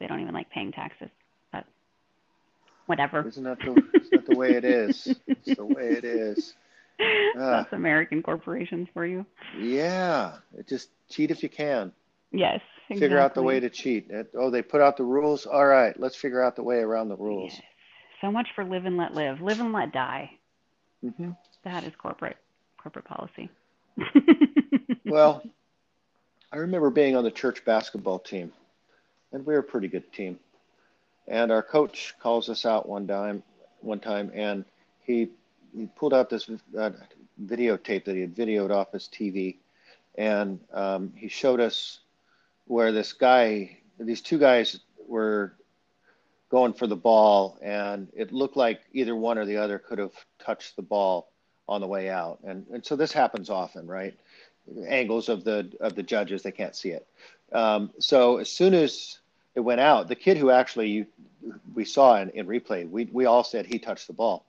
They 0.00 0.06
don't 0.06 0.20
even 0.20 0.34
like 0.34 0.50
paying 0.50 0.72
taxes. 0.72 1.08
But 1.52 1.64
whatever. 2.86 3.26
Isn't 3.26 3.44
that 3.44 3.58
the, 3.58 3.72
isn't 4.00 4.10
that 4.12 4.26
the 4.26 4.38
way 4.38 4.52
it 4.52 4.64
is? 4.64 5.06
It's 5.26 5.56
the 5.56 5.64
way 5.64 5.92
it 5.92 6.04
is. 6.04 6.54
That's 7.36 7.72
American 7.72 8.22
corporations 8.22 8.88
for 8.94 9.04
you. 9.04 9.26
Yeah, 9.58 10.36
it 10.56 10.66
just 10.66 10.88
cheat 11.10 11.30
if 11.30 11.42
you 11.42 11.48
can. 11.48 11.92
Yes. 12.32 12.60
Figure 12.88 13.18
out 13.18 13.34
the 13.34 13.42
way 13.42 13.60
to 13.60 13.68
cheat. 13.68 14.10
Oh, 14.34 14.50
they 14.50 14.62
put 14.62 14.80
out 14.80 14.96
the 14.96 15.04
rules. 15.04 15.44
All 15.44 15.66
right, 15.66 15.98
let's 15.98 16.16
figure 16.16 16.42
out 16.42 16.56
the 16.56 16.62
way 16.62 16.78
around 16.78 17.08
the 17.08 17.16
rules. 17.16 17.52
Yes. 17.52 17.62
So 18.20 18.30
much 18.30 18.48
for 18.54 18.64
live 18.64 18.86
and 18.86 18.96
let 18.96 19.12
live. 19.14 19.40
Live 19.40 19.60
and 19.60 19.72
let 19.72 19.92
die. 19.92 20.30
hmm 21.02 21.30
That 21.64 21.84
is 21.84 21.92
corporate 21.98 22.36
corporate 22.78 23.04
policy. 23.04 23.50
Well, 25.04 25.42
I 26.52 26.58
remember 26.58 26.90
being 26.90 27.16
on 27.16 27.24
the 27.24 27.30
church 27.30 27.64
basketball 27.64 28.20
team, 28.20 28.52
and 29.32 29.44
we 29.44 29.54
were 29.54 29.60
a 29.60 29.64
pretty 29.64 29.88
good 29.88 30.12
team. 30.12 30.38
And 31.26 31.50
our 31.50 31.62
coach 31.62 32.14
calls 32.20 32.48
us 32.48 32.64
out 32.64 32.88
one 32.88 33.06
time, 33.06 33.42
one 33.80 33.98
time, 33.98 34.30
and 34.32 34.64
he 35.02 35.30
he 35.76 35.86
pulled 35.96 36.14
out 36.14 36.30
this 36.30 36.48
uh, 36.78 36.90
videotape 37.44 38.04
that 38.04 38.14
he 38.14 38.20
had 38.20 38.34
videoed 38.34 38.70
off 38.70 38.92
his 38.92 39.08
TV, 39.12 39.56
and 40.16 40.60
um, 40.72 41.12
he 41.16 41.28
showed 41.28 41.60
us 41.60 41.98
where 42.66 42.92
this 42.92 43.12
guy, 43.12 43.78
these 43.98 44.22
two 44.22 44.38
guys 44.38 44.80
were 45.06 45.52
going 46.48 46.72
for 46.72 46.86
the 46.86 46.96
ball, 46.96 47.58
and 47.60 48.08
it 48.14 48.32
looked 48.32 48.56
like 48.56 48.80
either 48.92 49.16
one 49.16 49.36
or 49.36 49.44
the 49.44 49.56
other 49.56 49.80
could 49.80 49.98
have 49.98 50.14
touched 50.38 50.76
the 50.76 50.82
ball 50.82 51.28
on 51.68 51.80
the 51.80 51.86
way 51.88 52.08
out, 52.08 52.38
and 52.44 52.64
and 52.72 52.86
so 52.86 52.94
this 52.94 53.12
happens 53.12 53.50
often, 53.50 53.88
right? 53.88 54.14
Angles 54.88 55.28
of 55.28 55.44
the 55.44 55.70
of 55.80 55.94
the 55.94 56.02
judges 56.02 56.42
they 56.42 56.52
can't 56.52 56.74
see 56.74 56.90
it. 56.90 57.06
Um, 57.52 57.90
so 57.98 58.38
as 58.38 58.50
soon 58.50 58.74
as 58.74 59.18
it 59.54 59.60
went 59.60 59.80
out 59.80 60.08
the 60.08 60.16
kid 60.16 60.36
who 60.36 60.50
actually 60.50 61.06
we 61.74 61.84
saw 61.84 62.16
in, 62.20 62.30
in 62.30 62.46
replay 62.46 62.88
we, 62.88 63.06
we 63.12 63.24
all 63.26 63.44
said 63.44 63.66
he 63.66 63.78
touched 63.78 64.06
the 64.06 64.12
ball. 64.12 64.44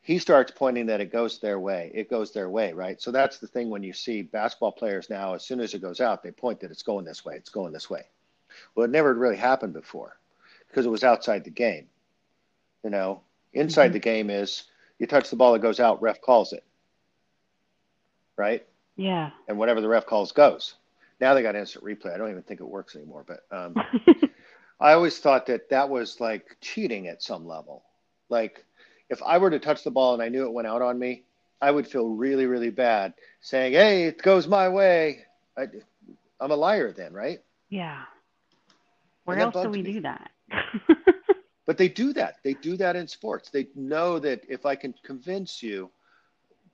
He 0.00 0.18
starts 0.18 0.52
pointing 0.54 0.86
that 0.86 1.00
it 1.00 1.12
goes 1.12 1.38
their 1.38 1.58
way. 1.58 1.90
It 1.94 2.08
goes 2.10 2.32
their 2.32 2.48
way 2.50 2.72
right? 2.72 3.00
So 3.00 3.10
that's 3.10 3.38
the 3.38 3.46
thing 3.46 3.70
when 3.70 3.82
you 3.82 3.92
see 3.92 4.22
basketball 4.22 4.72
players 4.72 5.08
now 5.10 5.34
as 5.34 5.44
soon 5.44 5.60
as 5.60 5.74
it 5.74 5.80
goes 5.82 6.00
out 6.00 6.22
they 6.22 6.30
point 6.30 6.60
that 6.60 6.70
it's 6.70 6.82
going 6.82 7.04
this 7.04 7.24
way 7.24 7.36
it's 7.36 7.50
going 7.50 7.72
this 7.72 7.90
way. 7.90 8.02
Well 8.74 8.84
it 8.84 8.90
never 8.90 9.14
really 9.14 9.36
happened 9.36 9.72
before 9.72 10.18
because 10.68 10.86
it 10.86 10.90
was 10.90 11.04
outside 11.04 11.44
the 11.44 11.50
game 11.50 11.88
you 12.84 12.90
know? 12.90 13.22
Inside 13.54 13.90
Mhm. 13.90 13.94
the 13.94 13.98
game 13.98 14.30
is 14.30 14.64
you 14.98 15.06
touch 15.06 15.30
the 15.30 15.36
ball 15.36 15.54
it 15.54 15.62
goes 15.62 15.80
out 15.80 16.02
ref 16.02 16.20
calls 16.20 16.52
it 16.52 16.64
right? 18.36 18.67
Yeah. 18.98 19.30
And 19.46 19.56
whatever 19.56 19.80
the 19.80 19.88
ref 19.88 20.04
calls 20.04 20.32
goes. 20.32 20.74
Now 21.20 21.32
they 21.32 21.42
got 21.42 21.56
instant 21.56 21.84
replay. 21.84 22.14
I 22.14 22.18
don't 22.18 22.30
even 22.30 22.42
think 22.42 22.60
it 22.60 22.68
works 22.68 22.96
anymore, 22.96 23.24
but 23.26 23.44
um, 23.56 23.74
I 24.80 24.92
always 24.92 25.18
thought 25.18 25.46
that 25.46 25.70
that 25.70 25.88
was 25.88 26.20
like 26.20 26.56
cheating 26.60 27.08
at 27.08 27.22
some 27.22 27.46
level. 27.46 27.84
Like 28.28 28.64
if 29.08 29.22
I 29.22 29.38
were 29.38 29.50
to 29.50 29.58
touch 29.58 29.84
the 29.84 29.90
ball 29.90 30.14
and 30.14 30.22
I 30.22 30.28
knew 30.28 30.44
it 30.44 30.52
went 30.52 30.68
out 30.68 30.82
on 30.82 30.98
me, 30.98 31.22
I 31.60 31.70
would 31.70 31.86
feel 31.86 32.08
really, 32.08 32.46
really 32.46 32.70
bad 32.70 33.14
saying, 33.40 33.72
"Hey, 33.72 34.04
it 34.04 34.22
goes 34.22 34.46
my 34.46 34.68
way." 34.68 35.24
I, 35.56 35.66
am 36.40 36.50
a 36.50 36.56
liar 36.56 36.92
then, 36.92 37.12
right? 37.12 37.40
Yeah. 37.68 38.02
Where 39.24 39.38
else 39.38 39.60
do 39.60 39.70
we 39.70 39.82
me. 39.82 39.92
do 39.94 40.00
that? 40.02 40.30
but 41.66 41.76
they 41.76 41.88
do 41.88 42.12
that. 42.12 42.36
They 42.44 42.54
do 42.54 42.76
that 42.76 42.96
in 42.96 43.08
sports. 43.08 43.50
They 43.50 43.68
know 43.74 44.18
that 44.20 44.42
if 44.48 44.66
I 44.66 44.76
can 44.76 44.94
convince 45.02 45.62
you 45.62 45.90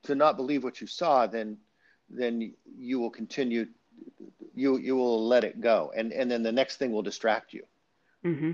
to 0.05 0.15
not 0.15 0.37
believe 0.37 0.63
what 0.63 0.81
you 0.81 0.87
saw, 0.87 1.27
then 1.27 1.57
then 2.11 2.55
you 2.79 2.99
will 3.01 3.11
continue. 3.11 3.67
You 4.55 4.79
you 4.79 4.97
will 4.97 5.27
let 5.27 5.45
it 5.45 5.61
go, 5.61 5.93
and 5.97 6.13
and 6.13 6.31
then 6.31 6.43
the 6.43 6.53
next 6.53 6.77
thing 6.77 6.93
will 6.93 7.03
distract 7.03 7.53
you. 7.53 7.65
Mm-hmm. 8.25 8.53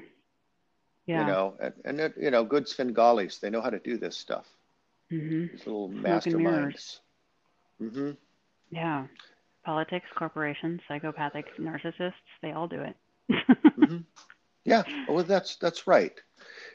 Yeah. 1.07 1.21
You 1.21 1.27
know, 1.27 1.55
and, 1.61 1.75
and 1.85 2.01
it, 2.01 2.15
you 2.21 2.31
know, 2.31 2.45
good 2.45 2.67
Svengalis, 2.67 3.41
they 3.41 3.51
know 3.51 3.61
how 3.61 3.71
to 3.71 3.79
do 3.79 3.99
this 3.99 4.17
stuff. 4.17 4.47
Mm-hmm. 5.11 5.57
These 5.57 5.67
little 5.67 5.89
masterminds. 5.89 7.01
Mm-hmm. 7.83 8.13
Yeah. 8.71 9.07
Politics, 9.65 10.07
corporations, 10.15 10.81
psychopathic 10.87 11.47
narcissists, 11.59 12.13
they 12.43 12.53
all 12.53 12.69
do 12.69 12.81
it. 12.83 12.97
mm-hmm. 13.31 13.99
Yeah, 14.63 14.83
well, 15.09 15.25
that's 15.25 15.57
that's 15.57 15.87
right. 15.87 16.13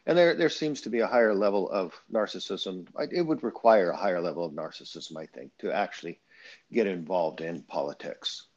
And 0.07 0.17
there 0.17 0.33
there 0.33 0.49
seems 0.49 0.81
to 0.81 0.89
be 0.89 1.01
a 1.01 1.07
higher 1.07 1.35
level 1.35 1.69
of 1.69 1.93
narcissism. 2.11 2.87
It 3.11 3.21
would 3.21 3.43
require 3.43 3.91
a 3.91 3.95
higher 3.95 4.19
level 4.19 4.43
of 4.43 4.53
narcissism, 4.53 5.15
I 5.17 5.27
think, 5.27 5.51
to 5.59 5.71
actually 5.71 6.19
get 6.71 6.87
involved 6.87 7.41
in 7.41 7.61
politics. 7.61 8.47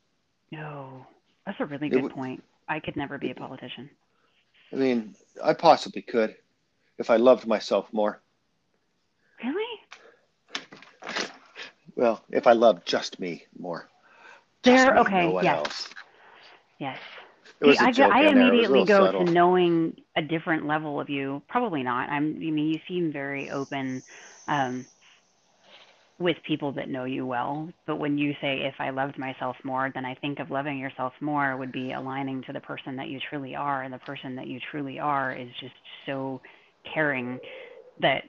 No, 0.50 1.06
that's 1.46 1.60
a 1.60 1.66
really 1.66 1.88
good 1.88 2.02
would, 2.02 2.12
point. 2.12 2.42
I 2.68 2.80
could 2.80 2.96
never 2.96 3.18
be 3.18 3.30
a 3.30 3.34
politician. 3.34 3.88
I 4.72 4.76
mean, 4.76 5.14
I 5.42 5.54
possibly 5.54 6.02
could 6.02 6.36
if 6.98 7.10
I 7.10 7.16
loved 7.16 7.46
myself 7.46 7.92
more. 7.92 8.20
Really? 9.42 9.80
Well, 11.96 12.22
if 12.30 12.46
I 12.46 12.52
loved 12.52 12.86
just 12.86 13.18
me 13.18 13.44
more. 13.58 13.88
There, 14.62 14.94
me, 14.94 15.00
okay, 15.00 15.26
no 15.26 15.40
yes. 15.42 15.56
Else. 15.56 15.88
Yes. 16.78 16.98
See, 17.62 17.76
I, 17.76 17.92
I 17.98 18.28
immediately 18.28 18.84
go 18.84 19.06
subtle. 19.06 19.24
to 19.24 19.32
knowing 19.32 20.00
a 20.14 20.22
different 20.22 20.66
level 20.66 21.00
of 21.00 21.10
you. 21.10 21.42
Probably 21.48 21.82
not. 21.82 22.08
I'm. 22.08 22.36
I 22.36 22.50
mean, 22.50 22.68
you 22.68 22.78
seem 22.86 23.10
very 23.10 23.50
open 23.50 24.02
um, 24.46 24.86
with 26.18 26.36
people 26.46 26.72
that 26.72 26.88
know 26.88 27.04
you 27.04 27.24
well. 27.24 27.68
But 27.86 27.96
when 27.96 28.18
you 28.18 28.34
say 28.40 28.62
"if 28.62 28.74
I 28.78 28.90
loved 28.90 29.18
myself 29.18 29.56
more," 29.64 29.90
then 29.94 30.04
I 30.04 30.14
think 30.16 30.40
of 30.40 30.50
loving 30.50 30.78
yourself 30.78 31.12
more 31.20 31.56
would 31.56 31.72
be 31.72 31.92
aligning 31.92 32.42
to 32.44 32.52
the 32.52 32.60
person 32.60 32.96
that 32.96 33.08
you 33.08 33.20
truly 33.30 33.54
are, 33.54 33.82
and 33.82 33.92
the 33.94 33.98
person 33.98 34.34
that 34.36 34.46
you 34.48 34.60
truly 34.70 34.98
are 34.98 35.32
is 35.34 35.48
just 35.60 35.74
so 36.06 36.40
caring 36.92 37.38
that 38.00 38.24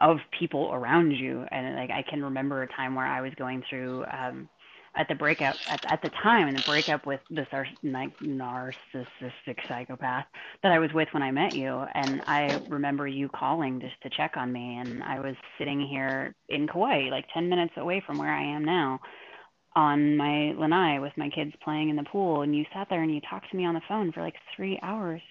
of 0.00 0.18
people 0.38 0.70
around 0.72 1.12
you. 1.12 1.44
And 1.50 1.76
like 1.76 1.90
I 1.90 2.02
can 2.08 2.22
remember 2.22 2.62
a 2.62 2.68
time 2.68 2.94
where 2.94 3.06
I 3.06 3.20
was 3.20 3.32
going 3.36 3.62
through 3.68 4.04
um, 4.12 4.48
at 4.96 5.08
the 5.08 5.14
breakup 5.14 5.56
at, 5.66 5.80
at 5.90 6.00
the 6.02 6.10
time 6.22 6.48
in 6.48 6.54
the 6.54 6.60
breakup 6.60 7.06
with 7.06 7.20
this 7.30 7.46
like 7.82 8.10
narcissistic 8.20 9.56
psychopath 9.68 10.26
that 10.62 10.72
I 10.72 10.78
was 10.78 10.90
with 10.94 11.08
when 11.12 11.22
I 11.22 11.30
met 11.30 11.54
you. 11.54 11.84
And 11.94 12.20
I 12.26 12.60
remember 12.68 13.06
you 13.06 13.28
calling 13.28 13.80
just 13.80 14.00
to 14.02 14.10
check 14.16 14.32
on 14.36 14.52
me. 14.52 14.78
And 14.78 15.02
I 15.02 15.20
was 15.20 15.34
sitting 15.58 15.86
here 15.86 16.34
in 16.48 16.68
Kauai, 16.68 17.10
like 17.10 17.26
10 17.34 17.48
minutes 17.48 17.74
away 17.76 18.02
from 18.06 18.18
where 18.18 18.32
I 18.32 18.44
am 18.44 18.64
now, 18.64 19.00
on 19.76 20.16
my 20.16 20.52
lanai 20.56 21.00
with 21.00 21.12
my 21.16 21.28
kids 21.30 21.52
playing 21.64 21.88
in 21.90 21.96
the 21.96 22.04
pool. 22.04 22.42
And 22.42 22.54
you 22.54 22.64
sat 22.72 22.86
there 22.88 23.02
and 23.02 23.12
you 23.12 23.20
talked 23.28 23.50
to 23.50 23.56
me 23.56 23.66
on 23.66 23.74
the 23.74 23.82
phone 23.88 24.12
for 24.12 24.22
like 24.22 24.36
three 24.56 24.78
hours. 24.82 25.22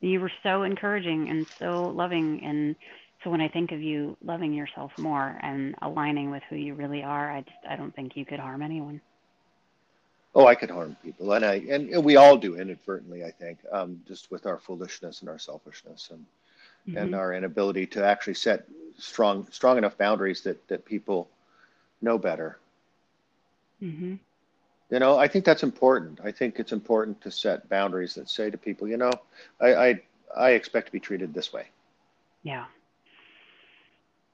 You 0.00 0.20
were 0.20 0.32
so 0.42 0.64
encouraging 0.64 1.28
and 1.30 1.46
so 1.58 1.92
loving. 1.94 2.40
And 2.44 2.76
so 3.24 3.30
when 3.30 3.40
I 3.40 3.48
think 3.48 3.72
of 3.72 3.80
you 3.80 4.16
loving 4.22 4.52
yourself 4.52 4.92
more 4.98 5.38
and 5.42 5.74
aligning 5.80 6.30
with 6.30 6.42
who 6.50 6.56
you 6.56 6.74
really 6.74 7.02
are, 7.02 7.30
I 7.30 7.40
just 7.40 7.56
I 7.68 7.74
don't 7.74 7.94
think 7.96 8.16
you 8.16 8.26
could 8.26 8.38
harm 8.38 8.60
anyone. 8.60 9.00
Oh, 10.34 10.46
I 10.46 10.54
could 10.54 10.70
harm 10.70 10.96
people, 11.02 11.32
and 11.32 11.44
I 11.44 11.54
and 11.70 12.04
we 12.04 12.16
all 12.16 12.36
do 12.36 12.56
inadvertently. 12.56 13.24
I 13.24 13.30
think 13.30 13.58
um, 13.72 14.02
just 14.06 14.30
with 14.30 14.44
our 14.46 14.58
foolishness 14.58 15.20
and 15.20 15.30
our 15.30 15.38
selfishness 15.38 16.10
and 16.10 16.26
mm-hmm. 16.86 16.98
and 16.98 17.14
our 17.14 17.32
inability 17.32 17.86
to 17.86 18.04
actually 18.04 18.34
set 18.34 18.66
strong 18.98 19.48
strong 19.50 19.78
enough 19.78 19.96
boundaries 19.96 20.42
that 20.42 20.66
that 20.68 20.84
people 20.84 21.28
know 22.02 22.18
better. 22.18 22.58
Mm-hmm. 23.82 24.16
You 24.90 24.98
know, 24.98 25.16
I 25.16 25.28
think 25.28 25.46
that's 25.46 25.62
important. 25.62 26.20
I 26.22 26.30
think 26.30 26.58
it's 26.58 26.72
important 26.72 27.22
to 27.22 27.30
set 27.30 27.68
boundaries 27.70 28.14
that 28.16 28.28
say 28.28 28.50
to 28.50 28.58
people, 28.58 28.86
you 28.86 28.98
know, 28.98 29.12
I 29.60 29.74
I, 29.74 30.00
I 30.36 30.50
expect 30.50 30.86
to 30.86 30.92
be 30.92 31.00
treated 31.00 31.32
this 31.32 31.54
way. 31.54 31.68
Yeah 32.42 32.66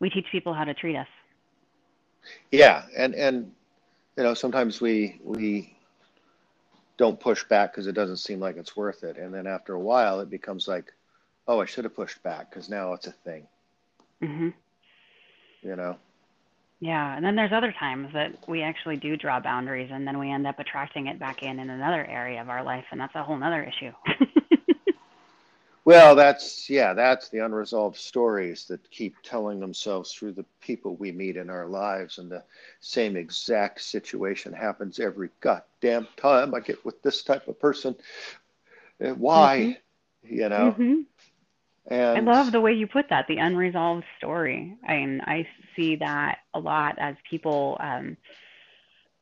we 0.01 0.11
teach 0.11 0.27
people 0.33 0.53
how 0.53 0.65
to 0.65 0.75
treat 0.75 0.97
us. 0.97 1.07
Yeah, 2.51 2.85
and 2.97 3.15
and 3.15 3.53
you 4.17 4.23
know 4.23 4.35
sometimes 4.35 4.81
we 4.81 5.21
we 5.23 5.77
don't 6.97 7.19
push 7.19 7.45
back 7.45 7.73
because 7.73 7.87
it 7.87 7.95
doesn't 7.95 8.19
seem 8.19 8.41
like 8.41 8.57
it's 8.57 8.77
worth 8.77 9.05
it, 9.05 9.17
and 9.17 9.33
then 9.33 9.47
after 9.47 9.75
a 9.75 9.81
while 9.81 10.21
it 10.21 10.29
becomes 10.29 10.69
like, 10.69 10.93
oh, 11.47 11.61
I 11.61 11.67
should 11.67 11.85
have 11.85 11.95
pushed 11.95 12.23
back 12.23 12.51
because 12.51 12.69
now 12.69 12.93
it's 12.93 13.07
a 13.07 13.13
thing. 13.13 13.47
Mhm. 14.23 14.53
You 15.63 15.77
know. 15.77 15.97
Yeah, 16.81 17.15
and 17.15 17.25
then 17.25 17.37
there's 17.37 17.53
other 17.53 17.73
times 17.73 18.11
that 18.15 18.49
we 18.49 18.63
actually 18.63 18.97
do 18.97 19.15
draw 19.17 19.39
boundaries, 19.39 19.91
and 19.93 20.07
then 20.07 20.19
we 20.19 20.31
end 20.31 20.47
up 20.47 20.59
attracting 20.59 21.09
it 21.09 21.19
back 21.19 21.43
in 21.43 21.59
in 21.59 21.69
another 21.69 22.07
area 22.07 22.41
of 22.41 22.49
our 22.49 22.65
life, 22.65 22.87
and 22.91 23.01
that's 23.01 23.15
a 23.15 23.23
whole 23.23 23.43
other 23.43 23.63
issue. 23.63 23.93
Well, 25.85 26.15
that's 26.15 26.69
yeah, 26.69 26.93
that's 26.93 27.31
the 27.31 27.39
unresolved 27.39 27.97
stories 27.97 28.67
that 28.67 28.91
keep 28.91 29.17
telling 29.23 29.61
themselves 29.61 30.13
through 30.13 30.33
the 30.33 30.45
people 30.61 30.97
we 30.97 31.11
meet 31.11 31.37
in 31.37 31.49
our 31.49 31.67
lives, 31.67 32.19
and 32.19 32.31
the 32.31 32.45
same 32.81 33.17
exact 33.17 33.81
situation 33.81 34.53
happens 34.53 35.01
every 35.01 35.31
goddamn 35.41 36.07
time 36.17 36.55
I 36.55 36.61
get 36.61 36.85
with 36.85 37.03
this 37.03 37.23
type 37.23 37.49
of 37.49 37.59
person. 37.59 37.97
Why, 38.99 39.79
mm-hmm. 40.25 40.35
you 40.35 40.49
know? 40.51 40.75
Mm-hmm. 40.79 41.01
And 41.87 42.29
I 42.29 42.33
love 42.33 42.53
the 42.53 42.61
way 42.61 42.75
you 42.75 42.87
put 42.87 43.09
that, 43.09 43.27
the 43.27 43.39
unresolved 43.39 44.05
story. 44.19 44.77
I 44.87 44.97
mean, 44.99 45.23
I 45.25 45.49
see 45.75 45.97
that 45.97 46.39
a 46.53 46.61
lot 46.61 46.97
as 46.99 47.17
people. 47.29 47.79
Um, 47.81 48.17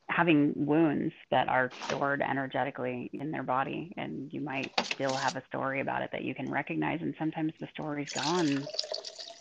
having 0.09 0.53
wounds 0.55 1.13
that 1.31 1.47
are 1.47 1.71
stored 1.85 2.21
energetically 2.21 3.09
in 3.13 3.31
their 3.31 3.43
body 3.43 3.93
and 3.97 4.31
you 4.33 4.41
might 4.41 4.71
still 4.95 5.15
have 5.15 5.35
a 5.35 5.43
story 5.47 5.81
about 5.81 6.01
it 6.01 6.09
that 6.11 6.23
you 6.23 6.33
can 6.33 6.49
recognize 6.49 6.99
and 7.01 7.13
sometimes 7.19 7.53
the 7.59 7.67
story's 7.73 8.07
gone 8.13 8.67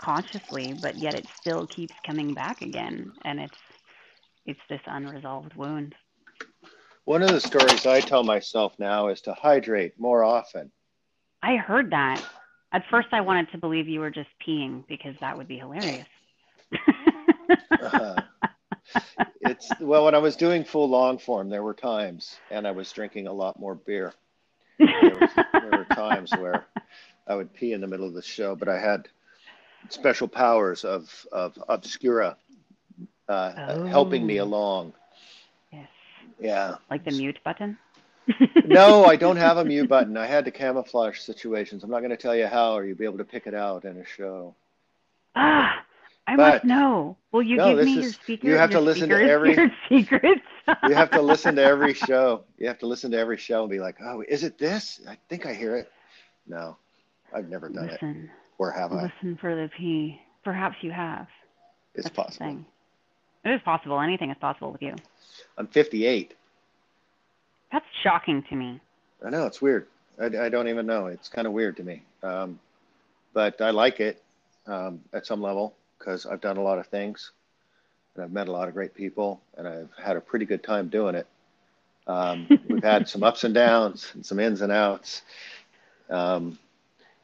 consciously 0.00 0.72
but 0.74 1.00
yet 1.00 1.14
it 1.14 1.24
still 1.40 1.66
keeps 1.74 1.94
coming 2.06 2.34
back 2.34 2.60
again 2.62 3.12
and 3.24 3.40
it's 3.40 3.54
it's 4.46 4.60
this 4.70 4.80
unresolved 4.86 5.54
wound. 5.56 5.94
One 7.04 7.22
of 7.22 7.30
the 7.30 7.40
stories 7.40 7.86
i 7.86 8.00
tell 8.00 8.22
myself 8.22 8.78
now 8.78 9.08
is 9.08 9.20
to 9.22 9.34
hydrate 9.34 9.98
more 9.98 10.24
often. 10.24 10.70
I 11.42 11.56
heard 11.56 11.90
that. 11.90 12.22
At 12.72 12.84
first 12.90 13.08
i 13.12 13.20
wanted 13.20 13.50
to 13.52 13.58
believe 13.58 13.88
you 13.88 14.00
were 14.00 14.10
just 14.10 14.28
peeing 14.46 14.86
because 14.88 15.14
that 15.20 15.36
would 15.36 15.48
be 15.48 15.58
hilarious. 15.58 16.06
Uh-huh 17.80 18.27
it's 19.40 19.70
well 19.80 20.04
when 20.04 20.14
I 20.14 20.18
was 20.18 20.36
doing 20.36 20.64
full 20.64 20.88
long 20.88 21.18
form, 21.18 21.48
there 21.48 21.62
were 21.62 21.74
times, 21.74 22.36
and 22.50 22.66
I 22.66 22.70
was 22.70 22.90
drinking 22.92 23.26
a 23.26 23.32
lot 23.32 23.58
more 23.58 23.74
beer. 23.74 24.12
There, 24.78 25.16
was, 25.20 25.30
there 25.52 25.70
were 25.72 25.86
times 25.94 26.30
where 26.32 26.66
I 27.26 27.34
would 27.34 27.52
pee 27.52 27.72
in 27.72 27.80
the 27.80 27.86
middle 27.86 28.06
of 28.06 28.14
the 28.14 28.22
show, 28.22 28.54
but 28.54 28.68
I 28.68 28.78
had 28.78 29.08
special 29.88 30.28
powers 30.28 30.84
of 30.84 31.26
of 31.32 31.58
obscura 31.68 32.36
uh, 33.28 33.52
oh. 33.56 33.84
helping 33.86 34.26
me 34.26 34.38
along. 34.38 34.92
Yes. 35.72 35.88
Yeah. 36.40 36.74
Like 36.90 37.04
the 37.04 37.12
mute 37.12 37.38
button. 37.44 37.78
no, 38.64 39.04
I 39.04 39.16
don't 39.24 39.36
have 39.36 39.58
a 39.58 39.64
mute 39.64 39.88
button. 39.88 40.16
I 40.16 40.26
had 40.26 40.44
to 40.46 40.50
camouflage 40.50 41.20
situations. 41.20 41.84
I'm 41.84 41.90
not 41.90 42.00
going 42.00 42.10
to 42.10 42.16
tell 42.16 42.36
you 42.36 42.46
how, 42.46 42.74
or 42.74 42.84
you'll 42.84 42.96
be 42.96 43.04
able 43.04 43.18
to 43.18 43.24
pick 43.24 43.46
it 43.46 43.54
out 43.54 43.84
in 43.84 43.96
a 43.98 44.04
show. 44.04 44.54
Ah, 45.34 45.84
I 46.28 46.36
but, 46.36 46.52
must 46.52 46.64
know. 46.66 47.16
Will 47.32 47.42
you 47.42 47.56
no, 47.56 47.74
give 47.74 47.86
me 47.86 47.98
is, 47.98 48.04
your 48.04 48.12
secrets? 48.12 48.44
You 48.44 48.56
have 48.56 48.70
to 48.72 48.80
listen 48.80 49.08
to 49.08 49.16
every 49.16 49.56
secrets. 49.88 50.42
you 50.86 50.94
have 50.94 51.10
to 51.12 51.22
listen 51.22 51.56
to 51.56 51.62
every 51.62 51.94
show. 51.94 52.44
You 52.58 52.66
have 52.68 52.78
to 52.80 52.86
listen 52.86 53.10
to 53.12 53.18
every 53.18 53.38
show 53.38 53.62
and 53.62 53.70
be 53.70 53.78
like, 53.78 53.96
"Oh, 54.04 54.22
is 54.28 54.44
it 54.44 54.58
this? 54.58 55.00
I 55.08 55.16
think 55.30 55.46
I 55.46 55.54
hear 55.54 55.74
it." 55.74 55.90
No, 56.46 56.76
I've 57.34 57.48
never 57.48 57.70
done 57.70 57.86
listen, 57.86 58.24
it. 58.24 58.30
Or 58.58 58.70
have 58.70 58.92
listen 58.92 59.06
I? 59.06 59.12
Listen 59.14 59.38
for 59.40 59.56
the 59.56 59.70
P. 59.74 60.20
Perhaps 60.44 60.76
you 60.82 60.92
have. 60.92 61.28
It's 61.94 62.04
That's 62.04 62.14
possible. 62.14 62.58
It 63.46 63.50
is 63.50 63.62
possible. 63.64 63.98
Anything 63.98 64.30
is 64.30 64.36
possible 64.38 64.70
with 64.70 64.82
you. 64.82 64.94
I'm 65.56 65.66
58. 65.66 66.34
That's 67.72 67.86
shocking 68.02 68.44
to 68.50 68.54
me. 68.54 68.80
I 69.24 69.30
know 69.30 69.46
it's 69.46 69.62
weird. 69.62 69.86
I, 70.20 70.26
I 70.26 70.48
don't 70.50 70.68
even 70.68 70.84
know. 70.84 71.06
It's 71.06 71.30
kind 71.30 71.46
of 71.46 71.54
weird 71.54 71.78
to 71.78 71.82
me. 71.82 72.02
Um, 72.22 72.60
but 73.32 73.62
I 73.62 73.70
like 73.70 74.00
it 74.00 74.22
um, 74.66 75.00
at 75.14 75.24
some 75.24 75.40
level 75.40 75.74
because 75.98 76.26
I've 76.26 76.40
done 76.40 76.56
a 76.56 76.62
lot 76.62 76.78
of 76.78 76.86
things. 76.86 77.32
and 78.14 78.24
I've 78.24 78.32
met 78.32 78.48
a 78.48 78.52
lot 78.52 78.68
of 78.68 78.74
great 78.74 78.94
people, 78.94 79.40
and 79.56 79.68
I've 79.68 79.90
had 80.02 80.16
a 80.16 80.20
pretty 80.20 80.44
good 80.44 80.62
time 80.62 80.88
doing 80.88 81.14
it. 81.14 81.26
Um, 82.06 82.48
we've 82.68 82.82
had 82.82 83.08
some 83.08 83.22
ups 83.22 83.44
and 83.44 83.54
downs 83.54 84.10
and 84.14 84.24
some 84.24 84.40
ins 84.40 84.62
and 84.62 84.72
outs. 84.72 85.22
Um, 86.10 86.58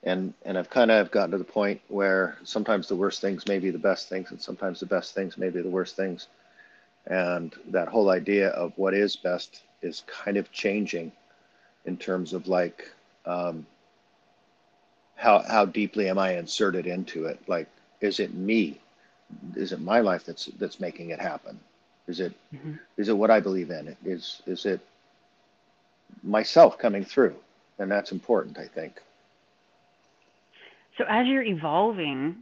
and 0.03 0.35
and 0.45 0.59
I've 0.59 0.71
kind 0.71 0.91
of 0.91 1.11
gotten 1.11 1.31
to 1.33 1.39
the 1.39 1.45
point 1.45 1.81
where 1.89 2.37
sometimes 2.45 2.89
the 2.89 2.97
worst 2.97 3.21
things 3.21 3.47
may 3.49 3.59
be 3.59 3.71
the 3.71 3.79
best 3.79 4.09
things, 4.09 4.31
and 4.31 4.41
sometimes 4.41 4.81
the 4.81 4.87
best 4.87 5.15
things 5.15 5.39
may 5.39 5.51
be 5.51 5.63
the 5.63 5.69
worst 5.71 5.97
things. 5.97 6.29
And 7.07 7.55
that 7.69 7.89
whole 7.89 8.11
idea 8.11 8.51
of 8.51 8.73
what 8.77 8.95
is 8.95 9.17
best 9.17 9.63
is 9.83 10.05
kind 10.07 10.37
of 10.37 10.51
changing 10.53 11.13
in 11.87 11.97
terms 11.97 12.33
of 12.33 12.49
like 12.49 12.91
um, 13.27 13.67
how 15.17 15.43
how 15.49 15.65
deeply 15.65 16.09
am 16.09 16.19
I 16.19 16.37
inserted 16.37 16.87
into 16.87 17.27
it? 17.27 17.41
Like, 17.47 17.69
is 18.01 18.21
it 18.21 18.35
me? 18.35 18.81
Is 19.57 19.73
it 19.73 19.81
my 19.81 20.01
life 20.01 20.25
that's 20.25 20.47
that's 20.59 20.81
making 20.81 21.11
it 21.11 21.21
happen? 21.21 21.59
Is 22.07 22.21
it 22.21 22.33
mm-hmm. 22.55 22.75
is 22.97 23.09
it 23.09 23.17
what 23.17 23.31
I 23.31 23.41
believe 23.41 23.71
in? 23.71 23.97
Is 24.05 24.43
is 24.47 24.67
it 24.67 24.81
myself 26.23 26.79
coming 26.79 27.05
through? 27.05 27.35
And 27.79 27.91
that's 27.91 28.13
important, 28.13 28.59
I 28.59 28.67
think. 28.67 29.01
So 30.97 31.05
as 31.09 31.27
you're 31.27 31.43
evolving 31.43 32.37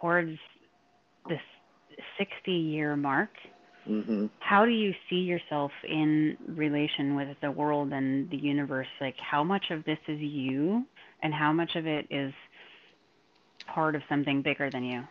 towards 0.00 0.38
this 1.28 1.40
60 2.18 2.50
year 2.50 2.96
mark, 2.96 3.30
mm-hmm. 3.86 4.26
how 4.38 4.64
do 4.64 4.70
you 4.70 4.94
see 5.08 5.16
yourself 5.16 5.70
in 5.86 6.36
relation 6.46 7.14
with 7.14 7.36
the 7.42 7.50
world 7.50 7.92
and 7.92 8.30
the 8.30 8.38
universe? 8.38 8.88
Like, 9.00 9.16
how 9.18 9.44
much 9.44 9.70
of 9.70 9.84
this 9.84 9.98
is 10.08 10.18
you, 10.18 10.86
and 11.22 11.34
how 11.34 11.52
much 11.52 11.76
of 11.76 11.86
it 11.86 12.06
is 12.10 12.32
part 13.74 13.94
of 13.94 14.02
something 14.08 14.42
bigger 14.42 14.70
than 14.70 14.84
you? 14.84 15.04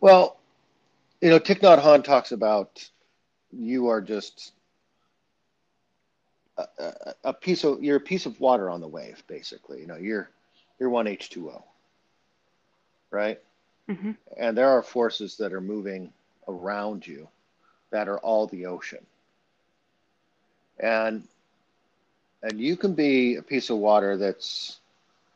Well, 0.00 0.36
you 1.20 1.30
know, 1.30 1.40
Thich 1.40 1.60
Nhat 1.60 1.82
Hanh 1.82 2.04
talks 2.04 2.32
about 2.32 2.88
you 3.50 3.88
are 3.88 4.00
just 4.00 4.52
a, 6.58 6.64
a, 6.78 7.14
a, 7.24 7.32
piece 7.32 7.64
of 7.64 7.82
you're 7.82 7.96
a 7.96 8.00
piece 8.00 8.26
of 8.26 8.38
water 8.40 8.70
on 8.70 8.80
the 8.80 8.88
wave, 8.88 9.22
basically. 9.26 9.80
You 9.80 9.86
know, 9.86 9.96
you're 9.96 10.30
you're 10.78 10.90
one 10.90 11.06
H 11.06 11.30
two 11.30 11.50
O, 11.50 11.64
right? 13.10 13.40
Mm-hmm. 13.88 14.12
And 14.36 14.56
there 14.56 14.68
are 14.68 14.82
forces 14.82 15.36
that 15.38 15.52
are 15.52 15.60
moving 15.60 16.12
around 16.48 17.06
you 17.06 17.28
that 17.90 18.08
are 18.08 18.18
all 18.18 18.46
the 18.46 18.66
ocean, 18.66 19.04
and 20.78 21.22
and 22.42 22.60
you 22.60 22.76
can 22.76 22.94
be 22.94 23.36
a 23.36 23.42
piece 23.42 23.70
of 23.70 23.78
water 23.78 24.16
that's, 24.16 24.78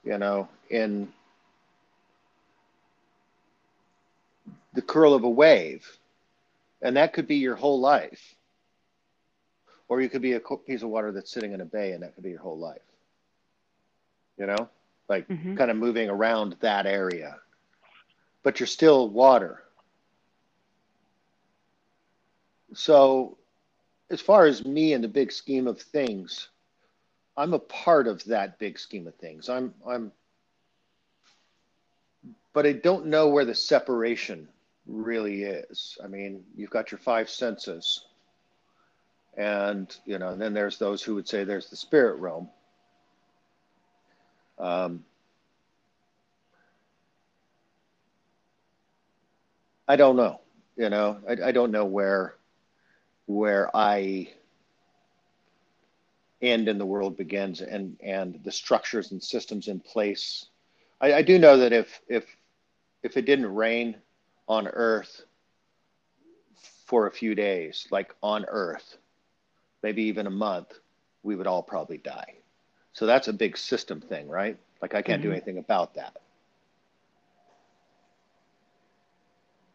you 0.05 0.19
know, 0.19 0.49
in 0.71 1.09
the 4.75 4.83
curl 4.83 5.15
of 5.15 5.25
a 5.25 5.31
wave, 5.31 5.87
and 6.83 6.97
that 6.97 7.13
could 7.13 7.27
be 7.27 7.37
your 7.37 7.57
whole 7.57 7.81
life. 7.81 8.35
Or 9.89 10.01
you 10.01 10.09
could 10.09 10.23
be 10.23 10.35
a 10.35 10.41
piece 10.41 10.83
of 10.83 10.89
water 10.89 11.11
that's 11.11 11.33
sitting 11.33 11.53
in 11.53 11.61
a 11.61 11.65
bay, 11.65 11.93
and 11.93 12.03
that 12.03 12.15
could 12.15 12.23
be 12.23 12.31
your 12.31 12.41
whole 12.41 12.59
life. 12.59 12.81
You 14.39 14.47
know, 14.47 14.69
like 15.09 15.29
mm-hmm. 15.29 15.57
kind 15.57 15.71
of 15.71 15.77
moving 15.77 16.09
around 16.09 16.57
that 16.61 16.87
area, 16.87 17.37
but 18.43 18.61
you're 18.61 18.67
still 18.67 19.09
water. 19.09 19.65
So, 22.73 23.37
as 24.11 24.21
far 24.21 24.47
as 24.47 24.65
me 24.65 24.93
in 24.93 25.03
the 25.03 25.09
big 25.09 25.33
scheme 25.33 25.67
of 25.67 25.81
things, 25.81 26.49
I'm 27.41 27.55
a 27.55 27.59
part 27.59 28.07
of 28.07 28.23
that 28.25 28.59
big 28.59 28.79
scheme 28.79 29.07
of 29.07 29.15
things. 29.15 29.49
I'm 29.49 29.73
I'm 29.89 30.13
but 32.53 32.67
I 32.67 32.73
don't 32.73 33.07
know 33.07 33.29
where 33.29 33.47
the 33.47 33.55
separation 33.55 34.47
really 34.87 35.45
is. 35.45 35.97
I 36.05 36.07
mean, 36.07 36.45
you've 36.55 36.69
got 36.69 36.91
your 36.93 36.99
five 36.99 37.31
senses. 37.31 38.05
And, 39.39 39.95
you 40.05 40.19
know, 40.19 40.29
and 40.29 40.43
then 40.43 40.53
there's 40.53 40.77
those 40.77 41.03
who 41.03 41.15
would 41.15 41.29
say 41.29 41.45
there's 41.45 41.71
the 41.71 41.77
spirit 41.77 42.17
realm. 42.19 42.51
Um, 44.59 45.05
I 49.89 49.97
don't 49.97 50.17
know, 50.17 50.41
you 50.77 50.91
know, 50.91 51.21
I, 51.27 51.49
I 51.49 51.53
don't 51.53 51.71
know 51.71 51.87
where, 51.87 52.35
where 53.27 53.75
I 53.75 54.29
end 56.43 56.69
in 56.69 56.79
the 56.79 56.87
world 56.87 57.17
begins 57.17 57.61
and, 57.61 57.97
and 58.03 58.41
the 58.45 58.53
structures 58.53 59.13
and 59.13 59.23
systems 59.23 59.69
in 59.69 59.81
place. 59.81 60.47
I, 61.01 61.15
I 61.15 61.23
do 61.23 61.39
know 61.39 61.59
that 61.59 61.73
if, 61.73 62.01
if, 62.09 62.25
if 63.03 63.17
it 63.17 63.27
didn't 63.27 63.55
rain 63.55 63.97
on 64.49 64.67
Earth 64.69 65.23
for 66.87 67.07
a 67.07 67.11
few 67.11 67.35
days, 67.35 67.87
like 67.91 68.15
on 68.23 68.45
Earth, 68.49 68.97
maybe 69.83 70.03
even 70.05 70.27
a 70.27 70.31
month, 70.31 70.73
we 71.23 71.37
would 71.37 71.47
all 71.47 71.63
probably 71.63 71.99
die. 71.99 72.35
So 72.93 73.07
that's 73.07 73.29
a 73.29 73.33
big 73.33 73.57
system 73.57 74.01
thing, 74.01 74.29
right? 74.29 74.59
Like 74.83 74.95
I 74.95 75.03
can't 75.03 75.21
mm-hmm. 75.21 75.31
do 75.31 75.33
anything 75.33 75.59
about 75.59 75.95
that. 75.95 76.17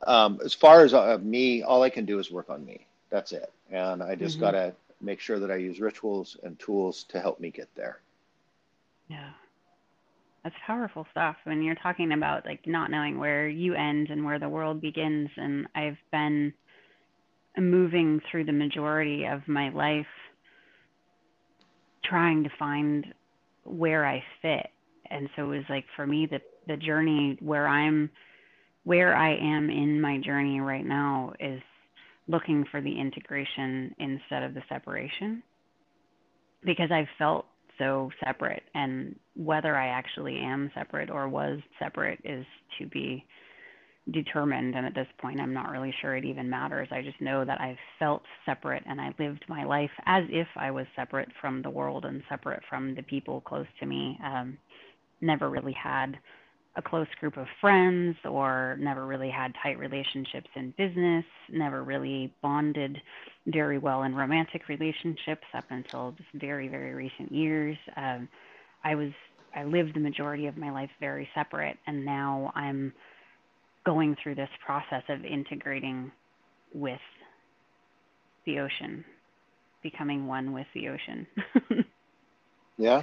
Um, 0.05 0.39
as 0.43 0.53
far 0.53 0.83
as 0.83 0.93
uh, 0.93 1.17
me, 1.21 1.63
all 1.63 1.81
I 1.81 1.89
can 1.89 2.05
do 2.05 2.19
is 2.19 2.29
work 2.29 2.49
on 2.49 2.65
me. 2.65 2.85
That's 3.09 3.31
it. 3.31 3.51
And 3.71 4.03
I 4.03 4.15
just 4.15 4.35
mm-hmm. 4.35 4.45
got 4.45 4.51
to 4.51 4.73
make 5.01 5.19
sure 5.19 5.39
that 5.39 5.51
I 5.51 5.55
use 5.55 5.79
rituals 5.79 6.37
and 6.43 6.57
tools 6.59 7.03
to 7.09 7.19
help 7.19 7.39
me 7.39 7.49
get 7.51 7.69
there. 7.75 8.01
Yeah. 9.07 9.31
That's 10.43 10.55
powerful 10.65 11.07
stuff. 11.11 11.37
When 11.43 11.63
you're 11.63 11.75
talking 11.75 12.11
about 12.11 12.45
like 12.45 12.67
not 12.67 12.91
knowing 12.91 13.17
where 13.17 13.47
you 13.47 13.73
end 13.73 14.09
and 14.09 14.23
where 14.23 14.39
the 14.39 14.49
world 14.49 14.79
begins, 14.79 15.29
and 15.37 15.67
I've 15.75 15.97
been 16.11 16.53
moving 17.57 18.21
through 18.29 18.45
the 18.45 18.51
majority 18.51 19.25
of 19.25 19.47
my 19.47 19.69
life 19.69 20.05
trying 22.03 22.43
to 22.43 22.49
find 22.59 23.07
where 23.63 24.05
I 24.05 24.23
fit. 24.41 24.67
And 25.09 25.29
so 25.35 25.51
it 25.51 25.57
was 25.57 25.65
like 25.69 25.85
for 25.95 26.05
me 26.05 26.27
the 26.29 26.41
the 26.67 26.77
journey 26.77 27.37
where 27.41 27.67
I'm 27.67 28.09
where 28.83 29.15
I 29.15 29.35
am 29.35 29.69
in 29.69 29.99
my 29.99 30.19
journey 30.19 30.59
right 30.59 30.85
now 30.85 31.33
is 31.39 31.61
looking 32.27 32.65
for 32.71 32.81
the 32.81 32.99
integration 32.99 33.93
instead 33.99 34.43
of 34.43 34.53
the 34.53 34.63
separation 34.69 35.43
because 36.63 36.89
I've 36.91 37.07
felt 37.17 37.45
so 37.77 38.09
separate 38.23 38.63
and 38.73 39.15
whether 39.35 39.75
I 39.75 39.87
actually 39.87 40.37
am 40.37 40.71
separate 40.73 41.09
or 41.09 41.27
was 41.29 41.59
separate 41.79 42.19
is 42.23 42.45
to 42.79 42.87
be 42.87 43.25
determined 44.11 44.75
and 44.75 44.85
at 44.85 44.95
this 44.95 45.07
point 45.19 45.39
I'm 45.39 45.53
not 45.53 45.69
really 45.69 45.93
sure 46.01 46.15
it 46.15 46.25
even 46.25 46.49
matters. 46.49 46.87
I 46.91 47.01
just 47.01 47.19
know 47.21 47.43
that 47.43 47.59
I've 47.59 47.77
felt 47.99 48.23
separate 48.45 48.83
and 48.87 49.01
I 49.01 49.13
lived 49.19 49.45
my 49.47 49.63
life 49.63 49.91
as 50.05 50.23
if 50.29 50.47
I 50.55 50.71
was 50.71 50.85
separate 50.95 51.29
from 51.41 51.61
the 51.61 51.69
world 51.69 52.05
and 52.05 52.21
separate 52.29 52.61
from 52.69 52.95
the 52.95 53.03
people 53.03 53.41
close 53.41 53.67
to 53.79 53.85
me. 53.85 54.17
Um, 54.23 54.57
never 55.21 55.49
really 55.49 55.75
had 55.81 56.17
a 56.77 56.81
close 56.81 57.07
group 57.19 57.37
of 57.37 57.47
friends 57.61 58.17
or 58.25 58.77
never 58.79 59.05
really 59.05 59.29
had 59.29 59.53
tight 59.63 59.79
relationships 59.79 60.49
in 60.55 60.73
business, 60.77 61.23
never 61.51 61.83
really 61.83 62.33
bonded 62.41 63.01
very 63.47 63.77
well 63.77 64.03
in 64.03 64.13
romantic 64.13 64.67
relationships 64.67 65.45
up 65.53 65.63
until 65.69 66.11
just 66.17 66.29
very, 66.33 66.67
very 66.67 66.93
recent 66.93 67.31
years. 67.31 67.77
Um, 67.95 68.27
I 68.83 68.95
was, 68.95 69.11
I 69.55 69.63
lived 69.63 69.95
the 69.95 70.01
majority 70.01 70.47
of 70.47 70.57
my 70.57 70.69
life 70.69 70.89
very 70.99 71.29
separate, 71.33 71.77
and 71.87 72.03
now 72.03 72.51
I'm 72.55 72.91
going 73.85 74.17
through 74.21 74.35
this 74.35 74.49
process 74.65 75.03
of 75.07 75.23
integrating 75.23 76.11
with 76.73 76.99
the 78.45 78.59
ocean, 78.59 79.05
becoming 79.81 80.27
one 80.27 80.51
with 80.51 80.67
the 80.73 80.89
ocean. 80.89 81.25
yeah. 82.77 83.01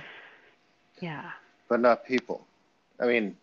Yeah. 1.00 1.30
But 1.68 1.80
not 1.80 2.04
people. 2.04 2.44
I 3.00 3.06
mean, 3.06 3.36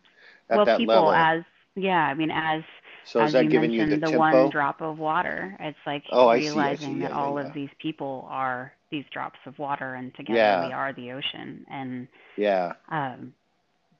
at 0.49 0.57
well, 0.57 0.65
that 0.65 0.77
people 0.77 0.85
level. 0.85 1.11
as 1.11 1.43
yeah, 1.75 2.05
I 2.05 2.13
mean 2.13 2.31
as 2.31 2.63
so 3.03 3.19
as 3.19 3.35
you 3.35 3.49
mentioned, 3.49 3.91
you 3.91 3.97
the, 3.97 3.97
the 3.97 4.11
one 4.11 4.49
drop 4.49 4.81
of 4.81 4.97
water. 4.97 5.55
It's 5.59 5.77
like 5.85 6.03
oh, 6.11 6.29
realizing 6.29 6.31
I 6.31 6.41
see, 6.41 6.59
I 6.59 6.75
see. 6.75 6.93
that 6.99 7.11
Yeah, 7.11 7.11
all 7.11 7.37
yeah, 7.37 7.47
of 7.47 7.53
these 7.53 7.69
people 7.81 8.27
are 8.29 8.73
these 8.91 9.05
drops 9.11 9.39
of 9.45 9.57
water, 9.59 9.95
and 9.95 10.13
together 10.15 10.55
we 10.55 10.71
are 10.71 10.93
the 10.93 11.11
ocean. 11.11 11.65
And 11.69 12.07
yeah. 12.35 12.73
um, 12.89 13.33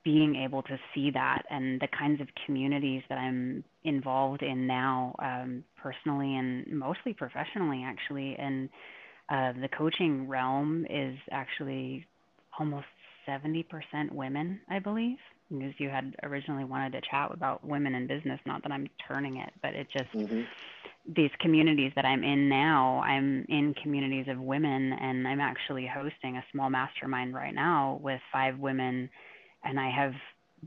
being 0.04 0.36
able 0.36 0.62
to 0.64 0.78
see 0.94 1.12
that 1.12 1.44
and 1.50 1.80
the 1.80 1.88
kinds 1.98 2.22
of 2.22 2.28
communities 2.46 3.04
that 3.10 3.18
I'm 3.18 3.64
involved 3.84 4.42
in 4.42 4.68
now, 4.68 5.16
um, 5.20 5.64
personally 5.78 6.36
and 6.36 6.66
mostly 6.68 7.14
professionally, 7.14 7.84
actually. 7.84 8.36
And 8.38 8.70
uh, 9.30 9.54
the 9.62 9.70
coaching 9.78 10.28
realm 10.28 10.86
is 10.90 11.18
actually 11.32 12.06
almost 12.60 12.86
70% 13.28 13.66
women, 14.12 14.62
I 14.70 14.80
believe 14.80 15.18
because 15.50 15.74
you 15.78 15.90
had 15.90 16.16
originally 16.24 16.64
wanted 16.64 16.94
to 16.94 17.02
chat 17.10 17.32
about 17.32 17.66
women 17.66 17.96
in 17.96 18.08
business. 18.08 18.40
Not 18.46 18.64
that 18.64 18.72
I'm 18.72 18.88
turning 19.08 19.38
it, 19.38 19.52
but 19.62 19.74
it 19.74 19.88
just 19.92 20.12
mm-hmm. 20.14 20.42
these 21.16 21.32
communities 21.40 21.92
that 21.96 22.06
I'm 22.06 22.24
in 22.24 22.50
now. 22.50 23.02
I'm 23.02 23.46
in 23.50 23.74
communities 23.82 24.28
of 24.30 24.40
women, 24.40 24.94
and 24.94 25.28
I'm 25.28 25.40
actually 25.40 25.88
hosting 25.88 26.38
a 26.38 26.46
small 26.52 26.70
mastermind 26.70 27.34
right 27.34 27.54
now 27.54 28.00
with 28.02 28.22
five 28.32 28.58
women, 28.60 29.10
and 29.64 29.80
I 29.80 29.90
have 29.90 30.14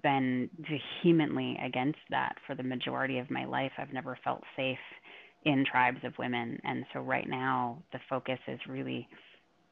been 0.02 0.48
vehemently 0.58 1.58
against 1.62 1.98
that 2.10 2.36
for 2.46 2.54
the 2.54 2.62
majority 2.62 3.18
of 3.18 3.30
my 3.30 3.44
life. 3.44 3.72
I've 3.78 3.92
never 3.92 4.18
felt 4.24 4.42
safe 4.56 4.78
in 5.44 5.64
tribes 5.70 5.98
of 6.04 6.12
women. 6.18 6.58
And 6.64 6.84
so 6.92 7.00
right 7.00 7.28
now 7.28 7.82
the 7.92 7.98
focus 8.08 8.38
is 8.48 8.60
really 8.68 9.08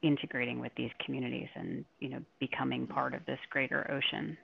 integrating 0.01 0.59
with 0.59 0.71
these 0.75 0.91
communities 1.05 1.47
and, 1.55 1.85
you 1.99 2.09
know, 2.09 2.19
becoming 2.39 2.87
part 2.87 3.13
of 3.13 3.25
this 3.25 3.39
greater 3.49 3.89
ocean. 3.91 4.37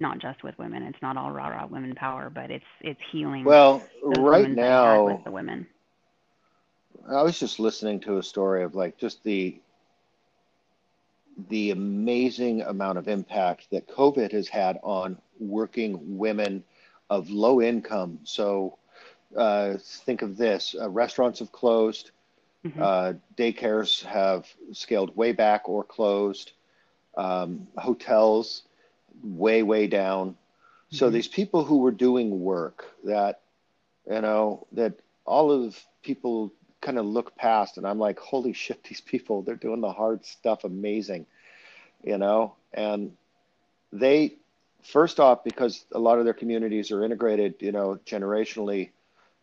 Not 0.00 0.18
just 0.18 0.42
with 0.42 0.58
women. 0.58 0.82
It's 0.82 1.00
not 1.02 1.16
all 1.16 1.30
rah 1.30 1.48
rah 1.48 1.66
women 1.66 1.94
power, 1.94 2.30
but 2.30 2.50
it's 2.50 2.64
it's 2.80 3.00
healing. 3.12 3.44
Well, 3.44 3.82
right 4.02 4.50
now 4.50 5.06
with 5.06 5.24
the 5.24 5.30
women. 5.30 5.66
I 7.08 7.22
was 7.22 7.38
just 7.38 7.60
listening 7.60 8.00
to 8.00 8.18
a 8.18 8.22
story 8.22 8.64
of 8.64 8.74
like 8.74 8.96
just 8.98 9.22
the 9.24 9.60
the 11.48 11.70
amazing 11.70 12.62
amount 12.62 12.98
of 12.98 13.08
impact 13.08 13.68
that 13.70 13.88
COVID 13.88 14.32
has 14.32 14.48
had 14.48 14.78
on 14.82 15.18
working 15.38 16.16
women 16.16 16.62
of 17.10 17.28
low 17.28 17.60
income. 17.60 18.20
So 18.24 18.78
uh, 19.36 19.74
think 19.80 20.22
of 20.22 20.36
this 20.36 20.74
uh, 20.80 20.88
restaurants 20.88 21.40
have 21.40 21.50
closed, 21.50 22.12
mm-hmm. 22.64 22.80
uh, 22.80 23.12
daycares 23.36 24.04
have 24.04 24.46
scaled 24.72 25.16
way 25.16 25.32
back 25.32 25.68
or 25.68 25.82
closed, 25.82 26.52
um, 27.16 27.66
hotels 27.76 28.62
way, 29.22 29.62
way 29.62 29.86
down. 29.86 30.30
Mm-hmm. 30.30 30.96
So 30.96 31.10
these 31.10 31.28
people 31.28 31.64
who 31.64 31.78
were 31.78 31.92
doing 31.92 32.40
work 32.40 32.86
that, 33.04 33.40
you 34.10 34.20
know, 34.20 34.66
that 34.72 34.94
all 35.24 35.50
of 35.50 35.78
people 36.02 36.52
kind 36.80 36.98
of 36.98 37.06
look 37.06 37.34
past 37.36 37.78
and 37.78 37.86
I'm 37.86 37.98
like, 37.98 38.18
holy 38.18 38.52
shit, 38.52 38.84
these 38.84 39.00
people, 39.00 39.42
they're 39.42 39.56
doing 39.56 39.80
the 39.80 39.92
hard 39.92 40.24
stuff 40.24 40.64
amazing, 40.64 41.26
you 42.02 42.18
know? 42.18 42.54
And 42.72 43.12
they, 43.92 44.34
first 44.82 45.18
off, 45.18 45.44
because 45.44 45.84
a 45.92 45.98
lot 45.98 46.18
of 46.18 46.24
their 46.24 46.34
communities 46.34 46.90
are 46.90 47.04
integrated, 47.04 47.54
you 47.60 47.72
know, 47.72 47.98
generationally, 48.04 48.90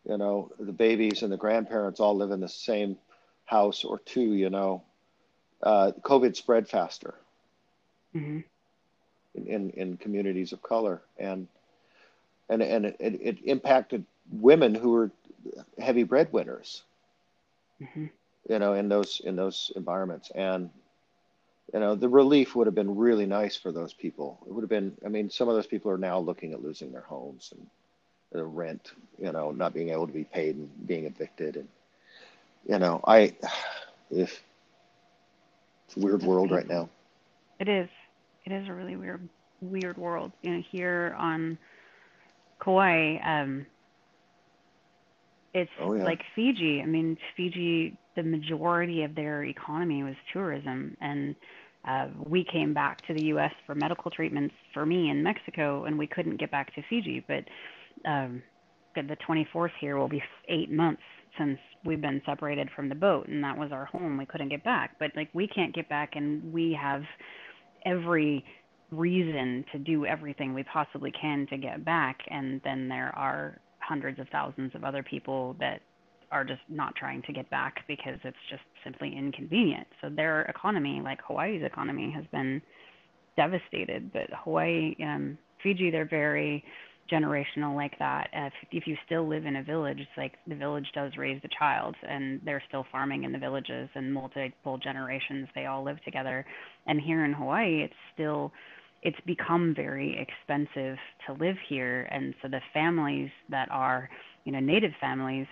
you 0.08 0.18
know, 0.18 0.52
the 0.60 0.72
babies 0.72 1.24
and 1.24 1.32
the 1.32 1.38
grandparents 1.38 2.00
all 2.00 2.16
live 2.16 2.32
in 2.32 2.40
the 2.40 2.50
same 2.50 2.98
house 3.46 3.84
or 3.84 4.00
two, 4.00 4.34
you 4.34 4.50
know, 4.50 4.84
uh, 5.64 5.92
COVID 6.04 6.36
spread 6.36 6.68
faster 6.68 7.16
mm-hmm. 8.16 8.40
In, 9.36 9.48
in, 9.48 9.70
in, 9.72 9.98
communities 9.98 10.52
of 10.54 10.62
color. 10.62 11.02
And, 11.18 11.48
and, 12.50 12.62
and 12.62 12.86
it, 12.86 12.96
it 13.00 13.38
impacted 13.46 14.06
women 14.32 14.76
who 14.76 14.92
were 14.92 15.12
heavy 15.80 16.04
breadwinners 16.04 16.84
mm-hmm. 17.82 18.06
you 18.50 18.60
know, 18.60 18.74
in 18.74 18.90
those 18.90 19.22
in 19.24 19.36
those 19.36 19.72
environments. 19.76 20.32
And 20.34 20.70
you 21.74 21.80
know, 21.80 21.96
the 21.96 22.10
relief 22.10 22.56
would 22.56 22.68
have 22.68 22.76
been 22.76 22.96
really 22.98 23.26
nice 23.26 23.56
for 23.56 23.72
those 23.72 23.94
people. 23.94 24.40
It 24.46 24.54
would 24.54 24.62
have 24.62 24.70
been. 24.70 24.96
I 25.06 25.10
mean, 25.10 25.30
some 25.30 25.50
of 25.50 25.56
those 25.56 25.68
people 25.68 25.92
are 25.92 25.98
now 25.98 26.20
looking 26.20 26.54
at 26.54 26.64
losing 26.64 26.92
their 26.92 27.02
homes 27.02 27.54
and 27.56 27.66
the 28.32 28.44
rent, 28.44 28.92
you 29.20 29.32
know, 29.32 29.52
not 29.52 29.74
being 29.74 29.90
able 29.90 30.08
to 30.08 30.14
be 30.14 30.24
paid 30.24 30.56
and 30.56 30.88
being 30.88 31.06
evicted, 31.06 31.56
and 31.58 31.68
you 32.68 32.80
know, 32.80 33.02
I 33.06 33.36
if 34.12 34.42
it's 35.88 35.98
a 35.98 36.00
weird 36.00 36.24
world 36.24 36.52
right 36.52 36.68
now. 36.68 36.90
It 37.60 37.70
is. 37.70 37.90
It 38.46 38.52
is 38.52 38.68
a 38.68 38.74
really 38.74 38.96
weird, 38.96 39.28
weird 39.62 39.98
world. 39.98 40.32
You 40.42 40.58
know, 40.58 40.64
here 40.72 41.16
on 41.18 41.58
Kauai, 42.64 43.18
um, 43.26 43.66
it's 45.54 45.72
oh, 45.82 45.94
yeah. 45.94 46.04
like 46.04 46.22
Fiji. 46.36 46.82
I 46.82 46.86
mean, 46.86 47.18
Fiji, 47.36 47.98
the 48.16 48.24
majority 48.24 49.04
of 49.04 49.16
their 49.16 49.44
economy 49.44 50.04
was 50.04 50.16
tourism. 50.34 50.96
And 51.02 51.36
uh, 51.88 52.08
we 52.26 52.44
came 52.44 52.74
back 52.74 53.06
to 53.08 53.14
the 53.14 53.26
U.S. 53.26 53.52
for 53.66 53.76
medical 53.76 54.12
treatments 54.12 54.56
for 54.74 54.86
me 54.86 55.10
in 55.10 55.24
Mexico, 55.24 55.86
and 55.86 55.98
we 55.98 56.08
couldn't 56.08 56.40
get 56.40 56.52
back 56.52 56.74
to 56.76 56.82
Fiji. 56.90 57.24
But 57.28 57.44
um, 58.10 58.42
the 58.96 59.18
24th 59.28 59.72
here 59.80 59.98
will 59.98 60.10
be 60.10 60.24
eight 60.48 60.72
months 60.72 61.02
since 61.38 61.58
we've 61.86 62.02
been 62.02 62.22
separated 62.26 62.70
from 62.76 62.90
the 62.90 62.96
boat, 62.96 63.28
and 63.28 63.44
that 63.44 63.58
was 63.58 63.72
our 63.72 63.86
home. 63.86 64.18
We 64.18 64.26
couldn't 64.26 64.50
get 64.50 64.64
back. 64.64 64.98
But 65.00 65.12
like, 65.16 65.30
we 65.34 65.48
can't 65.48 65.74
get 65.74 65.90
back, 65.90 66.16
and 66.16 66.54
we 66.54 66.78
have 66.80 67.04
every 67.86 68.44
reason 68.92 69.64
to 69.72 69.80
do 69.80 70.06
everything 70.06 70.54
we 70.54 70.64
possibly 70.64 71.12
can 71.12 71.48
to 71.48 71.58
get 71.58 71.84
back. 71.86 72.20
And 72.30 72.62
then 72.64 72.90
there 72.90 73.14
are 73.16 73.60
hundreds 73.80 74.20
of 74.20 74.28
thousands 74.30 74.76
of 74.76 74.84
other 74.84 75.04
people 75.04 75.56
that 75.60 75.82
are 76.32 76.44
just 76.46 76.62
not 76.70 76.96
trying 76.96 77.22
to 77.24 77.34
get 77.34 77.50
back 77.50 77.86
because 77.88 78.18
it's 78.24 78.38
just 78.50 78.62
simply 78.84 79.14
inconvenient. 79.18 79.88
So 80.02 80.10
their 80.10 80.44
economy, 80.44 81.02
like 81.04 81.20
Hawaii's 81.28 81.64
economy, 81.64 82.12
has 82.16 82.26
been 82.32 82.62
devastated. 83.36 84.12
But 84.14 84.30
Hawaii, 84.44 84.96
um, 85.04 85.38
Fiji, 85.62 85.92
they're 85.92 86.06
very 86.06 86.64
generational 87.12 87.76
like 87.76 87.98
that. 88.00 88.30
If, 88.34 88.54
if 88.72 88.88
you 88.88 88.96
still 89.06 89.28
live 89.28 89.46
in 89.46 89.58
a 89.58 89.64
village, 89.64 90.00
it's 90.00 90.18
like 90.18 90.34
the 90.48 90.56
village 90.56 90.88
does 90.94 91.12
raise 91.18 91.42
the 91.42 91.50
child, 91.58 91.96
and 92.08 92.40
they're 92.46 92.64
still 92.68 92.86
farming 92.92 93.24
in 93.24 93.32
the 93.32 93.40
villages 93.40 93.90
and 93.96 94.14
multiple 94.14 94.78
generations. 94.78 95.48
They 95.54 95.66
all 95.66 95.84
live 95.84 96.04
together. 96.04 96.46
And 96.88 97.00
here 97.02 97.26
in 97.26 97.34
Hawaii, 97.34 97.84
it's 97.84 97.94
still 98.14 98.52
it's 99.04 99.20
become 99.26 99.74
very 99.76 100.16
expensive 100.20 100.98
to 101.26 101.34
live 101.40 101.56
here 101.68 102.08
and 102.12 102.36
so 102.42 102.48
the 102.48 102.62
families 102.72 103.32
that 103.50 103.68
are 103.72 104.08
you 104.44 104.52
know 104.52 104.60
native 104.60 104.92
families 105.02 105.48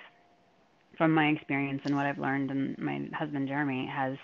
from 0.97 1.13
my 1.13 1.27
experience 1.27 1.81
and 1.85 1.95
what 1.95 2.05
I've 2.05 2.19
learned 2.19 2.51
and 2.51 2.77
my 2.77 3.07
husband 3.13 3.47
Jeremy 3.47 3.89
has 3.91 4.17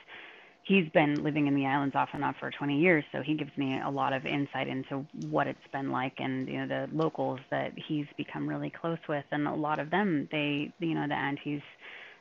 he's 0.65 0.89
been 0.93 1.23
living 1.23 1.47
in 1.47 1.55
the 1.55 1.65
islands 1.65 1.95
off 1.95 2.09
and 2.13 2.23
on 2.23 2.35
for 2.39 2.51
20 2.51 2.79
years 2.79 3.03
so 3.11 3.21
he 3.21 3.35
gives 3.35 3.55
me 3.57 3.79
a 3.85 3.89
lot 3.89 4.13
of 4.13 4.25
insight 4.25 4.67
into 4.67 5.05
what 5.29 5.47
it's 5.47 5.59
been 5.71 5.91
like 5.91 6.13
and 6.17 6.47
you 6.47 6.57
know 6.57 6.67
the 6.67 6.95
locals 6.95 7.39
that 7.51 7.71
he's 7.87 8.05
become 8.17 8.47
really 8.47 8.71
close 8.81 8.97
with 9.07 9.25
and 9.31 9.47
a 9.47 9.53
lot 9.53 9.79
of 9.79 9.89
them 9.91 10.27
they 10.31 10.73
you 10.79 10.95
know 10.95 11.07
the 11.07 11.13
aunties 11.13 11.61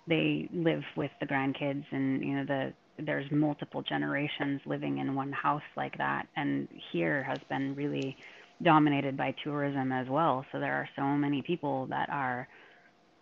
they 0.06 0.48
live 0.52 0.82
with 0.96 1.10
the 1.20 1.26
grandkids 1.26 1.84
and 1.90 2.22
you 2.22 2.36
know 2.36 2.44
the 2.44 2.72
there's 3.04 3.28
multiple 3.32 3.82
generations 3.82 4.60
living 4.66 4.98
in 4.98 5.14
one 5.14 5.32
house 5.32 5.62
like 5.76 5.96
that 5.98 6.26
and 6.36 6.68
here 6.92 7.24
has 7.24 7.38
been 7.48 7.74
really 7.74 8.16
dominated 8.62 9.16
by 9.16 9.34
tourism 9.42 9.90
as 9.90 10.06
well 10.08 10.44
so 10.52 10.60
there 10.60 10.74
are 10.74 10.88
so 10.96 11.02
many 11.02 11.42
people 11.42 11.86
that 11.86 12.08
are 12.10 12.46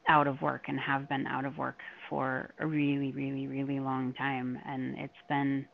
out 0.09 0.27
of 0.27 0.41
work 0.43 0.63
and 0.69 0.79
have 0.81 1.09
been 1.09 1.27
out 1.27 1.45
of 1.45 1.57
work 1.59 1.79
for 2.09 2.53
a 2.59 2.67
really 2.67 3.13
really 3.13 3.47
really 3.47 3.81
long 3.81 4.13
time 4.15 4.59
and 4.67 4.99
it's 4.99 5.13
been 5.29 5.65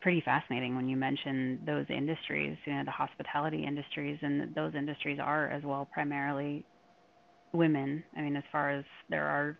pretty 0.00 0.22
fascinating 0.24 0.76
when 0.76 0.88
you 0.88 0.96
mention 0.96 1.58
those 1.66 1.86
industries 1.88 2.56
you 2.64 2.72
know 2.72 2.82
the 2.84 2.90
hospitality 2.90 3.64
industries 3.66 4.18
and 4.22 4.54
those 4.54 4.74
industries 4.74 5.18
are 5.20 5.48
as 5.50 5.62
well 5.64 5.88
primarily 5.92 6.64
women 7.52 8.04
i 8.16 8.20
mean 8.20 8.36
as 8.36 8.44
far 8.52 8.70
as 8.70 8.84
there 9.10 9.24
are 9.24 9.58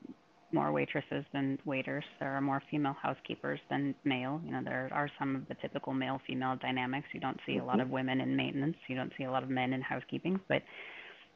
more 0.54 0.72
waitresses 0.72 1.24
than 1.32 1.58
waiters. 1.66 2.04
There 2.20 2.30
are 2.30 2.40
more 2.40 2.62
female 2.70 2.96
housekeepers 3.02 3.58
than 3.68 3.94
male. 4.04 4.40
You 4.44 4.52
know, 4.52 4.62
there 4.64 4.88
are 4.92 5.10
some 5.18 5.34
of 5.34 5.46
the 5.48 5.54
typical 5.56 5.92
male 5.92 6.20
female 6.26 6.56
dynamics. 6.56 7.08
You 7.12 7.20
don't 7.20 7.38
see 7.44 7.58
a 7.58 7.64
lot 7.64 7.80
of 7.80 7.86
mm-hmm. 7.86 7.94
women 7.94 8.20
in 8.20 8.36
maintenance. 8.36 8.76
You 8.88 8.96
don't 8.96 9.12
see 9.18 9.24
a 9.24 9.30
lot 9.30 9.42
of 9.42 9.50
men 9.50 9.72
in 9.72 9.82
housekeeping. 9.82 10.40
But 10.48 10.62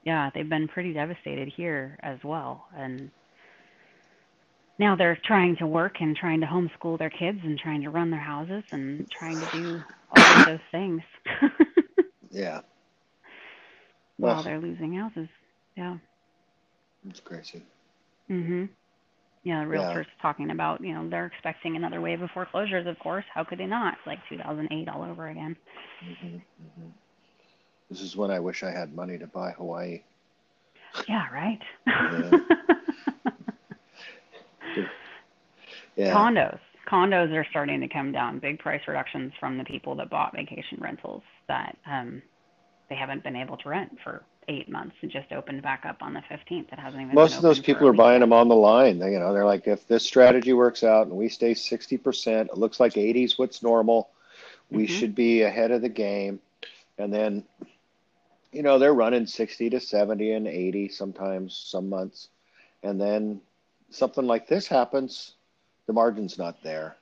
yeah, 0.05 0.31
they've 0.35 0.49
been 0.49 0.69
pretty 0.69 0.93
devastated 0.93 1.49
here 1.57 1.99
as 2.03 2.19
well. 2.25 2.67
And 2.77 3.11
now 4.79 4.97
they're 4.97 5.19
trying 5.25 5.57
to 5.59 5.67
work 5.67 5.97
and 6.01 6.17
trying 6.17 6.41
to 6.41 6.47
homeschool 6.47 6.99
their 6.99 7.11
kids 7.11 7.41
and 7.45 7.59
trying 7.59 7.83
to 7.83 7.91
run 7.91 8.11
their 8.11 8.21
houses 8.21 8.65
and 8.73 9.07
trying 9.19 9.41
to 9.41 9.47
do 9.53 9.83
all 10.17 10.39
of 10.41 10.47
those 10.47 10.61
things. 10.73 11.03
yeah. 12.31 12.61
While 14.19 14.37
well, 14.37 14.43
they're 14.43 14.61
losing 14.61 14.95
houses. 14.95 15.29
Yeah. 15.77 15.99
It's 17.09 17.21
crazy. 17.21 17.63
Mhm 18.31 18.69
Yeah, 19.45 19.65
realtors 19.65 20.07
yeah. 20.07 20.23
talking 20.23 20.51
about, 20.51 20.83
you 20.83 20.95
know, 20.95 21.09
they're 21.09 21.27
expecting 21.27 21.77
another 21.77 22.01
wave 22.01 22.23
of 22.23 22.31
foreclosures, 22.33 22.87
of 22.87 22.99
course. 22.99 23.25
How 23.35 23.45
could 23.45 23.59
they 23.59 23.67
not? 23.67 23.95
It's 23.95 24.07
like 24.07 24.21
2008 24.29 24.89
all 24.89 25.05
over 25.05 25.29
again. 25.29 25.57
Mm-hmm, 26.05 26.37
mm-hmm. 26.37 27.08
This 27.91 28.01
is 28.01 28.17
when 28.17 28.31
I 28.31 28.41
wish 28.41 28.63
I 28.63 28.71
had 28.71 28.95
money 28.95 29.19
to 29.19 29.27
buy 29.27 29.53
Hawaii. 29.53 30.03
Yeah, 31.09 31.27
right. 31.33 31.61
yeah. 31.87 32.31
yeah. 35.97 36.15
Condos. 36.15 36.59
Condos 36.87 37.33
are 37.35 37.47
starting 37.51 37.81
to 37.81 37.89
come 37.89 38.13
down. 38.13 38.39
Big 38.39 38.59
price 38.59 38.81
reductions 38.89 39.33
from 39.39 39.59
the 39.59 39.65
people 39.65 39.95
that 39.97 40.11
bought 40.11 40.35
vacation 40.35 40.79
rentals 40.81 41.23
that 41.49 41.77
um, 41.87 42.23
they 42.89 42.95
haven't 42.95 43.23
been 43.23 43.37
able 43.37 43.57
to 43.59 43.69
rent 43.69 43.99
for 44.03 44.23
eight 44.49 44.69
months. 44.69 44.97
It 45.03 45.11
just 45.11 45.31
opened 45.33 45.63
back 45.63 45.85
up 45.85 45.99
on 46.01 46.15
the 46.15 46.21
15th. 46.21 46.73
It 46.73 46.79
hasn't 46.79 47.03
even. 47.03 47.15
Most 47.15 47.37
of 47.37 47.43
those 47.43 47.61
people 47.61 47.87
are 47.87 47.93
buying 47.93 48.21
them 48.21 48.33
on 48.33 48.49
the 48.49 48.57
line. 48.57 48.99
They, 48.99 49.13
you 49.13 49.19
know, 49.19 49.33
they're 49.33 49.45
like, 49.45 49.67
if 49.67 49.87
this 49.87 50.05
strategy 50.05 50.53
works 50.53 50.83
out 50.83 51.07
and 51.07 51.17
we 51.17 51.29
stay 51.29 51.53
60%, 51.53 52.47
it 52.47 52.59
looks 52.59 52.81
like 52.81 52.97
80 52.97 53.25
is 53.25 53.39
what's 53.39 53.63
normal. 53.63 54.09
We 54.71 54.85
mm-hmm. 54.85 54.95
should 54.95 55.15
be 55.15 55.43
ahead 55.43 55.71
of 55.71 55.83
the 55.83 55.89
game. 55.89 56.41
And 56.99 57.13
then, 57.13 57.45
you 58.53 58.63
know, 58.63 58.79
they're 58.79 58.95
running 58.95 59.27
60 59.27 59.71
to 59.71 59.81
70 59.81 60.33
and 60.33 60.47
80 60.47 60.89
sometimes, 60.89 61.57
some 61.67 61.89
months. 61.89 62.29
And 62.83 63.01
then 63.01 63.41
something 63.91 64.27
like 64.27 64.49
this 64.49 64.67
happens, 64.67 65.35
the 65.87 65.93
margin's 65.93 66.39
not 66.39 66.63
there. 66.63 66.97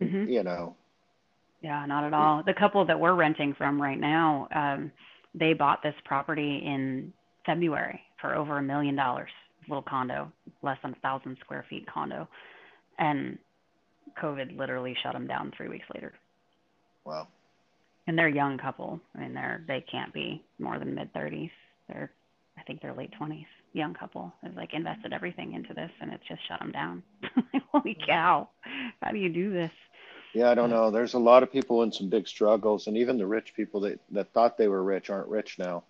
Mm-hmm. 0.00 0.28
You 0.30 0.42
know, 0.42 0.76
Yeah, 1.60 1.84
not 1.86 2.04
at 2.04 2.14
all. 2.14 2.42
The 2.42 2.54
couple 2.54 2.84
that 2.86 2.98
we're 2.98 3.14
renting 3.14 3.54
from 3.54 3.80
right 3.80 3.98
now, 3.98 4.48
um, 4.54 4.90
they 5.34 5.52
bought 5.52 5.82
this 5.82 5.94
property 6.04 6.62
in 6.64 7.12
February 7.44 8.00
for 8.20 8.34
over 8.34 8.58
a 8.58 8.62
million 8.62 8.96
dollars. 8.96 9.30
Little 9.68 9.82
condo, 9.82 10.32
less 10.62 10.78
than 10.82 10.92
a 10.92 11.00
thousand 11.00 11.36
square 11.40 11.64
feet 11.68 11.86
condo, 11.86 12.26
and 12.98 13.38
COVID 14.20 14.56
literally 14.56 14.96
shut 15.02 15.12
them 15.12 15.26
down 15.26 15.52
three 15.54 15.68
weeks 15.68 15.84
later. 15.94 16.14
Wow. 17.04 17.28
And 18.10 18.18
they're 18.18 18.26
a 18.26 18.34
young 18.34 18.58
couple. 18.58 19.00
I 19.14 19.20
mean, 19.20 19.34
they're 19.34 19.62
they 19.68 19.82
can't 19.82 20.12
be 20.12 20.42
more 20.58 20.80
than 20.80 20.96
mid 20.96 21.14
thirties. 21.14 21.52
They're, 21.86 22.10
I 22.58 22.62
think 22.62 22.82
they're 22.82 22.92
late 22.92 23.12
twenties. 23.12 23.46
Young 23.72 23.94
couple. 23.94 24.32
They've 24.42 24.56
like 24.56 24.74
invested 24.74 25.12
everything 25.12 25.52
into 25.52 25.74
this, 25.74 25.92
and 26.00 26.12
it's 26.12 26.26
just 26.26 26.40
shut 26.48 26.58
them 26.58 26.72
down. 26.72 27.04
Holy 27.72 27.96
cow! 28.04 28.48
How 29.00 29.12
do 29.12 29.18
you 29.18 29.28
do 29.28 29.52
this? 29.52 29.70
Yeah, 30.34 30.50
I 30.50 30.56
don't 30.56 30.70
know. 30.70 30.90
There's 30.90 31.14
a 31.14 31.20
lot 31.20 31.44
of 31.44 31.52
people 31.52 31.84
in 31.84 31.92
some 31.92 32.08
big 32.08 32.26
struggles, 32.26 32.88
and 32.88 32.96
even 32.96 33.16
the 33.16 33.28
rich 33.28 33.54
people 33.54 33.78
that, 33.82 34.00
that 34.10 34.32
thought 34.32 34.58
they 34.58 34.66
were 34.66 34.82
rich 34.82 35.08
aren't 35.08 35.28
rich 35.28 35.56
now 35.60 35.84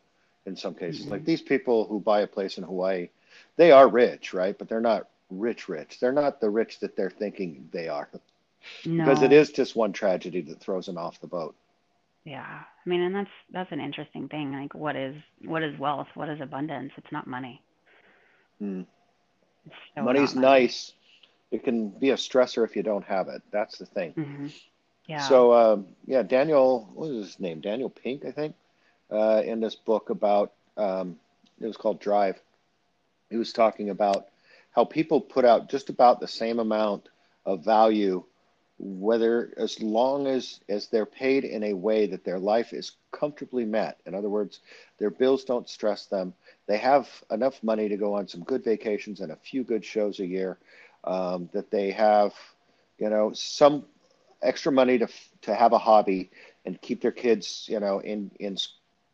in 0.45 0.55
some 0.55 0.75
cases. 0.75 1.05
Mm-hmm. 1.05 1.13
Like 1.13 1.25
these 1.25 1.41
people 1.41 1.87
who 1.87 2.01
buy 2.01 2.21
a 2.21 2.27
place 2.27 2.59
in 2.59 2.65
Hawaii, 2.65 3.09
they 3.57 3.73
are 3.73 3.89
rich, 3.89 4.35
right? 4.35 4.59
But 4.59 4.69
they're 4.69 4.83
not 4.83 5.09
rich, 5.31 5.71
rich. 5.71 5.99
They're 5.99 6.13
not 6.13 6.39
the 6.39 6.51
rich 6.51 6.81
that 6.81 6.97
they're 6.97 7.09
thinking 7.09 7.67
they 7.73 7.89
are. 7.89 8.11
No. 8.85 9.07
Because 9.07 9.23
it 9.23 9.33
is 9.33 9.53
just 9.53 9.75
one 9.75 9.95
tragedy 9.95 10.43
that 10.43 10.61
throws 10.61 10.85
them 10.85 10.99
off 10.99 11.19
the 11.23 11.27
boat. 11.27 11.55
Yeah. 12.25 12.47
I 12.47 12.89
mean, 12.89 13.01
and 13.01 13.15
that's 13.15 13.31
that's 13.53 13.73
an 13.73 13.81
interesting 13.81 14.29
thing. 14.29 14.53
Like 14.53 14.75
what 14.75 14.97
is 14.97 15.15
what 15.45 15.63
is 15.63 15.79
wealth? 15.79 16.09
What 16.15 16.29
is 16.29 16.41
abundance? 16.41 16.93
It's 16.97 17.13
not 17.13 17.27
money. 17.27 17.63
Mm. 18.63 18.87
So 19.95 20.03
Money's 20.03 20.35
money. 20.35 20.47
nice 20.47 20.93
it 21.51 21.65
can 21.65 21.89
be 21.89 22.11
a 22.11 22.17
stressor 22.17 22.65
if 22.65 22.77
you 22.77 22.83
don't 22.83 23.05
have 23.05 23.29
it. 23.29 23.43
That's 23.51 23.79
the 23.79 23.87
thing. 23.87 24.13
Mm-hmm. 24.13 24.47
Yeah. 25.07 25.29
So 25.29 25.53
um, 25.53 25.87
yeah, 26.07 26.23
Daniel, 26.23 26.89
what 26.95 27.11
was 27.11 27.27
his 27.27 27.41
name? 27.41 27.61
Daniel 27.61 27.91
Pink, 27.91 28.25
I 28.25 28.31
think, 28.31 28.55
uh, 29.11 29.43
in 29.45 29.61
this 29.61 29.75
book 29.75 30.11
about 30.11 30.53
um, 30.77 31.19
it 31.61 31.67
was 31.67 31.77
called 31.77 32.01
Drive. 32.01 32.41
He 33.29 33.37
was 33.37 33.53
talking 33.53 33.91
about 33.91 34.27
how 34.73 34.85
people 34.85 35.21
put 35.21 35.45
out 35.45 35.69
just 35.69 35.89
about 35.89 36.21
the 36.21 36.29
same 36.29 36.61
amount 36.61 37.09
of 37.45 37.65
value, 37.65 38.25
whether 38.83 39.53
as 39.59 39.81
long 39.83 40.27
as 40.27 40.61
as 40.69 40.89
they're 40.89 41.07
paid 41.07 41.45
in 41.45 41.63
a 41.65 41.75
way 41.75 42.07
that 42.07 42.25
their 42.25 42.39
life 42.39 42.73
is 42.73 42.93
comfortably 43.13 43.65
met. 43.67 44.01
In 44.07 44.15
other 44.15 44.31
words, 44.31 44.61
their 44.99 45.11
bills 45.11 45.45
don't 45.45 45.69
stress 45.69 46.07
them. 46.07 46.33
They 46.67 46.79
have 46.79 47.09
enough 47.31 47.63
money 47.63 47.89
to 47.91 47.97
go 47.97 48.15
on 48.15 48.27
some 48.27 48.43
good 48.43 48.65
vacations 48.65 49.21
and 49.21 49.33
a 49.33 49.37
few 49.37 49.65
good 49.65 49.85
shows 49.85 50.19
a 50.21 50.27
year 50.27 50.59
um, 51.05 51.51
that 51.53 51.71
they 51.71 51.91
have, 51.91 52.33
you 52.99 53.11
know, 53.11 53.33
some 53.35 53.85
extra 54.43 54.73
money 54.73 54.99
to 54.99 55.09
to 55.43 55.55
have 55.55 55.73
a 55.73 55.79
hobby 55.79 56.31
and 56.65 56.81
keep 56.81 57.03
their 57.03 57.13
kids, 57.13 57.67
you 57.69 57.81
know, 57.81 57.99
in 57.99 58.31
in 58.41 58.57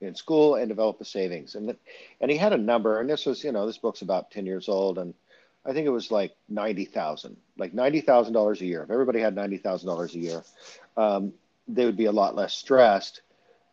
in 0.01 0.15
school 0.15 0.55
and 0.55 0.69
develop 0.69 1.01
a 1.01 1.05
savings. 1.05 1.57
And 1.57 1.77
and 2.21 2.31
he 2.31 2.37
had 2.37 2.53
a 2.53 2.59
number, 2.59 3.01
and 3.01 3.11
this 3.11 3.27
was, 3.27 3.43
you 3.43 3.51
know, 3.51 3.67
this 3.67 3.79
book's 3.79 4.03
about 4.03 4.31
ten 4.31 4.47
years 4.47 4.69
old, 4.69 4.99
and 4.99 5.13
I 5.67 5.73
think 5.73 5.87
it 5.87 5.91
was 5.91 6.11
like 6.11 6.35
ninety 6.49 6.85
thousand, 6.85 7.37
like 7.59 7.75
ninety 7.75 8.01
thousand 8.01 8.35
dollars 8.35 8.61
a 8.61 8.67
year. 8.67 8.83
If 8.83 8.91
everybody 8.91 9.21
had 9.21 9.35
ninety 9.35 9.59
thousand 9.59 9.89
dollars 9.89 10.15
a 10.15 10.19
year, 10.19 10.43
um, 10.97 11.33
they 11.67 11.85
would 11.85 11.97
be 11.97 12.07
a 12.07 12.13
lot 12.13 12.37
less 12.37 12.55
stressed, 12.55 13.23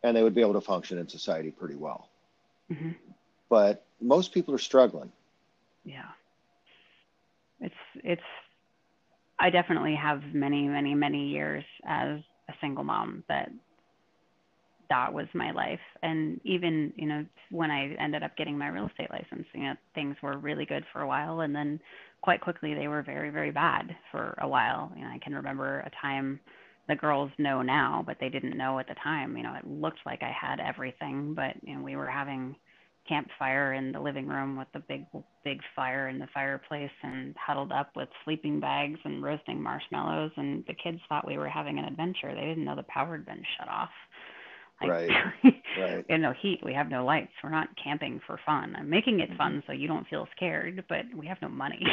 and 0.04 0.16
they 0.16 0.24
would 0.24 0.34
be 0.34 0.42
able 0.42 0.54
to 0.54 0.62
function 0.62 0.98
in 0.98 1.08
society 1.08 1.52
pretty 1.52 1.76
well. 1.76 2.10
Mm-hmm. 2.72 2.92
But 3.50 3.86
most 4.02 4.34
people 4.34 4.54
are 4.56 4.60
struggling. 4.60 5.12
Yeah 5.86 6.10
it's 7.64 7.76
it's 8.04 8.22
I 9.40 9.50
definitely 9.50 9.96
have 9.96 10.22
many 10.34 10.68
many 10.68 10.94
many 10.94 11.30
years 11.30 11.64
as 11.86 12.20
a 12.50 12.54
single 12.62 12.84
mom 12.84 13.24
that 13.30 13.50
that 14.94 15.12
was 15.12 15.26
my 15.34 15.52
life. 15.52 15.80
And 16.04 16.40
even 16.44 16.94
you 16.96 17.08
know 17.08 17.26
when 17.50 17.72
I 17.72 17.96
ended 18.00 18.22
up 18.22 18.38
getting 18.38 18.58
my 18.58 18.68
real 18.68 18.88
estate 18.88 19.10
license 19.10 19.48
you 19.54 19.64
know 19.64 19.74
things 19.96 20.16
were 20.22 20.38
really 20.38 20.66
good 20.66 20.86
for 20.94 21.02
a 21.02 21.08
while. 21.08 21.42
And 21.42 21.56
then 21.56 21.80
quite 22.22 22.42
quickly 22.42 22.76
they 22.76 22.88
were 22.88 23.02
very 23.02 23.32
very 23.32 23.52
bad 23.52 23.96
for 24.12 24.38
a 24.40 24.48
while. 24.48 24.92
You 24.96 25.02
know 25.02 25.10
I 25.10 25.18
can 25.18 25.34
remember 25.34 25.80
a 25.80 25.92
time 26.00 26.40
the 26.88 26.96
girls 26.96 27.32
know 27.40 27.62
now 27.64 28.04
but 28.06 28.18
they 28.20 28.30
didn't 28.30 28.58
know 28.58 28.78
at 28.78 28.88
the 28.88 28.96
time. 29.04 29.36
You 29.36 29.44
know 29.44 29.56
it 29.56 29.68
looked 29.68 30.00
like 30.06 30.22
I 30.22 30.32
had 30.32 30.60
everything 30.60 31.34
but 31.34 31.56
you 31.64 31.76
know 31.76 31.82
we 31.82 31.96
were 31.96 32.10
having 32.10 32.56
campfire 33.10 33.74
in 33.74 33.92
the 33.92 34.00
living 34.00 34.28
room 34.28 34.58
with 34.58 34.68
the 34.74 34.80
big 34.88 35.06
big 35.44 35.60
fire 35.76 36.08
in 36.08 36.20
the 36.20 36.28
fireplace 36.34 36.96
and 37.02 37.36
huddled 37.36 37.72
up 37.72 37.90
with 37.96 38.08
sleeping 38.24 38.60
bags 38.62 39.00
and 39.04 39.24
roasting 39.24 39.62
marshmallows. 39.62 40.32
And 40.38 40.64
the 40.68 40.76
kids 40.76 41.00
thought 41.10 41.28
we 41.28 41.38
were 41.38 41.50
having 41.50 41.80
an 41.80 41.86
adventure. 41.86 42.34
They 42.34 42.46
didn't 42.46 42.64
know 42.64 42.76
the 42.76 42.84
power 42.84 43.18
had 43.18 43.26
been 43.26 43.44
shut 43.58 43.68
off 43.68 43.90
like, 44.82 44.90
right. 44.90 45.10
right. 45.80 46.06
And 46.10 46.22
no 46.22 46.34
heat 46.34 46.60
we 46.64 46.74
have 46.74 46.90
no 46.90 47.06
lights. 47.06 47.32
We're 47.44 47.50
not 47.50 47.70
camping 47.82 48.22
for 48.26 48.40
fun. 48.46 48.76
I'm 48.78 48.90
making 48.90 49.20
it 49.20 49.30
fun 49.38 49.54
mm-hmm. 49.54 49.60
so 49.68 49.74
you 49.74 49.88
don't 49.88 50.08
feel 50.08 50.28
scared 50.36 50.84
but 50.88 51.06
we 51.16 51.28
have 51.28 51.42
no 51.42 51.50
money. 51.50 51.86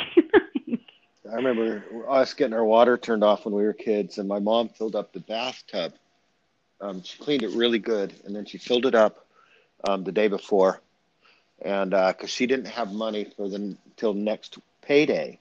I 1.31 1.35
remember 1.35 1.85
us 2.09 2.35
getting 2.35 2.55
our 2.55 2.65
water 2.65 2.97
turned 2.97 3.23
off 3.23 3.45
when 3.45 3.55
we 3.55 3.63
were 3.63 3.73
kids 3.73 4.19
and 4.19 4.29
my 4.29 4.39
mom 4.39 4.69
filled 4.69 4.97
up 4.97 5.13
the 5.13 5.21
bathtub. 5.21 5.93
Um, 6.81 7.03
she 7.03 7.19
cleaned 7.19 7.43
it 7.43 7.51
really 7.51 7.79
good 7.79 8.15
and 8.25 8.35
then 8.35 8.47
she 8.47 8.59
filled 8.59 8.87
it 8.87 8.95
up 8.95 9.27
um, 9.87 10.05
the 10.05 10.13
day 10.13 10.29
before. 10.29 10.81
And 11.63 11.91
because 11.91 12.25
uh, 12.25 12.27
she 12.27 12.47
didn't 12.47 12.67
have 12.67 12.93
money 12.93 13.27
for 13.37 13.49
the 13.49 13.77
till 13.97 14.15
next 14.15 14.59
payday 14.81 15.39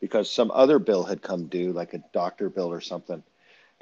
because 0.00 0.28
some 0.28 0.50
other 0.50 0.80
bill 0.80 1.04
had 1.04 1.22
come 1.22 1.46
due, 1.46 1.72
like 1.72 1.94
a 1.94 2.02
doctor 2.12 2.50
bill 2.50 2.72
or 2.72 2.80
something. 2.80 3.22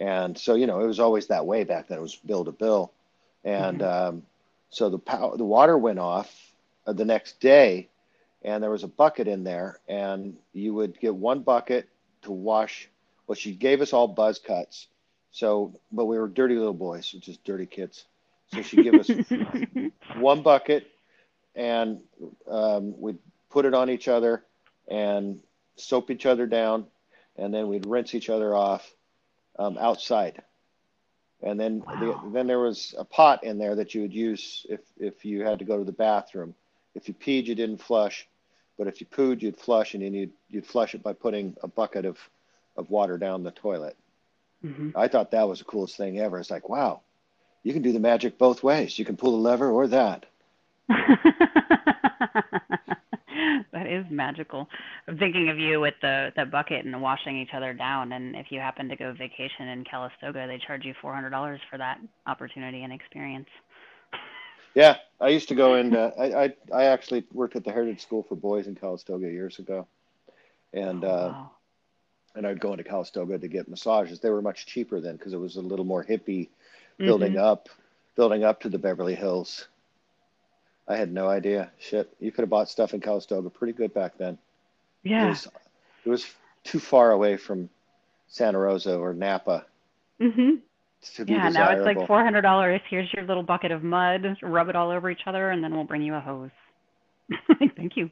And 0.01 0.37
so, 0.37 0.55
you 0.55 0.67
know, 0.67 0.81
it 0.81 0.87
was 0.87 0.99
always 0.99 1.27
that 1.27 1.47
way 1.47 1.65
back 1.65 1.89
then. 1.89 1.99
It 1.99 2.03
was 2.03 2.17
bill 2.17 2.45
to 2.47 2.53
bill, 2.53 2.93
and 3.45 3.81
mm-hmm. 3.81 4.09
um, 4.17 4.23
so 4.71 4.89
the 4.89 4.99
power, 4.99 5.37
the 5.37 5.45
water 5.45 5.77
went 5.77 5.99
off 5.99 6.35
uh, 6.87 6.93
the 6.95 7.05
next 7.05 7.39
day, 7.39 7.89
and 8.43 8.63
there 8.63 8.71
was 8.71 8.83
a 8.83 8.89
bucket 8.89 9.29
in 9.29 9.45
there, 9.45 9.79
and 9.89 10.37
you 10.55 10.73
would 10.75 10.99
get 10.99 11.15
one 11.15 11.41
bucket 11.41 11.89
to 12.23 12.33
wash. 12.33 12.89
Well, 13.27 13.37
she 13.37 13.55
gave 13.55 13.83
us 13.83 13.93
all 13.93 14.09
buzz 14.09 14.39
cuts, 14.39 14.89
so 15.33 15.79
but 15.93 16.07
we 16.07 16.19
were 16.19 16.29
dirty 16.29 16.57
little 16.57 16.73
boys, 16.73 17.11
just 17.11 17.45
dirty 17.45 17.67
kids. 17.67 18.07
So 18.55 18.63
she 18.63 18.83
gave 18.83 18.95
us 18.95 19.09
one 20.17 20.43
bucket 20.43 20.91
and 21.55 22.01
um, 22.49 22.99
we'd 22.99 23.19
put 23.51 23.65
it 23.65 23.75
on 23.75 23.91
each 23.91 24.09
other 24.09 24.45
and 24.89 25.41
soap 25.77 26.11
each 26.11 26.27
other 26.27 26.47
down, 26.47 26.87
and 27.37 27.53
then 27.53 27.69
we'd 27.69 27.87
rinse 27.87 28.15
each 28.15 28.29
other 28.29 28.55
off 28.55 28.91
um, 29.61 29.79
outside. 29.79 30.43
And 31.43 31.59
then 31.59 31.83
wow. 31.87 32.01
the, 32.01 32.31
then 32.33 32.47
there 32.47 32.59
was 32.59 32.95
a 32.99 33.05
pot 33.05 33.45
in 33.45 33.59
there 33.59 33.75
that 33.77 33.95
you 33.95 34.03
would 34.03 34.13
use 34.13 34.67
if 34.69 34.81
if 34.99 35.25
you 35.25 35.45
had 35.45 35.59
to 35.61 35.65
go 35.65 35.79
to 35.79 35.85
the 35.85 35.93
bathroom. 35.93 36.55
If 36.95 37.09
you 37.09 37.15
peed, 37.15 37.47
you 37.47 37.55
didn't 37.55 37.79
flush, 37.79 38.27
but 38.77 38.89
if 38.89 39.01
you 39.01 39.07
pooed, 39.07 39.43
you'd 39.43 39.57
flush, 39.57 39.95
and 39.95 40.03
then 40.03 40.13
you'd 40.13 40.33
you'd 40.49 40.67
flush 40.67 40.95
it 40.95 41.03
by 41.03 41.13
putting 41.13 41.57
a 41.63 41.69
bucket 41.69 42.05
of 42.05 42.19
of 42.77 42.91
water 42.91 43.17
down 43.17 43.43
the 43.43 43.51
toilet. 43.53 43.97
Mm-hmm. 44.65 44.91
I 44.95 45.09
thought 45.09 45.31
that 45.31 45.49
was 45.49 45.61
the 45.61 45.65
coolest 45.65 45.97
thing 45.97 46.19
ever. 46.19 46.39
It's 46.39 46.51
like, 46.51 46.69
wow, 46.69 47.01
you 47.63 47.73
can 47.73 47.83
do 47.83 47.93
the 47.93 48.01
magic 48.01 48.37
both 48.37 48.63
ways. 48.63 48.99
You 48.99 49.05
can 49.05 49.17
pull 49.17 49.33
the 49.33 49.39
lever 49.39 49.71
or 49.71 49.87
that. 49.89 50.27
is 53.91 54.05
magical. 54.11 54.69
I'm 55.09 55.19
thinking 55.19 55.49
of 55.49 55.59
you 55.59 55.81
with 55.81 55.95
the 56.01 56.33
the 56.37 56.47
bucket 56.47 56.85
and 56.85 57.03
washing 57.03 57.39
each 57.39 57.51
other 57.55 57.73
down. 57.75 58.13
And 58.13 58.37
if 58.37 58.47
you 58.51 58.61
happen 58.61 58.89
to 58.89 58.97
go 58.97 59.13
vacation 59.13 59.69
in 59.69 59.85
Calistoga, 59.85 60.47
they 60.47 60.59
charge 60.67 60.85
you 60.85 60.95
four 61.01 61.15
hundred 61.15 61.31
dollars 61.31 61.61
for 61.71 61.79
that 61.79 61.99
opportunity 62.27 62.83
and 62.83 62.93
experience. 62.93 63.49
Yeah, 64.75 64.97
I 65.21 65.29
used 65.29 65.49
to 65.49 65.55
go 65.55 65.75
in. 65.75 65.97
Uh, 65.97 66.13
I, 66.19 66.45
I 66.45 66.55
I 66.73 66.85
actually 66.85 67.25
worked 67.33 67.57
at 67.57 67.65
the 67.65 67.73
Heritage 67.73 68.03
School 68.03 68.23
for 68.23 68.37
Boys 68.37 68.67
in 68.67 68.75
Calistoga 68.75 69.29
years 69.29 69.59
ago, 69.59 69.87
and 70.73 71.05
oh, 71.05 71.09
uh, 71.09 71.47
and 72.37 72.47
I'd 72.47 72.61
go 72.61 72.73
into 72.73 72.85
Calistoga 72.85 73.39
to 73.39 73.49
get 73.49 73.69
massages. 73.69 74.21
They 74.21 74.31
were 74.31 74.43
much 74.43 74.67
cheaper 74.67 75.01
then 75.01 75.17
because 75.17 75.33
it 75.33 75.41
was 75.41 75.57
a 75.57 75.61
little 75.61 75.85
more 75.85 76.05
hippie, 76.05 76.49
building 76.99 77.33
mm-hmm. 77.33 77.45
up, 77.45 77.69
building 78.17 78.45
up 78.45 78.61
to 78.61 78.69
the 78.69 78.79
Beverly 78.79 79.15
Hills 79.17 79.67
I 80.91 80.97
had 80.97 81.13
no 81.13 81.29
idea. 81.29 81.71
Shit, 81.79 82.13
you 82.19 82.33
could 82.33 82.43
have 82.43 82.51
bought 82.51 82.69
stuff 82.69 82.95
in 82.95 83.01
Calistoga 83.01 83.49
pretty 83.49 83.73
good 83.73 83.95
back 83.95 84.19
then. 84.19 84.37
Yeah. 85.05 85.27
It 85.27 85.29
was, 85.29 85.49
it 86.05 86.09
was 86.09 86.27
too 86.65 86.81
far 86.81 87.13
away 87.13 87.37
from 87.37 87.71
Santa 88.27 88.59
Rosa 88.59 88.97
or 88.97 89.15
Napa. 89.15 89.67
Mhm. 90.21 90.59
yeah, 91.27 91.49
desirable. 91.49 91.53
now 91.53 91.71
it's 91.71 91.99
like 91.99 92.07
four 92.09 92.25
hundred 92.25 92.43
dollars. 92.43 92.81
Here's 92.91 93.11
your 93.15 93.25
little 93.25 93.45
bucket 93.45 93.71
of 93.71 93.85
mud. 93.85 94.37
Rub 94.43 94.69
it 94.69 94.75
all 94.75 94.91
over 94.91 95.09
each 95.11 95.23
other, 95.27 95.51
and 95.51 95.63
then 95.63 95.73
we'll 95.75 95.85
bring 95.85 96.03
you 96.03 96.15
a 96.15 96.21
hose. 96.21 96.51
Thank 97.77 97.97
you. 97.97 98.11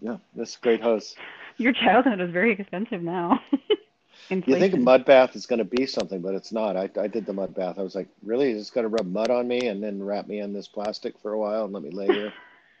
yeah, 0.00 0.16
that's 0.34 0.56
a 0.56 0.60
great 0.60 0.80
hose. 0.80 1.14
Your 1.58 1.74
childhood 1.74 2.20
is 2.22 2.30
very 2.30 2.52
expensive 2.52 3.02
now. 3.02 3.38
Inflation. 4.28 4.62
You 4.62 4.70
think 4.70 4.74
a 4.74 4.84
mud 4.84 5.04
bath 5.04 5.34
is 5.34 5.46
going 5.46 5.58
to 5.58 5.64
be 5.64 5.86
something, 5.86 6.20
but 6.20 6.34
it's 6.34 6.52
not. 6.52 6.76
I, 6.76 6.88
I 7.00 7.06
did 7.06 7.26
the 7.26 7.32
mud 7.32 7.54
bath. 7.54 7.78
I 7.78 7.82
was 7.82 7.94
like, 7.94 8.08
really? 8.22 8.50
Is 8.50 8.58
this 8.58 8.70
going 8.70 8.84
to 8.84 8.88
rub 8.88 9.06
mud 9.06 9.30
on 9.30 9.48
me 9.48 9.66
and 9.66 9.82
then 9.82 10.02
wrap 10.02 10.26
me 10.26 10.40
in 10.40 10.52
this 10.52 10.68
plastic 10.68 11.18
for 11.20 11.32
a 11.32 11.38
while 11.38 11.64
and 11.64 11.72
let 11.72 11.82
me 11.82 11.90
lay 11.90 12.06
here? 12.06 12.32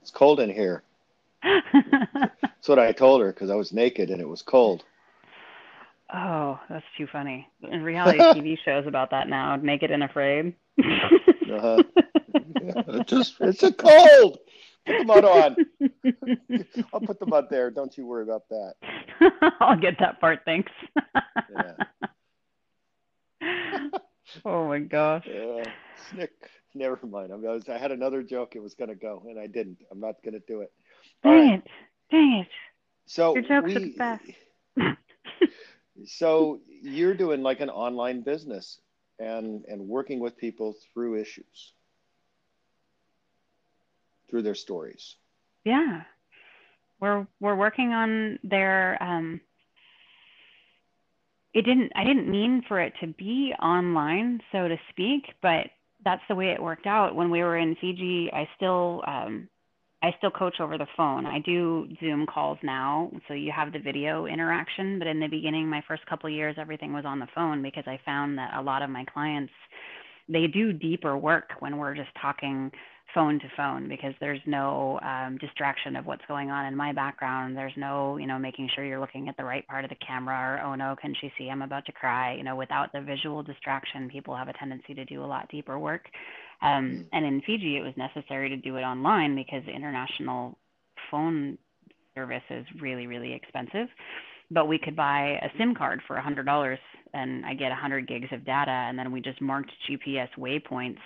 it's 0.00 0.10
cold 0.10 0.40
in 0.40 0.50
here. 0.50 0.82
That's 1.42 2.68
what 2.68 2.78
I 2.78 2.92
told 2.92 3.20
her 3.20 3.32
because 3.32 3.50
I 3.50 3.54
was 3.54 3.72
naked 3.72 4.10
and 4.10 4.20
it 4.20 4.28
was 4.28 4.42
cold. 4.42 4.84
Oh, 6.12 6.58
that's 6.70 6.86
too 6.96 7.06
funny. 7.06 7.46
In 7.70 7.82
reality 7.82 8.18
TV 8.18 8.58
shows 8.64 8.86
about 8.86 9.10
that 9.10 9.28
now. 9.28 9.56
Naked 9.56 9.90
and 9.90 10.02
Afraid. 10.04 10.54
uh-huh. 10.78 11.82
Yeah, 12.62 13.02
just 13.04 13.34
it's 13.40 13.62
a 13.62 13.72
cold. 13.72 14.38
Put 14.88 14.98
the 14.98 15.04
mud 15.04 15.24
on. 15.24 15.56
I'll 16.92 17.00
put 17.00 17.20
the 17.20 17.26
mud 17.26 17.48
there. 17.50 17.70
Don't 17.70 17.96
you 17.98 18.06
worry 18.06 18.22
about 18.22 18.48
that. 18.48 18.74
I'll 19.60 19.78
get 19.78 19.98
that 20.00 20.18
part. 20.20 20.40
Thanks. 20.46 20.72
yeah. 21.54 21.74
oh 24.44 24.66
my 24.66 24.78
gosh. 24.78 25.26
Yeah. 25.30 25.64
Snick. 26.10 26.32
Never 26.74 26.98
mind. 27.06 27.32
I, 27.32 27.36
was, 27.36 27.68
I 27.68 27.76
had 27.76 27.92
another 27.92 28.22
joke. 28.22 28.54
It 28.54 28.62
was 28.62 28.74
going 28.74 28.88
to 28.88 28.94
go, 28.94 29.22
and 29.28 29.38
I 29.38 29.46
didn't. 29.46 29.78
I'm 29.90 30.00
not 30.00 30.14
going 30.24 30.34
to 30.34 30.42
do 30.46 30.62
it. 30.62 30.72
Dang 31.22 31.32
right. 31.32 31.58
it. 31.58 31.70
Dang 32.10 32.44
it. 32.44 32.48
So 33.06 33.34
Your 33.34 33.42
jokes 33.42 33.66
we, 33.66 33.76
are 33.76 33.80
the 33.80 33.94
best. 33.98 34.22
so 36.06 36.60
you're 36.82 37.14
doing 37.14 37.42
like 37.42 37.60
an 37.60 37.70
online 37.70 38.22
business 38.22 38.80
and 39.18 39.64
and 39.66 39.80
working 39.80 40.20
with 40.20 40.36
people 40.36 40.76
through 40.92 41.20
issues 41.20 41.72
through 44.28 44.42
their 44.42 44.54
stories 44.54 45.16
yeah 45.64 46.02
we're 47.00 47.26
we're 47.40 47.56
working 47.56 47.92
on 47.92 48.38
their 48.42 49.00
um 49.02 49.40
it 51.54 51.62
didn't 51.62 51.90
i 51.94 52.04
didn't 52.04 52.30
mean 52.30 52.62
for 52.68 52.80
it 52.80 52.92
to 53.00 53.06
be 53.06 53.52
online 53.62 54.40
so 54.52 54.68
to 54.68 54.76
speak 54.90 55.24
but 55.42 55.66
that's 56.04 56.22
the 56.28 56.34
way 56.34 56.50
it 56.50 56.62
worked 56.62 56.86
out 56.86 57.14
when 57.14 57.30
we 57.30 57.42
were 57.42 57.56
in 57.56 57.76
fiji 57.80 58.30
i 58.32 58.48
still 58.56 59.02
um 59.06 59.48
I 60.00 60.14
still 60.18 60.30
coach 60.30 60.60
over 60.60 60.78
the 60.78 60.86
phone. 60.96 61.26
I 61.26 61.40
do 61.40 61.88
Zoom 61.98 62.24
calls 62.26 62.58
now, 62.62 63.10
so 63.26 63.34
you 63.34 63.50
have 63.50 63.72
the 63.72 63.80
video 63.80 64.26
interaction. 64.26 64.98
But 64.98 65.08
in 65.08 65.18
the 65.18 65.26
beginning, 65.26 65.68
my 65.68 65.82
first 65.88 66.06
couple 66.06 66.30
years, 66.30 66.54
everything 66.56 66.92
was 66.92 67.04
on 67.04 67.18
the 67.18 67.26
phone 67.34 67.62
because 67.62 67.82
I 67.86 67.98
found 68.04 68.38
that 68.38 68.54
a 68.54 68.62
lot 68.62 68.82
of 68.82 68.90
my 68.90 69.04
clients 69.12 69.52
they 70.28 70.46
do 70.46 70.72
deeper 70.72 71.16
work 71.16 71.52
when 71.60 71.78
we're 71.78 71.94
just 71.94 72.10
talking 72.20 72.70
phone 73.18 73.40
to 73.40 73.46
phone 73.56 73.88
because 73.88 74.14
there's 74.20 74.40
no 74.46 75.00
um, 75.02 75.38
distraction 75.38 75.96
of 75.96 76.06
what's 76.06 76.22
going 76.28 76.52
on 76.52 76.66
in 76.66 76.76
my 76.76 76.92
background. 76.92 77.56
There's 77.56 77.72
no, 77.76 78.16
you 78.16 78.28
know, 78.28 78.38
making 78.38 78.70
sure 78.72 78.84
you're 78.84 79.00
looking 79.00 79.28
at 79.28 79.36
the 79.36 79.42
right 79.42 79.66
part 79.66 79.84
of 79.84 79.90
the 79.90 79.96
camera 80.06 80.36
or, 80.36 80.64
oh 80.64 80.76
no, 80.76 80.94
can 81.00 81.12
she 81.20 81.32
see 81.36 81.50
I'm 81.50 81.62
about 81.62 81.84
to 81.86 81.92
cry? 81.92 82.36
You 82.36 82.44
know, 82.44 82.54
without 82.54 82.92
the 82.92 83.00
visual 83.00 83.42
distraction, 83.42 84.08
people 84.08 84.36
have 84.36 84.46
a 84.46 84.52
tendency 84.52 84.94
to 84.94 85.04
do 85.04 85.24
a 85.24 85.26
lot 85.26 85.48
deeper 85.50 85.80
work. 85.80 86.06
Um, 86.62 86.68
mm. 86.70 87.06
and 87.12 87.26
in 87.26 87.42
Fiji, 87.44 87.76
it 87.76 87.82
was 87.82 87.94
necessary 87.96 88.50
to 88.50 88.56
do 88.56 88.76
it 88.76 88.82
online 88.82 89.34
because 89.34 89.64
international 89.66 90.56
phone 91.10 91.58
service 92.14 92.42
is 92.50 92.66
really, 92.80 93.08
really 93.08 93.32
expensive. 93.32 93.88
But 94.52 94.68
we 94.68 94.78
could 94.78 94.94
buy 94.94 95.40
a 95.42 95.48
SIM 95.58 95.74
card 95.74 96.02
for 96.06 96.14
$100 96.16 96.78
and 97.14 97.44
I 97.44 97.54
get 97.54 97.70
100 97.70 98.06
gigs 98.06 98.28
of 98.32 98.44
data, 98.44 98.70
and 98.70 98.98
then 98.98 99.10
we 99.10 99.20
just 99.20 99.40
marked 99.40 99.70
GPS 99.90 100.28
waypoints 100.38 100.98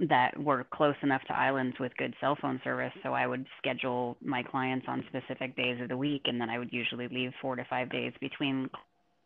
that 0.00 0.38
were 0.38 0.66
close 0.72 0.94
enough 1.02 1.22
to 1.28 1.36
islands 1.36 1.76
with 1.80 1.96
good 1.96 2.14
cell 2.20 2.36
phone 2.40 2.60
service. 2.62 2.92
So 3.02 3.14
I 3.14 3.26
would 3.26 3.46
schedule 3.58 4.16
my 4.22 4.42
clients 4.42 4.86
on 4.88 5.04
specific 5.08 5.56
days 5.56 5.80
of 5.80 5.88
the 5.88 5.96
week, 5.96 6.22
and 6.26 6.40
then 6.40 6.50
I 6.50 6.58
would 6.58 6.72
usually 6.72 7.08
leave 7.08 7.32
four 7.40 7.56
to 7.56 7.64
five 7.68 7.90
days 7.90 8.12
between 8.20 8.68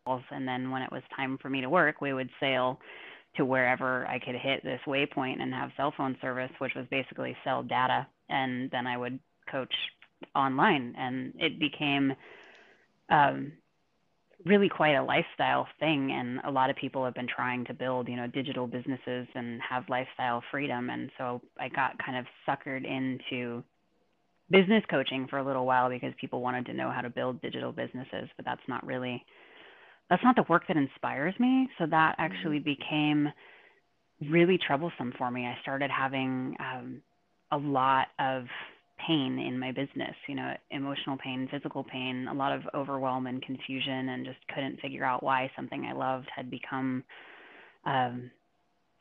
calls. 0.04 0.22
And 0.30 0.46
then 0.46 0.70
when 0.70 0.82
it 0.82 0.92
was 0.92 1.02
time 1.14 1.38
for 1.42 1.50
me 1.50 1.60
to 1.60 1.68
work, 1.68 2.00
we 2.00 2.12
would 2.12 2.30
sail 2.38 2.78
to 3.36 3.44
wherever 3.44 4.06
I 4.06 4.18
could 4.18 4.34
hit 4.34 4.62
this 4.62 4.80
waypoint 4.86 5.40
and 5.40 5.52
have 5.54 5.70
cell 5.76 5.92
phone 5.96 6.16
service, 6.20 6.50
which 6.58 6.72
was 6.74 6.86
basically 6.90 7.36
sell 7.44 7.62
data. 7.62 8.06
And 8.28 8.70
then 8.70 8.86
I 8.86 8.96
would 8.96 9.18
coach 9.50 9.74
online, 10.34 10.94
and 10.96 11.32
it 11.38 11.58
became 11.58 12.12
um, 13.08 13.52
really 14.45 14.68
quite 14.68 14.95
a 14.95 15.03
lifestyle 15.03 15.66
thing. 15.78 16.12
And 16.12 16.41
a 16.45 16.51
lot 16.51 16.70
of 16.70 16.76
people 16.76 17.05
have 17.05 17.14
been 17.14 17.28
trying 17.28 17.64
to 17.66 17.74
build, 17.74 18.09
you 18.09 18.16
know, 18.16 18.26
digital 18.26 18.66
businesses 18.66 19.26
and 19.34 19.61
have 19.68 19.84
lifestyle 19.88 20.43
freedom. 20.51 20.91
And 20.91 21.11
so 21.18 21.41
I 21.59 21.68
got 21.68 21.99
kind 22.05 22.18
of 22.18 22.26
suckered 22.49 22.84
into 22.84 23.62
business 24.51 24.82
coaching 24.91 25.26
for 25.28 25.38
a 25.38 25.45
little 25.45 25.66
while 25.66 25.88
because 25.88 26.12
people 26.20 26.41
wanted 26.41 26.66
to 26.66 26.74
know 26.74 26.91
how 26.91 27.01
to 27.01 27.11
build 27.11 27.41
digital 27.41 27.72
businesses, 27.72 28.28
but 28.36 28.45
that's 28.45 28.61
not 28.68 28.84
really 28.84 29.24
that's 30.09 30.24
not 30.24 30.34
the 30.34 30.45
work 30.49 30.64
that 30.66 30.76
inspires 30.76 31.34
me. 31.38 31.68
So 31.78 31.86
that 31.86 32.16
actually 32.18 32.59
mm-hmm. 32.59 32.64
became 32.64 33.28
really 34.28 34.59
troublesome 34.59 35.12
for 35.16 35.30
me. 35.30 35.47
I 35.47 35.57
started 35.62 35.91
having 35.91 36.57
um, 36.59 37.01
a 37.53 37.57
lot 37.57 38.09
of 38.18 38.45
pain 39.07 39.38
in 39.38 39.59
my 39.59 39.72
business, 39.72 40.14
you 40.28 40.34
know, 40.34 40.53
emotional 40.70 41.16
pain, 41.16 41.48
physical 41.51 41.84
pain, 41.84 42.26
a 42.30 42.34
lot 42.34 42.53
of 42.53 42.62
overwhelm 42.74 43.26
and 43.26 43.42
confusion, 43.42 44.11
and 44.11 44.24
just 44.26 44.38
couldn't 44.55 44.80
figure 44.80 45.05
out 45.05 45.22
why 45.22 45.51
something 45.57 45.84
I 45.84 45.92
loved 45.92 46.28
had 46.34 46.51
become 46.51 47.05
um, 47.84 48.30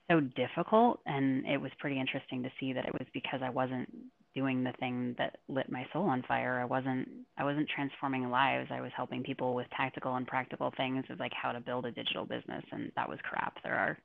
so 0.09 0.19
difficult. 0.19 0.99
And 1.05 1.45
it 1.45 1.59
was 1.59 1.71
pretty 1.79 1.99
interesting 1.99 2.43
to 2.43 2.49
see 2.59 2.73
that 2.73 2.85
it 2.85 2.93
was 2.93 3.07
because 3.13 3.41
I 3.43 3.49
wasn't 3.49 3.89
doing 4.35 4.63
the 4.63 4.73
thing 4.79 5.15
that 5.17 5.37
lit 5.47 5.71
my 5.71 5.85
soul 5.91 6.03
on 6.03 6.23
fire. 6.27 6.59
I 6.59 6.65
wasn't 6.65 7.07
I 7.37 7.43
wasn't 7.43 7.67
transforming 7.73 8.29
lives. 8.29 8.69
I 8.71 8.81
was 8.81 8.91
helping 8.95 9.23
people 9.23 9.55
with 9.55 9.67
tactical 9.75 10.15
and 10.15 10.27
practical 10.27 10.71
things 10.77 11.03
of 11.09 11.19
like 11.19 11.33
how 11.33 11.51
to 11.51 11.59
build 11.59 11.85
a 11.85 11.91
digital 11.91 12.25
business 12.25 12.63
and 12.71 12.91
that 12.95 13.09
was 13.09 13.19
crap. 13.23 13.55
There 13.63 13.75
are 13.75 13.97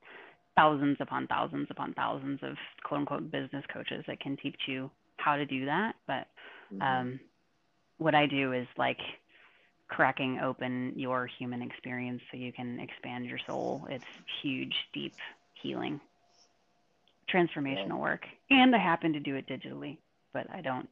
thousands 0.55 0.97
upon 0.99 1.27
thousands 1.27 1.67
upon 1.69 1.93
thousands 1.93 2.39
of 2.41 2.55
quote 2.83 3.01
unquote 3.01 3.31
business 3.31 3.63
coaches 3.71 4.03
that 4.07 4.19
can 4.19 4.35
teach 4.41 4.59
you 4.67 4.89
how 5.25 5.35
to 5.35 5.45
do 5.45 5.65
that. 5.65 5.95
But 6.07 6.27
mm-hmm. 6.73 6.81
um, 6.81 7.19
what 7.97 8.15
I 8.15 8.25
do 8.27 8.53
is 8.53 8.67
like 8.77 8.99
cracking 9.87 10.39
open 10.39 10.93
your 10.95 11.27
human 11.27 11.61
experience 11.61 12.21
so 12.31 12.37
you 12.37 12.53
can 12.53 12.79
expand 12.79 13.25
your 13.25 13.39
soul. 13.45 13.87
It's 13.89 14.05
huge, 14.41 14.75
deep 14.93 15.13
healing, 15.53 15.99
transformational 17.33 17.99
work. 17.99 18.25
And 18.49 18.75
I 18.75 18.79
happen 18.79 19.13
to 19.13 19.19
do 19.19 19.35
it 19.35 19.47
digitally 19.47 19.97
but 20.35 20.47
I 20.53 20.61
don't 20.61 20.87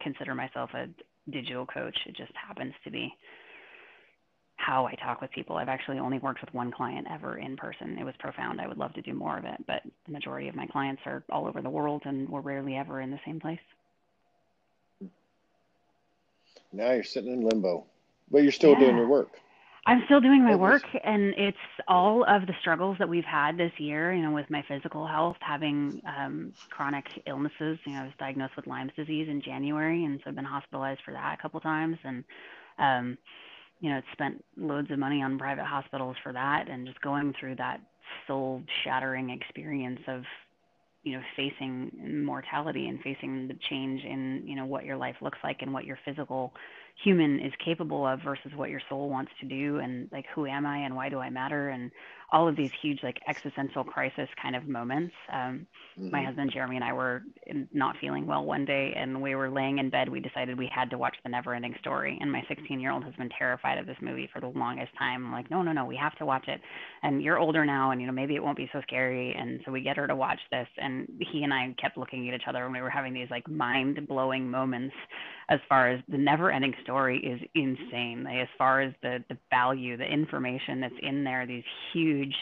consider 0.00 0.34
myself 0.34 0.70
a 0.72 0.88
digital 1.30 1.66
coach. 1.66 1.96
It 2.06 2.16
just 2.16 2.32
happens 2.34 2.72
to 2.84 2.90
be 2.90 3.14
how 4.58 4.86
I 4.86 4.94
talk 4.96 5.22
with 5.22 5.30
people. 5.30 5.56
I've 5.56 5.68
actually 5.68 5.98
only 5.98 6.18
worked 6.18 6.40
with 6.40 6.52
one 6.52 6.70
client 6.70 7.06
ever 7.10 7.38
in 7.38 7.56
person. 7.56 7.96
It 7.98 8.04
was 8.04 8.14
profound. 8.18 8.60
I 8.60 8.66
would 8.66 8.76
love 8.76 8.92
to 8.94 9.02
do 9.02 9.14
more 9.14 9.38
of 9.38 9.44
it, 9.44 9.64
but 9.66 9.82
the 10.04 10.12
majority 10.12 10.48
of 10.48 10.54
my 10.54 10.66
clients 10.66 11.00
are 11.06 11.22
all 11.30 11.46
over 11.46 11.62
the 11.62 11.70
world 11.70 12.02
and 12.04 12.28
we're 12.28 12.40
rarely 12.40 12.76
ever 12.76 13.00
in 13.00 13.10
the 13.10 13.20
same 13.24 13.40
place. 13.40 13.60
Now 16.72 16.92
you're 16.92 17.04
sitting 17.04 17.32
in 17.32 17.40
limbo, 17.40 17.86
but 18.30 18.42
you're 18.42 18.52
still 18.52 18.72
yeah. 18.72 18.80
doing 18.80 18.96
your 18.96 19.08
work. 19.08 19.38
I'm 19.86 20.02
still 20.04 20.20
doing 20.20 20.44
my 20.44 20.54
work, 20.54 20.82
and 21.02 21.32
it's 21.38 21.56
all 21.86 22.22
of 22.24 22.46
the 22.46 22.52
struggles 22.60 22.98
that 22.98 23.08
we've 23.08 23.24
had 23.24 23.56
this 23.56 23.72
year. 23.78 24.12
You 24.12 24.22
know, 24.22 24.32
with 24.32 24.50
my 24.50 24.62
physical 24.68 25.06
health, 25.06 25.38
having 25.40 26.02
um, 26.04 26.52
chronic 26.68 27.06
illnesses. 27.26 27.78
You 27.86 27.92
know, 27.92 28.00
I 28.00 28.04
was 28.04 28.12
diagnosed 28.18 28.54
with 28.54 28.66
Lyme's 28.66 28.92
disease 28.96 29.28
in 29.30 29.40
January, 29.40 30.04
and 30.04 30.20
so 30.22 30.28
I've 30.28 30.36
been 30.36 30.44
hospitalized 30.44 31.00
for 31.06 31.12
that 31.12 31.38
a 31.38 31.40
couple 31.40 31.58
times, 31.60 31.96
and 32.04 32.22
um, 32.78 33.18
you 33.80 33.90
know, 33.90 34.00
spent 34.12 34.44
loads 34.56 34.90
of 34.90 34.98
money 34.98 35.22
on 35.22 35.38
private 35.38 35.64
hospitals 35.64 36.16
for 36.22 36.32
that, 36.32 36.68
and 36.68 36.86
just 36.86 37.00
going 37.00 37.32
through 37.38 37.56
that 37.56 37.80
soul-shattering 38.26 39.30
experience 39.30 40.00
of 40.08 40.22
you 41.04 41.16
know 41.16 41.22
facing 41.36 42.24
mortality 42.24 42.88
and 42.88 43.00
facing 43.02 43.46
the 43.48 43.56
change 43.70 44.02
in 44.04 44.42
you 44.44 44.56
know 44.56 44.66
what 44.66 44.84
your 44.84 44.96
life 44.96 45.16
looks 45.20 45.38
like 45.44 45.58
and 45.60 45.72
what 45.72 45.84
your 45.84 45.98
physical 46.04 46.52
human 47.04 47.38
is 47.40 47.52
capable 47.64 48.06
of 48.06 48.20
versus 48.22 48.50
what 48.56 48.70
your 48.70 48.80
soul 48.88 49.08
wants 49.08 49.30
to 49.40 49.46
do 49.46 49.78
and 49.78 50.08
like 50.10 50.26
who 50.34 50.46
am 50.46 50.66
i 50.66 50.78
and 50.78 50.94
why 50.94 51.08
do 51.08 51.18
i 51.18 51.30
matter 51.30 51.68
and 51.68 51.90
all 52.30 52.46
of 52.46 52.56
these 52.56 52.70
huge 52.82 52.98
like 53.02 53.18
existential 53.26 53.82
crisis 53.82 54.28
kind 54.40 54.54
of 54.54 54.68
moments. 54.68 55.14
Um, 55.32 55.66
mm-hmm. 55.98 56.10
my 56.10 56.24
husband 56.24 56.50
jeremy 56.52 56.76
and 56.76 56.84
i 56.84 56.92
were 56.92 57.22
not 57.72 57.96
feeling 58.00 58.26
well 58.26 58.44
one 58.44 58.64
day 58.64 58.92
and 58.96 59.20
we 59.20 59.34
were 59.34 59.48
laying 59.48 59.78
in 59.78 59.90
bed 59.90 60.08
we 60.08 60.20
decided 60.20 60.58
we 60.58 60.70
had 60.74 60.90
to 60.90 60.98
watch 60.98 61.16
the 61.22 61.30
never 61.30 61.54
ending 61.54 61.74
story 61.80 62.18
and 62.20 62.30
my 62.30 62.42
16 62.48 62.80
year 62.80 62.92
old 62.92 63.04
has 63.04 63.14
been 63.14 63.30
terrified 63.38 63.78
of 63.78 63.86
this 63.86 63.96
movie 64.02 64.28
for 64.32 64.40
the 64.40 64.48
longest 64.48 64.90
time. 64.98 65.26
I'm 65.26 65.32
like 65.32 65.50
no 65.50 65.62
no 65.62 65.72
no 65.72 65.84
we 65.84 65.96
have 65.96 66.16
to 66.16 66.26
watch 66.26 66.48
it. 66.48 66.60
And 67.02 67.22
you're 67.22 67.38
older 67.38 67.64
now 67.64 67.92
and 67.92 68.00
you 68.00 68.06
know 68.06 68.12
maybe 68.12 68.34
it 68.34 68.42
won't 68.42 68.56
be 68.56 68.68
so 68.72 68.80
scary 68.82 69.34
and 69.38 69.60
so 69.64 69.72
we 69.72 69.80
get 69.80 69.96
her 69.96 70.06
to 70.06 70.16
watch 70.16 70.40
this 70.50 70.66
and 70.78 71.08
he 71.30 71.44
and 71.44 71.54
i 71.54 71.74
kept 71.80 71.96
looking 71.96 72.28
at 72.28 72.34
each 72.34 72.48
other 72.48 72.64
and 72.64 72.72
we 72.72 72.80
were 72.80 72.90
having 72.90 73.14
these 73.14 73.28
like 73.30 73.48
mind 73.48 74.06
blowing 74.08 74.50
moments 74.50 74.94
as 75.48 75.60
far 75.68 75.88
as 75.88 76.00
the 76.08 76.18
never 76.18 76.50
ending 76.50 76.74
story 76.82 76.87
is 76.88 77.40
insane. 77.54 78.24
Like, 78.24 78.38
as 78.38 78.48
far 78.56 78.80
as 78.80 78.92
the, 79.02 79.24
the 79.28 79.36
value, 79.50 79.96
the 79.96 80.04
information 80.04 80.80
that's 80.80 80.94
in 81.02 81.24
there, 81.24 81.46
these 81.46 81.64
huge 81.92 82.34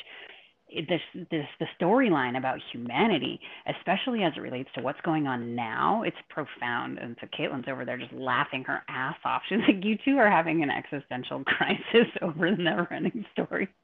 this 0.89 1.01
this 1.31 1.47
the 1.61 1.67
storyline 1.81 2.37
about 2.37 2.59
humanity, 2.73 3.41
especially 3.79 4.25
as 4.25 4.33
it 4.37 4.41
relates 4.41 4.69
to 4.75 4.83
what's 4.83 5.01
going 5.03 5.27
on 5.27 5.55
now, 5.55 6.03
it's 6.03 6.17
profound. 6.29 6.99
And 6.99 7.17
so 7.21 7.29
Caitlin's 7.29 7.69
over 7.69 7.85
there 7.85 7.97
just 7.97 8.13
laughing 8.13 8.65
her 8.65 8.83
ass 8.89 9.17
off. 9.25 9.43
She's 9.49 9.59
like, 9.67 9.85
"You 9.85 9.97
two 10.05 10.19
are 10.19 10.31
having 10.31 10.63
an 10.63 10.71
existential 10.71 11.45
crisis 11.47 12.09
over 12.21 12.51
the 12.51 12.63
never-ending 12.63 13.25
story." 13.33 13.69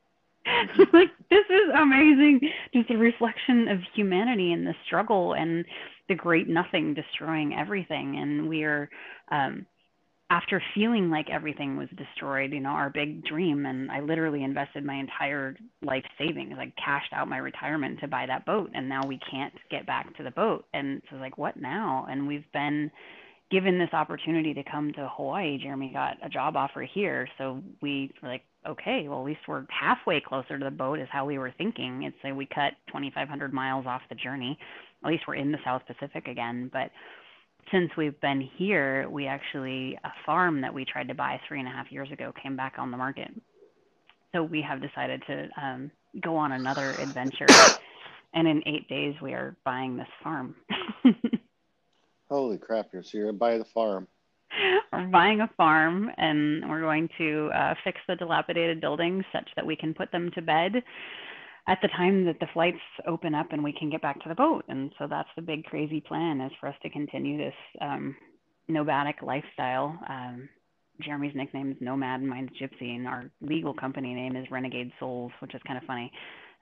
Like, 0.92 1.10
"This 1.30 1.46
is 1.48 1.72
amazing. 1.74 2.40
Just 2.74 2.90
a 2.90 2.96
reflection 2.96 3.68
of 3.68 3.78
humanity 3.94 4.52
and 4.52 4.66
the 4.66 4.74
struggle 4.84 5.34
and 5.34 5.64
the 6.08 6.14
great 6.16 6.48
nothing 6.48 6.94
destroying 6.94 7.54
everything 7.54 8.18
and 8.18 8.48
we're 8.48 8.90
um, 9.30 9.64
after 10.32 10.62
feeling 10.74 11.10
like 11.10 11.28
everything 11.28 11.76
was 11.76 11.88
destroyed, 11.94 12.52
you 12.52 12.60
know, 12.60 12.70
our 12.70 12.88
big 12.88 13.22
dream, 13.26 13.66
and 13.66 13.90
I 13.90 14.00
literally 14.00 14.42
invested 14.42 14.82
my 14.82 14.94
entire 14.94 15.54
life 15.82 16.04
savings, 16.16 16.54
like 16.56 16.72
cashed 16.82 17.12
out 17.12 17.28
my 17.28 17.36
retirement 17.36 18.00
to 18.00 18.08
buy 18.08 18.24
that 18.26 18.46
boat, 18.46 18.70
and 18.72 18.88
now 18.88 19.02
we 19.06 19.20
can't 19.30 19.52
get 19.70 19.86
back 19.86 20.16
to 20.16 20.22
the 20.22 20.30
boat. 20.30 20.64
And 20.72 21.02
so, 21.10 21.16
like, 21.16 21.36
what 21.36 21.58
now? 21.58 22.06
And 22.08 22.26
we've 22.26 22.50
been 22.54 22.90
given 23.50 23.78
this 23.78 23.92
opportunity 23.92 24.54
to 24.54 24.64
come 24.64 24.90
to 24.94 25.10
Hawaii. 25.16 25.58
Jeremy 25.62 25.90
got 25.92 26.16
a 26.24 26.30
job 26.30 26.56
offer 26.56 26.80
here, 26.80 27.28
so 27.36 27.62
we 27.82 28.10
were 28.22 28.30
like, 28.30 28.44
okay, 28.66 29.08
well, 29.08 29.18
at 29.18 29.26
least 29.26 29.40
we're 29.46 29.66
halfway 29.68 30.18
closer 30.18 30.58
to 30.58 30.64
the 30.64 30.70
boat, 30.70 30.98
is 30.98 31.08
how 31.12 31.26
we 31.26 31.36
were 31.36 31.52
thinking. 31.58 32.04
It's 32.04 32.16
like 32.24 32.34
we 32.34 32.46
cut 32.46 32.72
2,500 32.86 33.52
miles 33.52 33.84
off 33.86 34.00
the 34.08 34.14
journey. 34.14 34.58
At 35.04 35.10
least 35.10 35.24
we're 35.28 35.34
in 35.34 35.52
the 35.52 35.58
South 35.62 35.82
Pacific 35.86 36.26
again, 36.26 36.70
but 36.72 36.90
since 37.72 37.90
we've 37.96 38.20
been 38.20 38.48
here, 38.56 39.08
we 39.08 39.26
actually, 39.26 39.98
a 40.04 40.12
farm 40.24 40.60
that 40.60 40.72
we 40.72 40.84
tried 40.84 41.08
to 41.08 41.14
buy 41.14 41.40
three 41.48 41.58
and 41.58 41.66
a 41.66 41.72
half 41.72 41.90
years 41.90 42.10
ago 42.12 42.32
came 42.40 42.54
back 42.54 42.74
on 42.78 42.90
the 42.90 42.96
market. 42.96 43.30
So 44.32 44.42
we 44.42 44.62
have 44.62 44.80
decided 44.80 45.22
to 45.26 45.48
um, 45.60 45.90
go 46.20 46.36
on 46.36 46.52
another 46.52 46.90
adventure. 47.00 47.46
and 48.34 48.46
in 48.46 48.62
eight 48.66 48.88
days, 48.88 49.14
we 49.22 49.32
are 49.32 49.56
buying 49.64 49.96
this 49.96 50.08
farm. 50.22 50.54
Holy 52.30 52.58
crap, 52.58 52.86
you're 52.92 53.02
so 53.02 53.18
you're 53.18 53.32
buy 53.32 53.58
the 53.58 53.64
farm. 53.64 54.06
We're 54.92 55.06
buying 55.06 55.40
a 55.40 55.48
farm 55.56 56.10
and 56.18 56.68
we're 56.68 56.82
going 56.82 57.08
to 57.16 57.50
uh, 57.54 57.74
fix 57.84 57.98
the 58.06 58.16
dilapidated 58.16 58.80
buildings 58.80 59.24
such 59.32 59.48
that 59.56 59.64
we 59.66 59.74
can 59.74 59.94
put 59.94 60.12
them 60.12 60.30
to 60.34 60.42
bed 60.42 60.82
at 61.68 61.78
the 61.80 61.88
time 61.88 62.24
that 62.24 62.40
the 62.40 62.48
flights 62.52 62.80
open 63.06 63.34
up 63.34 63.52
and 63.52 63.62
we 63.62 63.72
can 63.72 63.90
get 63.90 64.02
back 64.02 64.20
to 64.22 64.28
the 64.28 64.34
boat. 64.34 64.64
And 64.68 64.92
so 64.98 65.06
that's 65.06 65.28
the 65.36 65.42
big 65.42 65.64
crazy 65.64 66.00
plan 66.00 66.40
is 66.40 66.52
for 66.60 66.68
us 66.68 66.74
to 66.82 66.90
continue 66.90 67.38
this 67.38 67.54
um, 67.80 68.16
nomadic 68.68 69.22
lifestyle. 69.22 69.98
Um, 70.08 70.48
Jeremy's 71.00 71.34
nickname 71.34 71.72
is 71.72 71.76
Nomad, 71.80 72.20
and 72.20 72.28
mine's 72.28 72.50
Gypsy, 72.60 72.96
and 72.96 73.06
our 73.06 73.30
legal 73.40 73.74
company 73.74 74.12
name 74.14 74.36
is 74.36 74.50
Renegade 74.50 74.92
Souls, 74.98 75.32
which 75.40 75.54
is 75.54 75.60
kind 75.66 75.78
of 75.78 75.84
funny. 75.84 76.12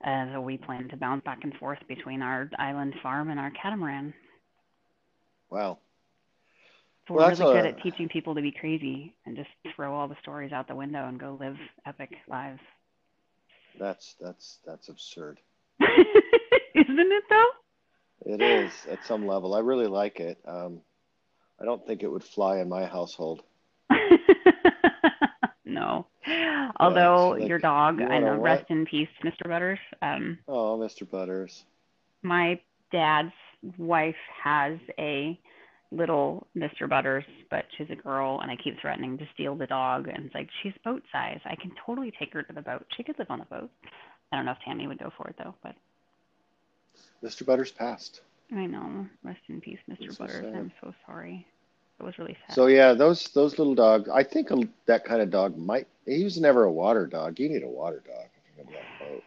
Uh, 0.05 0.33
so 0.33 0.41
we 0.41 0.57
plan 0.57 0.87
to 0.89 0.97
bounce 0.97 1.23
back 1.23 1.39
and 1.43 1.53
forth 1.55 1.79
between 1.87 2.21
our 2.21 2.49
island 2.57 2.93
farm 3.03 3.29
and 3.29 3.39
our 3.39 3.51
catamaran. 3.61 4.13
Wow. 5.49 5.79
So 7.07 7.15
we're 7.15 7.29
really 7.29 7.57
a... 7.57 7.61
good 7.61 7.65
at 7.65 7.83
teaching 7.83 8.07
people 8.07 8.33
to 8.35 8.41
be 8.41 8.51
crazy 8.51 9.13
and 9.25 9.35
just 9.35 9.49
throw 9.75 9.93
all 9.93 10.07
the 10.07 10.15
stories 10.21 10.51
out 10.51 10.67
the 10.67 10.75
window 10.75 11.07
and 11.07 11.19
go 11.19 11.37
live 11.39 11.57
epic 11.85 12.11
lives. 12.27 12.61
That's 13.79 14.15
that's 14.19 14.59
that's 14.65 14.89
absurd. 14.89 15.39
Isn't 15.81 17.11
it 17.11 17.23
though? 17.29 17.49
It 18.25 18.41
is 18.41 18.71
at 18.89 19.03
some 19.05 19.25
level. 19.25 19.55
I 19.55 19.59
really 19.59 19.87
like 19.87 20.19
it. 20.19 20.37
Um, 20.45 20.81
I 21.59 21.65
don't 21.65 21.85
think 21.85 22.03
it 22.03 22.11
would 22.11 22.23
fly 22.23 22.59
in 22.59 22.69
my 22.69 22.85
household. 22.85 23.41
no. 25.65 26.05
Although 26.79 27.29
like, 27.29 27.47
your 27.47 27.59
dog, 27.59 28.01
I 28.01 28.19
know, 28.19 28.35
rest 28.35 28.65
in 28.69 28.85
peace, 28.85 29.09
Mr. 29.23 29.47
Butters. 29.47 29.79
Um, 30.01 30.39
oh, 30.47 30.77
Mr. 30.77 31.09
Butters. 31.09 31.63
My 32.21 32.59
dad's 32.91 33.33
wife 33.77 34.15
has 34.43 34.77
a 34.99 35.39
little 35.91 36.47
Mr. 36.55 36.89
Butters, 36.89 37.25
but 37.49 37.65
she's 37.77 37.89
a 37.89 37.95
girl, 37.95 38.39
and 38.41 38.49
I 38.49 38.55
keep 38.55 38.79
threatening 38.79 39.17
to 39.17 39.27
steal 39.33 39.55
the 39.55 39.67
dog. 39.67 40.07
And 40.07 40.25
it's 40.25 40.35
like, 40.35 40.49
she's 40.63 40.73
boat 40.83 41.03
size. 41.11 41.39
I 41.45 41.55
can 41.55 41.71
totally 41.85 42.11
take 42.17 42.33
her 42.33 42.43
to 42.43 42.53
the 42.53 42.61
boat. 42.61 42.85
She 42.95 43.03
could 43.03 43.19
live 43.19 43.29
on 43.29 43.39
the 43.39 43.45
boat. 43.45 43.69
I 44.31 44.37
don't 44.37 44.45
know 44.45 44.51
if 44.51 44.57
Tammy 44.65 44.87
would 44.87 44.99
go 44.99 45.11
for 45.17 45.27
it, 45.27 45.35
though, 45.37 45.55
but. 45.61 45.75
Mr. 47.23 47.45
Butters 47.45 47.71
passed. 47.71 48.21
I 48.53 48.65
know. 48.65 49.05
Rest 49.23 49.39
in 49.47 49.61
peace, 49.61 49.79
Mr. 49.89 50.17
Butters. 50.17 50.45
I'm 50.55 50.71
so 50.81 50.93
sorry. 51.05 51.45
It 51.99 52.03
was 52.03 52.17
really 52.17 52.35
sad. 52.47 52.55
So 52.55 52.65
yeah, 52.65 52.93
those 52.93 53.29
those 53.29 53.59
little 53.59 53.75
dogs. 53.75 54.09
I 54.09 54.23
think 54.23 54.49
a, 54.49 54.57
that 54.87 55.05
kind 55.05 55.21
of 55.21 55.29
dog 55.29 55.55
might. 55.55 55.87
He 56.07 56.23
was 56.23 56.39
never 56.39 56.63
a 56.63 56.71
water 56.71 57.05
dog. 57.05 57.39
You 57.39 57.47
need 57.47 57.61
a 57.61 57.67
water 57.67 58.01
dog 58.03 58.25
if 58.25 58.57
you're 58.57 58.65
gonna 58.65 58.75
be 58.75 58.79
on 59.03 59.07
a 59.07 59.13
boat. 59.13 59.23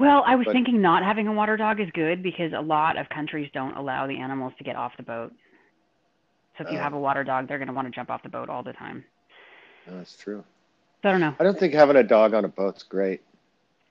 Well, 0.00 0.24
I 0.26 0.34
was 0.34 0.44
but, 0.44 0.52
thinking 0.52 0.82
not 0.82 1.04
having 1.04 1.28
a 1.28 1.32
water 1.32 1.56
dog 1.56 1.80
is 1.80 1.88
good 1.94 2.22
because 2.22 2.52
a 2.56 2.60
lot 2.60 2.98
of 2.98 3.08
countries 3.08 3.48
don't 3.54 3.76
allow 3.76 4.06
the 4.08 4.18
animals 4.18 4.52
to 4.58 4.64
get 4.64 4.74
off 4.74 4.92
the 4.96 5.02
boat. 5.04 5.32
So 6.58 6.64
if 6.64 6.72
you 6.72 6.78
uh, 6.78 6.82
have 6.82 6.92
a 6.92 6.98
water 6.98 7.24
dog, 7.24 7.48
they're 7.48 7.58
going 7.58 7.68
to 7.68 7.74
want 7.74 7.86
to 7.86 7.92
jump 7.92 8.10
off 8.10 8.22
the 8.22 8.28
boat 8.28 8.50
all 8.50 8.62
the 8.62 8.72
time. 8.72 9.04
That's 9.86 10.16
true. 10.16 10.44
So 11.02 11.08
I 11.08 11.12
don't 11.12 11.20
know. 11.20 11.34
I 11.38 11.44
don't 11.44 11.58
think 11.58 11.72
having 11.72 11.96
a 11.96 12.02
dog 12.02 12.34
on 12.34 12.44
a 12.44 12.48
boat's 12.48 12.82
great. 12.82 13.22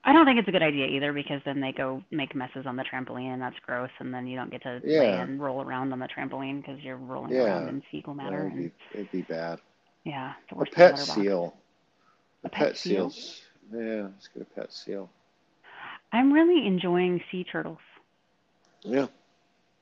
I 0.04 0.12
don't 0.12 0.24
think 0.24 0.38
it's 0.38 0.48
a 0.48 0.52
good 0.52 0.62
idea 0.62 0.86
either 0.86 1.12
because 1.12 1.40
then 1.44 1.60
they 1.60 1.72
go 1.72 2.02
make 2.10 2.34
messes 2.34 2.66
on 2.66 2.76
the 2.76 2.84
trampoline 2.84 3.32
and 3.32 3.42
that's 3.42 3.56
gross, 3.66 3.90
and 3.98 4.14
then 4.14 4.26
you 4.26 4.36
don't 4.36 4.50
get 4.50 4.62
to 4.62 4.80
yeah. 4.84 5.00
lay 5.00 5.20
and 5.20 5.40
roll 5.40 5.60
around 5.60 5.92
on 5.92 5.98
the 5.98 6.08
trampoline 6.08 6.60
because 6.60 6.80
you're 6.80 6.96
rolling 6.96 7.32
yeah. 7.32 7.44
around 7.44 7.68
in 7.68 7.82
fecal 7.90 8.14
matter. 8.14 8.46
it'd, 8.46 8.52
and, 8.52 8.64
be, 8.64 8.72
it'd 8.94 9.12
be 9.12 9.22
bad. 9.22 9.58
Yeah, 10.04 10.34
a 10.58 10.64
pet 10.64 10.98
seal. 10.98 11.56
A, 12.44 12.46
a 12.46 12.50
pet, 12.50 12.68
pet 12.68 12.76
seal? 12.76 13.10
seals. 13.10 13.40
Yeah, 13.72 14.02
let's 14.02 14.28
get 14.28 14.42
a 14.42 14.60
pet 14.60 14.72
seal. 14.72 15.10
I'm 16.12 16.32
really 16.32 16.66
enjoying 16.66 17.20
sea 17.30 17.44
turtles. 17.44 17.78
Yeah. 18.82 19.08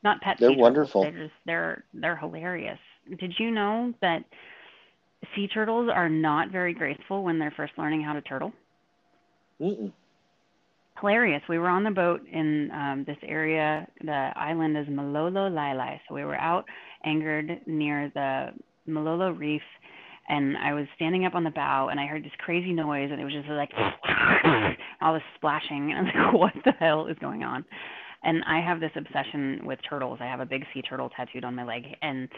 Not 0.07 0.21
pet. 0.21 0.37
They're 0.39 0.53
wonderful. 0.53 1.03
They're 1.03 1.11
just 1.11 1.35
they're 1.47 1.83
they're 1.93 2.17
hilarious. 2.17 2.79
Did 3.19 3.35
you 3.41 3.51
know 3.51 3.93
that 4.01 4.23
sea 5.35 5.49
turtles 5.49 5.91
are 5.93 6.09
not 6.09 6.53
very 6.53 6.73
graceful 6.73 7.25
when 7.25 7.41
they're 7.41 7.53
first 7.57 7.73
learning 7.77 8.03
how 8.03 8.13
to 8.13 8.21
turtle? 8.21 8.53
Mm-mm. 9.61 9.93
Hilarious. 11.01 11.43
We 11.49 11.59
were 11.59 11.69
on 11.69 11.83
the 11.83 11.91
boat 11.91 12.21
in 12.33 12.71
um, 12.71 13.03
this 13.05 13.17
area. 13.27 13.85
The 14.01 14.31
island 14.37 14.79
is 14.79 14.87
Malolo 14.89 15.51
Lailai. 15.51 15.99
So 16.09 16.15
we 16.15 16.25
were 16.25 16.37
out 16.37 16.67
anchored 17.05 17.63
near 17.67 18.09
the 18.15 18.51
Malolo 18.87 19.31
Reef, 19.33 19.63
and 20.29 20.57
I 20.57 20.73
was 20.73 20.87
standing 20.95 21.25
up 21.25 21.35
on 21.35 21.43
the 21.43 21.51
bow, 21.51 21.89
and 21.89 21.99
I 21.99 22.07
heard 22.07 22.23
this 22.23 22.31
crazy 22.39 22.73
noise, 22.73 23.09
and 23.11 23.21
it 23.21 23.25
was 23.25 23.33
just 23.35 23.49
like 23.49 23.73
all 25.03 25.15
this 25.15 25.23
splashing, 25.35 25.93
and 25.93 26.07
I 26.15 26.31
was 26.31 26.33
like, 26.33 26.41
"What 26.55 26.65
the 26.65 26.73
hell 26.79 27.09
is 27.09 27.19
going 27.19 27.43
on?" 27.43 27.65
And 28.27 28.43
I 28.45 28.61
have 28.61 28.81
this 28.81 28.91
obsession 28.97 29.61
with 29.65 29.79
turtles. 29.89 30.19
I 30.21 30.27
have 30.27 30.41
a 30.41 30.47
big 30.47 30.65
sea 30.75 30.83
turtle 30.83 31.11
tattooed 31.17 31.45
on 31.45 31.55
my 31.55 31.65
leg, 31.65 31.85
and 32.03 32.29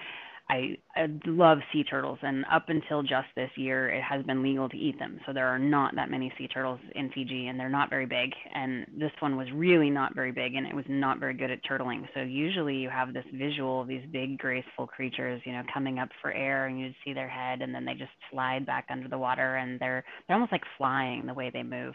I, 0.51 0.77
I 0.97 1.07
love 1.27 1.59
sea 1.73 1.83
turtles, 1.83 2.19
and 2.23 2.45
up 2.51 2.69
until 2.69 3.03
just 3.03 3.29
this 3.37 3.51
year, 3.57 3.91
it 3.91 4.03
has 4.03 4.25
been 4.25 4.43
legal 4.43 4.69
to 4.69 4.77
eat 4.77 4.99
them. 4.99 5.19
So 5.27 5.33
there 5.33 5.47
are 5.47 5.59
not 5.59 5.95
that 5.97 6.11
many 6.11 6.33
sea 6.39 6.47
turtles 6.49 6.81
in 6.95 7.11
Fiji, 7.15 7.49
and 7.49 7.59
they're 7.59 7.69
not 7.71 7.91
very 7.91 8.07
big. 8.07 8.31
And 8.55 8.87
this 8.99 9.13
one 9.21 9.37
was 9.37 9.47
really 9.55 9.91
not 9.91 10.15
very 10.15 10.33
big, 10.33 10.55
and 10.55 10.67
it 10.67 10.75
was 10.75 10.87
not 10.89 11.21
very 11.21 11.35
good 11.35 11.51
at 11.51 11.65
turtling. 11.65 12.07
So 12.15 12.21
usually 12.21 12.77
you 12.77 12.91
have 12.91 13.13
this 13.13 13.25
visual 13.35 13.83
of 13.83 13.89
these 13.89 14.05
big, 14.11 14.39
graceful 14.39 14.87
creatures, 14.87 15.41
you 15.45 15.53
know, 15.53 15.63
coming 15.73 15.99
up 15.99 16.09
for 16.21 16.33
air, 16.33 16.67
and 16.67 16.79
you 16.79 16.93
see 17.05 17.13
their 17.15 17.29
head, 17.29 17.63
and 17.63 17.75
then 17.75 17.85
they 17.85 17.95
just 17.95 18.13
slide 18.31 18.65
back 18.65 18.87
under 18.91 19.09
the 19.09 19.19
water, 19.19 19.57
and 19.57 19.79
they're 19.81 20.05
they're 20.27 20.37
almost 20.37 20.53
like 20.53 20.65
flying 20.77 21.27
the 21.27 21.35
way 21.35 21.51
they 21.51 21.63
move 21.63 21.95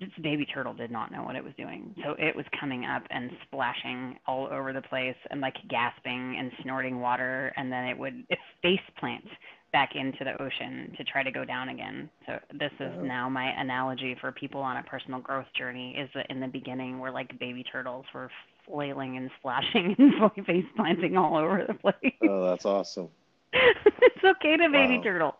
this 0.00 0.10
baby 0.22 0.46
turtle 0.46 0.74
did 0.74 0.90
not 0.90 1.12
know 1.12 1.22
what 1.22 1.36
it 1.36 1.44
was 1.44 1.52
doing. 1.56 1.94
So 2.04 2.14
it 2.18 2.34
was 2.34 2.44
coming 2.58 2.84
up 2.84 3.02
and 3.10 3.30
splashing 3.46 4.18
all 4.26 4.48
over 4.50 4.72
the 4.72 4.82
place 4.82 5.16
and 5.30 5.40
like 5.40 5.54
gasping 5.68 6.36
and 6.38 6.50
snorting 6.62 7.00
water 7.00 7.52
and 7.56 7.70
then 7.70 7.84
it 7.84 7.98
would 7.98 8.24
it 8.28 8.38
face 8.62 8.80
plant 8.98 9.24
back 9.72 9.96
into 9.96 10.22
the 10.22 10.40
ocean 10.40 10.92
to 10.96 11.04
try 11.04 11.22
to 11.22 11.32
go 11.32 11.44
down 11.44 11.68
again. 11.68 12.08
So 12.26 12.38
this 12.52 12.70
is 12.78 12.92
oh. 12.96 13.02
now 13.02 13.28
my 13.28 13.50
analogy 13.60 14.16
for 14.20 14.30
people 14.30 14.60
on 14.60 14.76
a 14.76 14.82
personal 14.84 15.20
growth 15.20 15.46
journey 15.56 15.96
is 15.98 16.08
that 16.14 16.26
in 16.30 16.40
the 16.40 16.46
beginning 16.46 16.98
we're 16.98 17.10
like 17.10 17.38
baby 17.38 17.64
turtles. 17.64 18.04
We're 18.14 18.28
flailing 18.66 19.16
and 19.16 19.30
splashing 19.38 19.96
and 19.98 20.46
face 20.46 20.64
planting 20.76 21.16
all 21.16 21.36
over 21.36 21.64
the 21.66 21.74
place. 21.74 22.14
Oh, 22.22 22.46
that's 22.46 22.64
awesome. 22.64 23.08
it's 23.52 24.24
okay 24.24 24.56
to 24.56 24.68
baby 24.70 24.98
wow. 24.98 25.02
turtle. 25.02 25.34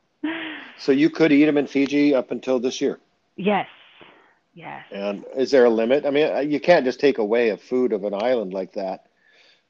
So 0.78 0.92
you 0.92 1.10
could 1.10 1.32
eat 1.32 1.44
them 1.44 1.56
in 1.56 1.66
Fiji 1.66 2.14
up 2.14 2.30
until 2.30 2.58
this 2.58 2.80
year? 2.80 2.98
Yes, 3.36 3.66
Yes. 4.54 4.84
And 4.92 5.24
is 5.36 5.50
there 5.50 5.64
a 5.64 5.70
limit? 5.70 6.06
I 6.06 6.10
mean, 6.10 6.50
you 6.50 6.60
can't 6.60 6.84
just 6.84 7.00
take 7.00 7.18
away 7.18 7.50
a 7.50 7.56
food 7.56 7.92
of 7.92 8.04
an 8.04 8.14
island 8.14 8.54
like 8.54 8.72
that. 8.74 9.06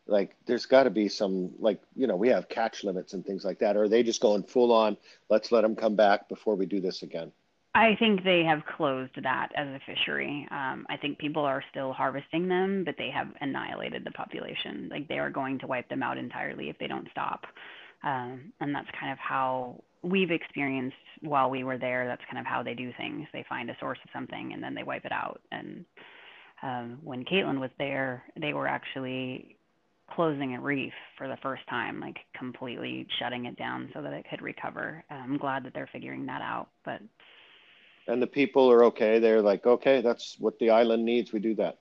Like, 0.07 0.37
there's 0.45 0.67
got 0.67 0.83
to 0.83 0.91
be 0.91 1.09
some, 1.09 1.51
like, 1.59 1.81
you 1.97 2.07
know, 2.07 2.17
we 2.17 2.29
have 2.29 2.51
catch 2.51 2.85
limits 2.85 3.15
and 3.15 3.25
things 3.25 3.45
like 3.45 3.59
that. 3.61 3.77
Or 3.77 3.85
are 3.85 3.89
they 3.89 4.03
just 4.03 4.21
going 4.21 4.43
full 4.43 4.71
on, 4.71 4.99
let's 5.31 5.51
let 5.51 5.63
them 5.63 5.75
come 5.75 5.97
back 5.97 6.29
before 6.29 6.55
we 6.55 6.67
do 6.67 6.81
this 6.81 7.03
again? 7.03 7.33
I 7.75 7.97
think 7.99 8.23
they 8.23 8.45
have 8.45 8.65
closed 8.67 9.19
that 9.23 9.49
as 9.57 9.67
a 9.67 9.81
fishery. 9.87 10.47
Um, 10.51 10.87
I 10.91 10.99
think 10.99 11.19
people 11.19 11.43
are 11.43 11.65
still 11.71 11.95
harvesting 11.95 12.47
them, 12.49 12.85
but 12.85 12.97
they 12.99 13.11
have 13.11 13.29
annihilated 13.41 14.05
the 14.05 14.11
population. 14.11 14.89
Like, 14.93 15.09
they 15.09 15.19
are 15.19 15.31
going 15.31 15.59
to 15.61 15.67
wipe 15.67 15.89
them 15.89 16.03
out 16.03 16.19
entirely 16.19 16.69
if 16.69 16.79
they 16.79 16.87
don't 16.87 17.09
stop. 17.11 17.47
Um, 18.03 18.53
and 18.61 18.75
that's 18.75 18.89
kind 19.01 19.11
of 19.11 19.19
how 19.19 19.83
we've 20.05 20.31
experienced 20.31 20.97
while 21.23 21.51
we 21.51 21.65
were 21.65 21.79
there. 21.79 22.07
That's 22.07 22.23
kind 22.31 22.39
of 22.39 22.47
how 22.47 22.63
they 22.63 22.75
do 22.75 22.93
things. 22.97 23.27
They 23.33 23.45
find 23.49 23.71
a 23.71 23.77
source 23.81 23.99
of 24.05 24.11
something 24.13 24.53
and 24.53 24.63
then 24.63 24.75
they 24.75 24.83
wipe 24.83 25.05
it 25.05 25.13
out. 25.13 25.41
And 25.51 25.85
um, 26.63 26.99
when 27.03 27.25
Caitlin 27.25 27.61
was 27.61 27.71
there, 27.79 28.25
they 28.41 28.53
were 28.53 28.69
actually 28.69 29.57
closing 30.15 30.55
a 30.55 30.61
reef 30.61 30.93
for 31.17 31.29
the 31.29 31.39
first 31.43 31.63
time, 31.69 32.01
like 32.01 32.19
completely 32.37 33.07
shutting 33.19 33.47
it 33.47 33.57
down 33.57 33.91
so 33.95 34.03
that 34.03 34.13
it 34.13 34.27
could 34.29 34.43
recover. 34.43 35.03
I'm 35.11 35.39
glad 35.39 35.65
that 35.65 35.73
they're 35.75 35.89
figuring 35.93 36.27
that 36.27 36.43
out. 36.43 36.69
But 36.85 37.01
and 38.07 38.21
the 38.21 38.27
people 38.27 38.71
are 38.71 38.85
okay. 38.85 39.19
They're 39.19 39.43
like, 39.43 39.67
okay, 39.67 40.03
that's 40.03 40.37
what 40.39 40.59
the 40.59 40.71
island 40.71 41.05
needs. 41.05 41.33
We 41.33 41.41
do 41.41 41.55
that. 41.55 41.79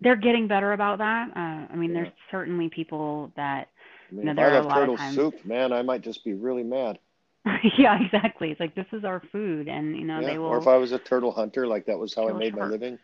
They're 0.00 0.16
getting 0.16 0.48
better 0.48 0.72
about 0.72 0.98
that. 0.98 1.28
Uh, 1.36 1.72
I 1.72 1.76
mean, 1.76 1.90
yeah. 1.90 2.02
there's 2.02 2.12
certainly 2.32 2.68
people 2.68 3.30
that 3.36 3.68
I 4.10 4.14
mean, 4.14 4.26
you 4.26 4.34
know, 4.34 4.42
if 4.42 4.54
I 4.54 4.58
love 4.58 4.74
turtle 4.74 4.98
soup, 5.12 5.46
man, 5.46 5.72
I 5.72 5.82
might 5.82 6.02
just 6.02 6.24
be 6.24 6.34
really 6.34 6.64
mad. 6.64 6.98
yeah, 7.78 7.98
exactly. 8.00 8.50
It's 8.50 8.60
like 8.60 8.74
this 8.74 8.86
is 8.92 9.04
our 9.04 9.20
food, 9.32 9.68
and 9.68 9.96
you 9.96 10.04
know 10.04 10.20
yeah. 10.20 10.28
they 10.28 10.38
will. 10.38 10.46
Or 10.46 10.58
if 10.58 10.68
I 10.68 10.76
was 10.76 10.92
a 10.92 10.98
turtle 10.98 11.32
hunter, 11.32 11.66
like 11.66 11.86
that 11.86 11.98
was 11.98 12.14
how 12.14 12.28
I 12.28 12.32
made 12.32 12.56
my 12.56 12.66
living. 12.66 12.98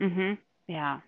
Mhm. 0.00 0.38
Yeah. 0.66 1.00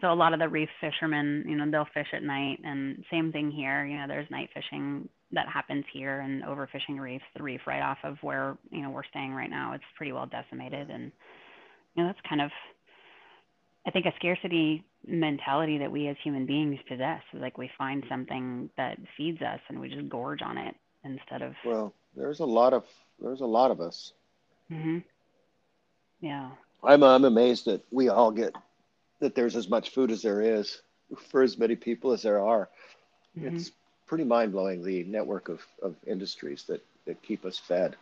So 0.00 0.12
a 0.12 0.14
lot 0.14 0.32
of 0.32 0.38
the 0.38 0.48
reef 0.48 0.68
fishermen, 0.80 1.44
you 1.46 1.56
know, 1.56 1.68
they'll 1.70 1.88
fish 1.92 2.06
at 2.14 2.22
night, 2.22 2.60
and 2.64 3.04
same 3.10 3.32
thing 3.32 3.50
here. 3.50 3.84
You 3.84 3.98
know, 3.98 4.06
there's 4.06 4.30
night 4.30 4.48
fishing 4.54 5.08
that 5.32 5.46
happens 5.48 5.84
here, 5.92 6.20
and 6.20 6.42
overfishing 6.42 6.98
reefs. 6.98 7.24
The 7.36 7.42
reef 7.42 7.60
right 7.66 7.82
off 7.82 7.98
of 8.02 8.16
where 8.22 8.56
you 8.70 8.80
know 8.80 8.90
we're 8.90 9.04
staying 9.04 9.34
right 9.34 9.50
now, 9.50 9.74
it's 9.74 9.84
pretty 9.94 10.12
well 10.12 10.26
decimated, 10.26 10.88
and 10.88 11.12
you 11.94 12.02
know 12.02 12.08
that's 12.08 12.26
kind 12.26 12.40
of, 12.40 12.50
I 13.86 13.90
think, 13.90 14.06
a 14.06 14.12
scarcity 14.16 14.84
mentality 15.06 15.76
that 15.78 15.92
we 15.92 16.08
as 16.08 16.16
human 16.24 16.46
beings 16.46 16.78
possess. 16.88 17.20
Like 17.34 17.58
we 17.58 17.70
find 17.76 18.04
something 18.08 18.70
that 18.78 18.96
feeds 19.18 19.42
us, 19.42 19.60
and 19.68 19.78
we 19.78 19.90
just 19.90 20.08
gorge 20.08 20.40
on 20.40 20.56
it 20.56 20.74
instead 21.04 21.42
of. 21.42 21.54
Well, 21.64 21.94
there's 22.16 22.40
a 22.40 22.46
lot 22.46 22.72
of 22.72 22.84
there's 23.20 23.40
a 23.40 23.46
lot 23.46 23.70
of 23.70 23.80
us. 23.80 24.12
Mhm. 24.70 25.04
Yeah. 26.20 26.50
I'm 26.82 27.02
I'm 27.02 27.24
amazed 27.24 27.66
that 27.66 27.84
we 27.90 28.08
all 28.08 28.30
get 28.30 28.54
that 29.20 29.34
there's 29.34 29.56
as 29.56 29.68
much 29.68 29.90
food 29.90 30.10
as 30.10 30.22
there 30.22 30.40
is 30.40 30.82
for 31.16 31.42
as 31.42 31.58
many 31.58 31.76
people 31.76 32.12
as 32.12 32.22
there 32.22 32.40
are. 32.40 32.68
Mm-hmm. 33.36 33.56
It's 33.56 33.72
pretty 34.06 34.24
mind 34.24 34.52
blowing 34.52 34.82
the 34.82 35.04
network 35.04 35.48
of, 35.48 35.60
of 35.82 35.96
industries 36.06 36.64
that, 36.64 36.84
that 37.06 37.22
keep 37.22 37.44
us 37.44 37.58
fed. 37.58 37.96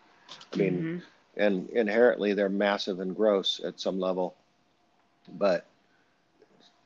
I 0.52 0.56
mean, 0.56 0.72
mm-hmm. 0.74 0.98
and 1.40 1.68
inherently 1.70 2.34
they're 2.34 2.48
massive 2.48 3.00
and 3.00 3.14
gross 3.14 3.60
at 3.64 3.80
some 3.80 3.98
level, 3.98 4.34
but 5.38 5.66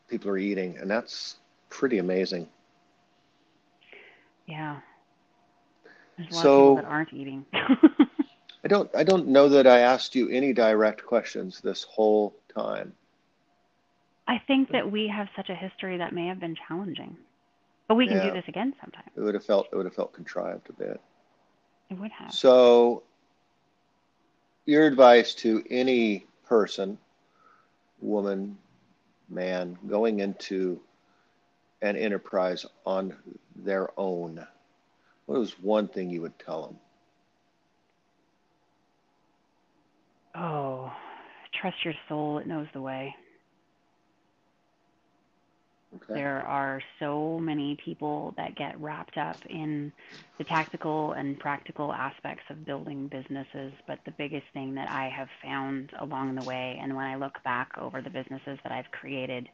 people 0.09 0.31
are 0.31 0.39
eating, 0.39 0.77
and 0.79 0.91
that's 0.91 1.37
pretty 1.69 1.99
amazing. 1.99 2.49
Yeah. 4.47 4.81
There's 6.21 6.33
a 6.33 6.37
lot 6.37 6.43
so, 6.43 6.73
of 6.73 6.77
people 6.77 6.77
that 6.77 6.93
aren't 6.93 7.13
eating. 7.13 7.47
I 8.63 8.69
don't 8.69 8.91
I 8.95 9.05
don't 9.05 9.29
know 9.29 9.49
that 9.49 9.67
I 9.67 9.81
asked 9.81 10.15
you 10.15 10.29
any 10.29 10.53
direct 10.53 11.05
questions 11.05 11.61
this 11.61 11.85
whole 11.85 12.35
time. 12.55 12.93
I 14.29 14.39
think 14.47 14.71
that 14.73 14.91
we 14.91 15.09
have 15.09 15.29
such 15.35 15.49
a 15.49 15.55
history 15.55 15.97
that 15.97 16.13
may 16.13 16.27
have 16.27 16.39
been 16.39 16.57
challenging. 16.69 17.17
But 17.89 17.97
we 17.97 18.07
can 18.07 18.19
yeah. 18.19 18.29
do 18.29 18.33
this 18.33 18.45
again 18.47 18.75
sometime. 18.81 19.03
It 19.17 19.21
would 19.21 19.35
have 19.35 19.45
felt 19.45 19.69
it 19.73 19.77
would 19.77 19.87
have 19.87 19.95
felt 19.95 20.13
contrived 20.13 20.69
a 20.69 20.73
bit. 20.73 21.01
It 21.91 21.99
would 21.99 22.13
have. 22.13 22.33
So 22.33 23.03
your 24.67 24.87
advice 24.87 25.35
to 25.37 25.65
any 25.71 26.27
person, 26.45 26.99
woman, 28.01 28.59
man, 29.29 29.79
going 29.89 30.21
into 30.21 30.81
an 31.83 31.97
enterprise 31.97 32.67
on 32.85 33.17
their 33.57 33.89
own, 33.99 34.47
what 35.31 35.39
was 35.39 35.53
one 35.61 35.87
thing 35.87 36.11
you 36.11 36.23
would 36.23 36.37
tell 36.45 36.67
them? 36.67 36.77
Oh, 40.35 40.93
trust 41.61 41.77
your 41.85 41.95
soul, 42.09 42.39
it 42.39 42.49
knows 42.49 42.67
the 42.75 42.81
way. 42.81 43.15
Okay. 45.95 46.15
There 46.15 46.43
are 46.43 46.83
so 46.99 47.39
many 47.39 47.79
people 47.85 48.35
that 48.37 48.57
get 48.57 48.81
wrapped 48.81 49.17
up 49.19 49.37
in 49.49 49.93
the 50.39 50.45
tactical 50.45 51.13
and 51.13 51.39
practical 51.39 51.93
aspects 51.93 52.43
of 52.51 52.67
building 52.67 53.07
businesses. 53.07 53.73
But 53.87 54.01
the 54.05 54.15
biggest 54.19 54.47
thing 54.53 54.75
that 54.75 54.91
I 54.91 55.09
have 55.17 55.29
found 55.45 55.93
along 56.01 56.35
the 56.35 56.43
way, 56.43 56.77
and 56.83 56.97
when 56.97 57.07
I 57.07 57.15
look 57.15 57.41
back 57.45 57.71
over 57.79 58.03
the 58.03 58.11
businesses 58.11 58.59
that 58.65 58.73
I've 58.73 58.91
created, 58.91 59.49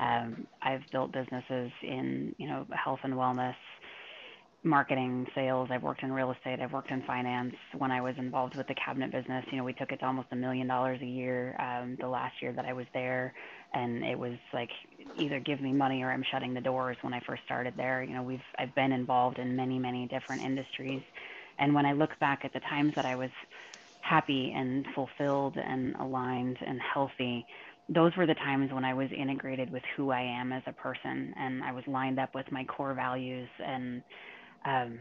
um, 0.00 0.48
I've 0.62 0.82
built 0.90 1.12
businesses 1.12 1.70
in 1.82 2.34
you 2.38 2.48
know 2.48 2.66
health 2.72 3.00
and 3.04 3.14
wellness, 3.14 3.54
marketing, 4.64 5.26
sales. 5.34 5.68
I've 5.72 5.82
worked 5.82 6.02
in 6.02 6.12
real 6.12 6.30
estate. 6.30 6.60
I've 6.60 6.72
worked 6.72 6.90
in 6.90 7.02
finance. 7.02 7.54
When 7.76 7.90
I 7.90 8.00
was 8.00 8.14
involved 8.18 8.56
with 8.56 8.68
the 8.68 8.74
cabinet 8.74 9.10
business, 9.10 9.44
you 9.50 9.58
know, 9.58 9.64
we 9.64 9.72
took 9.72 9.90
it 9.90 9.98
to 9.98 10.06
almost 10.06 10.28
a 10.30 10.36
million 10.36 10.68
dollars 10.68 11.00
a 11.02 11.06
year 11.06 11.56
um, 11.60 11.96
the 12.00 12.06
last 12.06 12.34
year 12.40 12.52
that 12.52 12.64
I 12.64 12.72
was 12.72 12.86
there, 12.94 13.34
and 13.74 14.04
it 14.04 14.18
was 14.18 14.34
like 14.52 14.70
either 15.18 15.40
give 15.40 15.60
me 15.60 15.72
money 15.72 16.02
or 16.02 16.12
I'm 16.12 16.24
shutting 16.30 16.54
the 16.54 16.60
doors. 16.60 16.96
When 17.02 17.12
I 17.12 17.20
first 17.26 17.42
started 17.44 17.74
there, 17.76 18.02
you 18.02 18.14
know, 18.14 18.22
we've 18.22 18.40
I've 18.58 18.74
been 18.74 18.92
involved 18.92 19.38
in 19.38 19.56
many 19.56 19.78
many 19.78 20.06
different 20.06 20.42
industries, 20.42 21.02
and 21.58 21.74
when 21.74 21.86
I 21.86 21.92
look 21.92 22.10
back 22.20 22.44
at 22.44 22.52
the 22.52 22.60
times 22.60 22.92
that 22.94 23.04
I 23.04 23.16
was 23.16 23.30
happy 24.00 24.52
and 24.54 24.84
fulfilled 24.94 25.56
and 25.56 25.94
aligned 25.96 26.58
and 26.66 26.80
healthy 26.94 27.46
those 27.88 28.12
were 28.16 28.26
the 28.26 28.34
times 28.34 28.72
when 28.72 28.84
I 28.84 28.94
was 28.94 29.08
integrated 29.16 29.70
with 29.70 29.82
who 29.96 30.10
I 30.10 30.20
am 30.20 30.52
as 30.52 30.62
a 30.66 30.72
person 30.72 31.34
and 31.36 31.62
I 31.62 31.72
was 31.72 31.84
lined 31.86 32.18
up 32.18 32.34
with 32.34 32.50
my 32.50 32.64
core 32.64 32.94
values 32.94 33.48
and 33.64 34.02
um, 34.64 34.98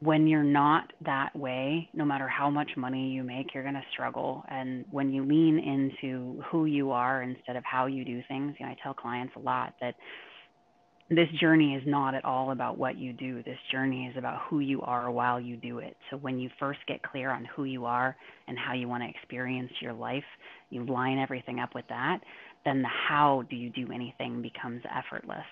when 0.00 0.26
you're 0.26 0.42
not 0.42 0.92
that 1.04 1.34
way, 1.36 1.88
no 1.92 2.04
matter 2.04 2.26
how 2.26 2.48
much 2.48 2.70
money 2.76 3.10
you 3.10 3.22
make, 3.22 3.52
you're 3.52 3.62
going 3.62 3.74
to 3.74 3.84
struggle. 3.92 4.42
And 4.48 4.84
when 4.90 5.12
you 5.12 5.24
lean 5.24 5.58
into 5.58 6.42
who 6.50 6.64
you 6.64 6.90
are 6.90 7.22
instead 7.22 7.56
of 7.56 7.64
how 7.64 7.86
you 7.86 8.04
do 8.04 8.22
things, 8.26 8.54
you 8.58 8.66
know, 8.66 8.72
I 8.72 8.76
tell 8.82 8.94
clients 8.94 9.34
a 9.36 9.40
lot 9.40 9.74
that 9.80 9.94
this 11.10 11.28
journey 11.40 11.74
is 11.74 11.82
not 11.86 12.14
at 12.14 12.24
all 12.24 12.52
about 12.52 12.78
what 12.78 12.96
you 12.96 13.12
do. 13.12 13.42
This 13.42 13.58
journey 13.70 14.06
is 14.06 14.16
about 14.16 14.42
who 14.48 14.60
you 14.60 14.80
are 14.82 15.10
while 15.10 15.40
you 15.40 15.56
do 15.56 15.78
it. 15.78 15.96
So 16.08 16.16
when 16.16 16.38
you 16.38 16.48
first 16.58 16.78
get 16.86 17.02
clear 17.02 17.30
on 17.30 17.44
who 17.56 17.64
you 17.64 17.84
are 17.84 18.16
and 18.46 18.56
how 18.56 18.74
you 18.74 18.88
want 18.88 19.02
to 19.02 19.10
experience 19.10 19.72
your 19.80 19.92
life, 19.92 20.24
you 20.70 20.86
line 20.86 21.18
everything 21.18 21.58
up 21.58 21.74
with 21.74 21.86
that, 21.88 22.20
then 22.64 22.80
the 22.80 22.88
how 23.08 23.42
do 23.50 23.56
you 23.56 23.70
do 23.70 23.92
anything 23.92 24.40
becomes 24.40 24.82
effortless. 24.96 25.44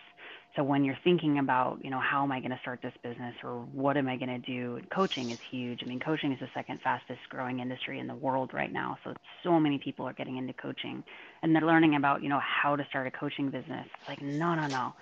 So 0.59 0.65
when 0.65 0.85
you're 0.85 0.99
thinking 1.05 1.39
about, 1.39 1.79
you 1.85 1.91
know, 1.91 2.01
how 2.01 2.25
am 2.25 2.33
I 2.33 2.41
going 2.41 2.51
to 2.51 2.59
start 2.63 2.81
this 2.83 2.93
business 3.05 3.33
or 3.45 3.61
what 3.73 3.97
am 3.97 4.09
I 4.09 4.17
going 4.17 4.43
to 4.43 4.45
do? 4.45 4.81
Coaching 4.93 5.31
is 5.31 5.39
huge. 5.53 5.79
I 5.85 5.87
mean, 5.87 6.01
coaching 6.01 6.33
is 6.33 6.41
the 6.41 6.49
second 6.53 6.81
fastest 6.83 7.21
growing 7.29 7.61
industry 7.61 8.01
in 8.01 8.09
the 8.09 8.15
world 8.17 8.51
right 8.53 8.73
now. 8.73 8.99
So 9.05 9.15
so 9.45 9.61
many 9.61 9.79
people 9.79 10.05
are 10.05 10.13
getting 10.13 10.37
into 10.37 10.53
coaching 10.55 11.05
and 11.45 11.55
they're 11.55 11.63
learning 11.63 11.95
about, 11.95 12.25
you 12.25 12.29
know, 12.29 12.41
how 12.43 12.75
to 12.75 12.85
start 12.91 13.07
a 13.07 13.11
coaching 13.13 13.53
business. 13.53 13.87
It's 13.87 14.09
like, 14.09 14.21
no, 14.21 14.57
no, 14.57 14.67
no. 14.67 14.95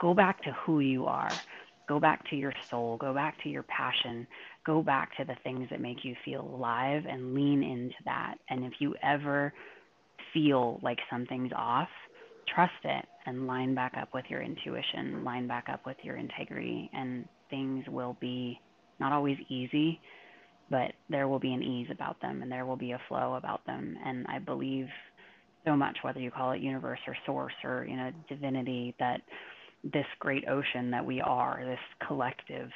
Go 0.00 0.14
back 0.14 0.40
to 0.44 0.52
who 0.64 0.78
you 0.78 1.06
are. 1.06 1.42
Go 1.88 1.98
back 1.98 2.30
to 2.30 2.36
your 2.36 2.52
soul. 2.70 2.96
Go 2.96 3.12
back 3.12 3.42
to 3.42 3.48
your 3.48 3.64
passion. 3.64 4.28
Go 4.64 4.80
back 4.80 5.16
to 5.16 5.24
the 5.24 5.34
things 5.42 5.66
that 5.70 5.80
make 5.80 6.04
you 6.04 6.14
feel 6.24 6.42
alive 6.42 7.02
and 7.10 7.34
lean 7.34 7.64
into 7.64 7.96
that. 8.04 8.36
And 8.48 8.64
if 8.64 8.74
you 8.78 8.94
ever 9.02 9.52
feel 10.32 10.78
like 10.84 10.98
something's 11.10 11.52
off, 11.56 11.88
trust 12.46 12.72
it 12.84 13.04
and 13.26 13.46
line 13.46 13.74
back 13.74 13.94
up 14.00 14.08
with 14.14 14.24
your 14.28 14.42
intuition, 14.42 15.24
line 15.24 15.46
back 15.46 15.66
up 15.72 15.86
with 15.86 15.96
your 16.02 16.16
integrity, 16.16 16.90
and 16.92 17.26
things 17.50 17.84
will 17.88 18.16
be 18.20 18.60
not 19.00 19.12
always 19.12 19.36
easy, 19.48 20.00
but 20.70 20.92
there 21.08 21.28
will 21.28 21.38
be 21.38 21.52
an 21.52 21.62
ease 21.62 21.88
about 21.90 22.20
them 22.20 22.42
and 22.42 22.50
there 22.50 22.66
will 22.66 22.76
be 22.76 22.92
a 22.92 23.00
flow 23.08 23.34
about 23.34 23.64
them. 23.66 23.96
And 24.04 24.26
I 24.28 24.38
believe 24.38 24.86
so 25.64 25.76
much, 25.76 25.96
whether 26.02 26.20
you 26.20 26.30
call 26.30 26.52
it 26.52 26.60
universe 26.60 27.00
or 27.06 27.16
source 27.26 27.54
or, 27.64 27.86
you 27.88 27.96
know, 27.96 28.10
divinity, 28.28 28.94
that 28.98 29.20
this 29.82 30.06
great 30.18 30.44
ocean 30.48 30.90
that 30.90 31.04
we 31.04 31.20
are, 31.20 31.62
this 31.64 32.06
collective, 32.06 32.70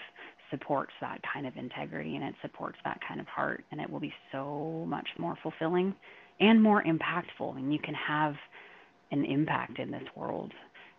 supports 0.51 0.93
that 1.01 1.21
kind 1.33 1.47
of 1.47 1.57
integrity 1.57 2.16
and 2.16 2.25
it 2.25 2.35
supports 2.41 2.79
that 2.85 2.99
kind 3.07 3.21
of 3.21 3.27
heart. 3.27 3.64
And 3.71 3.81
it 3.81 3.89
will 3.89 4.01
be 4.01 4.12
so 4.33 4.85
much 4.89 5.09
more 5.19 5.37
fulfilling 5.43 5.95
and 6.41 6.62
more 6.62 6.83
impactful. 6.85 7.57
and 7.57 7.73
you 7.73 7.79
can 7.79 7.95
have 7.95 8.35
an 9.11 9.25
impact 9.25 9.79
in 9.79 9.91
this 9.91 10.03
world 10.15 10.53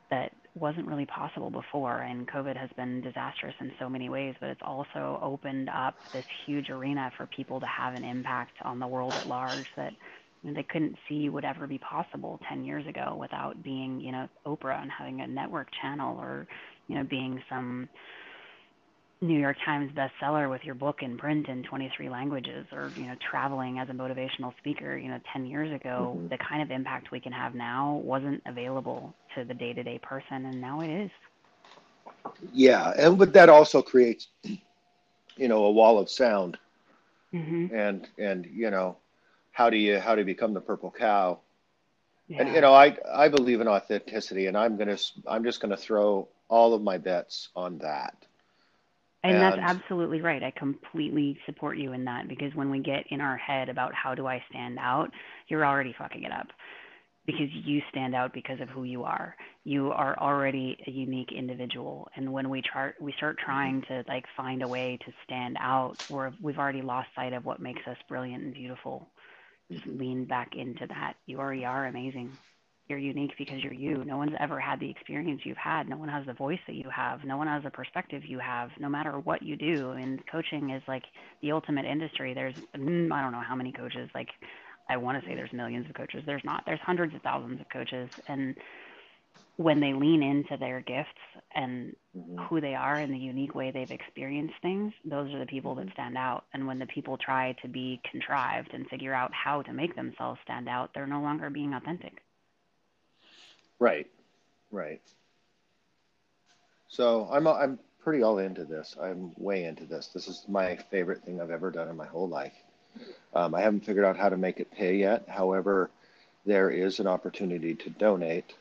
that 0.09 0.31
wasn't 0.55 0.87
really 0.87 1.05
possible 1.05 1.49
before. 1.49 2.01
And 2.01 2.27
COVID 2.27 2.57
has 2.57 2.69
been 2.75 3.01
disastrous 3.01 3.53
in 3.59 3.71
so 3.79 3.89
many 3.89 4.09
ways, 4.09 4.35
but 4.39 4.49
it's 4.49 4.61
also 4.63 5.19
opened 5.21 5.69
up 5.69 5.95
this 6.13 6.25
huge 6.45 6.69
arena 6.69 7.11
for 7.17 7.27
people 7.27 7.59
to 7.59 7.65
have 7.67 7.93
an 7.93 8.03
impact 8.03 8.53
on 8.63 8.79
the 8.79 8.87
world 8.87 9.13
at 9.13 9.27
large 9.27 9.65
that 9.77 9.93
they 10.43 10.63
couldn't 10.63 10.95
see 11.07 11.29
would 11.29 11.45
ever 11.45 11.67
be 11.67 11.77
possible 11.77 12.39
10 12.49 12.63
years 12.63 12.87
ago 12.87 13.15
without 13.19 13.61
being, 13.61 13.99
you 13.99 14.11
know, 14.11 14.27
Oprah 14.45 14.81
and 14.81 14.89
having 14.89 15.21
a 15.21 15.27
network 15.27 15.67
channel 15.81 16.17
or, 16.17 16.47
you 16.87 16.95
know, 16.95 17.03
being 17.03 17.41
some 17.49 17.89
New 19.21 19.37
York 19.37 19.57
Times 19.65 19.91
bestseller 19.91 20.49
with 20.49 20.63
your 20.63 20.75
book 20.75 21.01
in 21.01 21.17
print 21.17 21.49
in 21.49 21.63
23 21.63 22.09
languages 22.09 22.65
or 22.71 22.89
you 22.95 23.03
know 23.03 23.15
traveling 23.29 23.79
as 23.79 23.89
a 23.89 23.91
motivational 23.91 24.55
speaker 24.57 24.97
you 24.97 25.09
know 25.09 25.19
10 25.33 25.45
years 25.45 25.73
ago 25.73 26.15
mm-hmm. 26.15 26.27
the 26.29 26.37
kind 26.37 26.61
of 26.61 26.71
impact 26.71 27.11
we 27.11 27.19
can 27.19 27.33
have 27.33 27.53
now 27.53 28.01
wasn't 28.03 28.41
available 28.45 29.13
to 29.35 29.43
the 29.43 29.53
day-to-day 29.53 29.99
person 30.01 30.45
and 30.45 30.61
now 30.61 30.79
it 30.79 30.89
is 30.89 31.11
yeah 32.53 32.93
and 32.97 33.17
but 33.17 33.33
that 33.33 33.49
also 33.49 33.81
creates 33.81 34.29
you 35.35 35.47
know 35.49 35.65
a 35.65 35.71
wall 35.71 35.99
of 35.99 36.09
sound 36.09 36.57
mm-hmm. 37.33 37.75
and 37.75 38.07
and 38.17 38.45
you 38.45 38.71
know 38.71 38.95
how 39.51 39.69
do 39.69 39.75
you 39.75 39.99
how 39.99 40.15
do 40.15 40.21
you 40.21 40.25
become 40.25 40.53
the 40.53 40.61
purple 40.61 40.93
cow 40.97 41.37
yeah. 42.29 42.41
and 42.41 42.55
you 42.55 42.61
know 42.61 42.73
i 42.73 42.95
i 43.13 43.27
believe 43.27 43.59
in 43.59 43.67
authenticity 43.67 44.45
and 44.45 44.57
i'm 44.57 44.77
gonna 44.77 44.97
i'm 45.27 45.43
just 45.43 45.59
gonna 45.59 45.75
throw 45.75 46.25
all 46.47 46.73
of 46.73 46.81
my 46.81 46.97
bets 46.97 47.49
on 47.53 47.77
that 47.79 48.25
and, 49.23 49.35
and, 49.35 49.41
that's 49.41 49.57
absolutely 49.57 50.21
right. 50.21 50.41
I 50.43 50.51
completely 50.51 51.37
support 51.45 51.77
you 51.77 51.93
in 51.93 52.05
that 52.05 52.27
because 52.27 52.53
when 52.55 52.69
we 52.69 52.79
get 52.79 53.05
in 53.09 53.19
our 53.21 53.37
head 53.37 53.69
about 53.69 53.93
how 53.93 54.15
do 54.15 54.27
I 54.27 54.41
stand 54.49 54.77
out, 54.79 55.11
you're 55.47 55.65
already 55.65 55.93
fucking 55.97 56.23
it 56.23 56.31
up. 56.31 56.47
because 57.25 57.49
you 57.51 57.81
stand 57.89 58.15
out 58.15 58.33
because 58.33 58.59
of 58.59 58.69
who 58.69 58.83
you 58.85 59.03
are. 59.03 59.35
You 59.63 59.91
are 59.91 60.17
already 60.17 60.77
a 60.87 60.91
unique 60.91 61.31
individual, 61.31 62.07
and 62.15 62.31
when 62.31 62.49
we 62.49 62.61
try, 62.61 62.91
we 62.99 63.13
start 63.17 63.37
mm-hmm. 63.37 63.45
trying 63.45 63.81
to 63.83 64.03
like 64.07 64.25
find 64.35 64.63
a 64.63 64.67
way 64.67 64.97
to 65.05 65.11
stand 65.25 65.57
out, 65.59 66.03
or 66.09 66.33
we've 66.41 66.57
already 66.57 66.81
lost 66.81 67.09
sight 67.15 67.33
of 67.33 67.45
what 67.45 67.59
makes 67.59 67.85
us 67.87 67.97
brilliant 68.07 68.43
and 68.43 68.53
beautiful. 68.53 69.09
Just 69.71 69.85
lean 69.85 70.25
back 70.25 70.55
into 70.55 70.87
that. 70.87 71.13
You 71.27 71.39
already 71.39 71.65
are 71.65 71.85
amazing. 71.85 72.31
You're 72.89 72.97
unique 72.97 73.33
because 73.37 73.63
you're 73.63 73.73
you. 73.73 74.03
No 74.03 74.17
one's 74.17 74.33
ever 74.39 74.59
had 74.59 74.79
the 74.79 74.89
experience 74.89 75.41
you've 75.43 75.57
had. 75.57 75.87
No 75.87 75.95
one 75.95 76.09
has 76.09 76.25
the 76.25 76.33
voice 76.33 76.59
that 76.65 76.75
you 76.75 76.89
have. 76.89 77.23
No 77.23 77.37
one 77.37 77.45
has 77.45 77.63
the 77.63 77.69
perspective 77.69 78.25
you 78.25 78.39
have. 78.39 78.71
No 78.79 78.89
matter 78.89 79.19
what 79.19 79.43
you 79.43 79.55
do, 79.55 79.91
and 79.91 80.19
coaching 80.25 80.71
is 80.71 80.81
like 80.87 81.03
the 81.43 81.51
ultimate 81.51 81.85
industry. 81.85 82.33
There's 82.33 82.55
mm, 82.75 83.11
I 83.11 83.21
don't 83.21 83.31
know 83.31 83.43
how 83.47 83.55
many 83.55 83.71
coaches 83.71 84.09
like 84.15 84.29
I 84.89 84.97
want 84.97 85.21
to 85.21 85.29
say 85.29 85.35
there's 85.35 85.53
millions 85.53 85.87
of 85.87 85.93
coaches. 85.93 86.23
There's 86.25 86.43
not. 86.43 86.63
There's 86.65 86.79
hundreds 86.79 87.13
of 87.13 87.21
thousands 87.21 87.61
of 87.61 87.69
coaches, 87.69 88.09
and 88.27 88.55
when 89.57 89.81
they 89.81 89.93
lean 89.93 90.23
into 90.23 90.57
their 90.57 90.79
gifts 90.79 91.09
and 91.53 91.93
mm-hmm. 92.17 92.43
who 92.45 92.61
they 92.61 92.75
are 92.75 92.95
and 92.95 93.13
the 93.13 93.17
unique 93.17 93.53
way 93.53 93.71
they've 93.71 93.91
experienced 93.91 94.55
things, 94.61 94.93
those 95.03 95.33
are 95.33 95.39
the 95.39 95.45
people 95.45 95.75
that 95.75 95.91
stand 95.93 96.17
out. 96.17 96.45
And 96.53 96.65
when 96.65 96.79
the 96.79 96.85
people 96.87 97.17
try 97.17 97.55
to 97.61 97.67
be 97.67 98.01
contrived 98.09 98.69
and 98.73 98.87
figure 98.87 99.13
out 99.13 99.31
how 99.33 99.61
to 99.63 99.73
make 99.73 99.95
themselves 99.95 100.39
stand 100.43 100.69
out, 100.69 100.91
they're 100.95 101.05
no 101.05 101.21
longer 101.21 101.49
being 101.49 101.73
authentic. 101.73 102.23
Right, 103.79 104.07
right. 104.71 105.01
So 106.89 107.29
I'm 107.31 107.47
I'm 107.47 107.79
pretty 108.03 108.23
all 108.23 108.39
into 108.39 108.65
this. 108.65 108.95
I'm 109.01 109.31
way 109.37 109.63
into 109.63 109.85
this. 109.85 110.07
This 110.07 110.27
is 110.27 110.43
my 110.47 110.75
favorite 110.75 111.23
thing 111.23 111.39
I've 111.39 111.51
ever 111.51 111.71
done 111.71 111.87
in 111.87 111.95
my 111.95 112.05
whole 112.05 112.27
life. 112.27 112.53
Um, 113.33 113.53
I 113.55 113.61
haven't 113.61 113.85
figured 113.85 114.05
out 114.05 114.17
how 114.17 114.29
to 114.29 114.37
make 114.37 114.59
it 114.59 114.71
pay 114.71 114.95
yet. 114.95 115.27
However, 115.29 115.89
there 116.45 116.69
is 116.69 116.99
an 116.99 117.07
opportunity 117.07 117.75
to 117.75 117.89
donate 117.91 118.55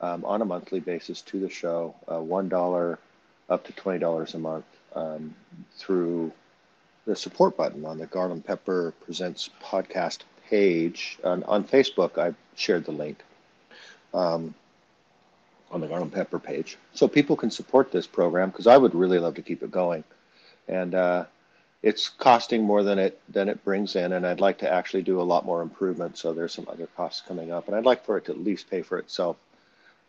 um, 0.00 0.24
on 0.24 0.42
a 0.42 0.44
monthly 0.44 0.80
basis 0.80 1.22
to 1.22 1.40
the 1.40 1.48
show, 1.48 1.94
uh, 2.08 2.14
$1 2.14 2.98
up 3.48 3.64
to 3.64 3.72
$20 3.72 4.34
a 4.34 4.38
month 4.38 4.64
um, 4.94 5.34
through 5.76 6.32
the 7.06 7.16
support 7.16 7.56
button 7.56 7.84
on 7.84 7.98
the 7.98 8.06
Garland 8.06 8.44
Pepper 8.44 8.92
Presents 9.04 9.50
podcast 9.62 10.18
page. 10.48 11.18
On, 11.24 11.42
on 11.44 11.64
Facebook, 11.64 12.18
I've 12.18 12.36
shared 12.56 12.84
the 12.84 12.92
link 12.92 13.22
um, 14.14 14.54
on 15.70 15.80
the 15.80 15.86
Garland 15.86 16.12
Pepper 16.12 16.38
page. 16.38 16.78
So 16.94 17.08
people 17.08 17.36
can 17.36 17.50
support 17.50 17.92
this 17.92 18.06
program 18.06 18.50
because 18.50 18.66
I 18.66 18.76
would 18.76 18.94
really 18.94 19.18
love 19.18 19.34
to 19.34 19.42
keep 19.42 19.62
it 19.62 19.70
going. 19.70 20.04
And 20.66 20.94
uh, 20.94 21.24
it's 21.82 22.08
costing 22.08 22.64
more 22.64 22.82
than 22.82 22.98
it 22.98 23.20
than 23.28 23.48
it 23.48 23.64
brings 23.64 23.94
in, 23.96 24.12
and 24.12 24.26
I'd 24.26 24.40
like 24.40 24.58
to 24.58 24.70
actually 24.70 25.02
do 25.02 25.20
a 25.20 25.22
lot 25.22 25.44
more 25.44 25.62
improvement. 25.62 26.18
So 26.18 26.32
there's 26.32 26.52
some 26.52 26.66
other 26.68 26.88
costs 26.96 27.22
coming 27.26 27.52
up, 27.52 27.68
and 27.68 27.76
I'd 27.76 27.84
like 27.84 28.04
for 28.04 28.18
it 28.18 28.24
to 28.26 28.32
at 28.32 28.38
least 28.38 28.68
pay 28.70 28.82
for 28.82 28.98
itself 28.98 29.36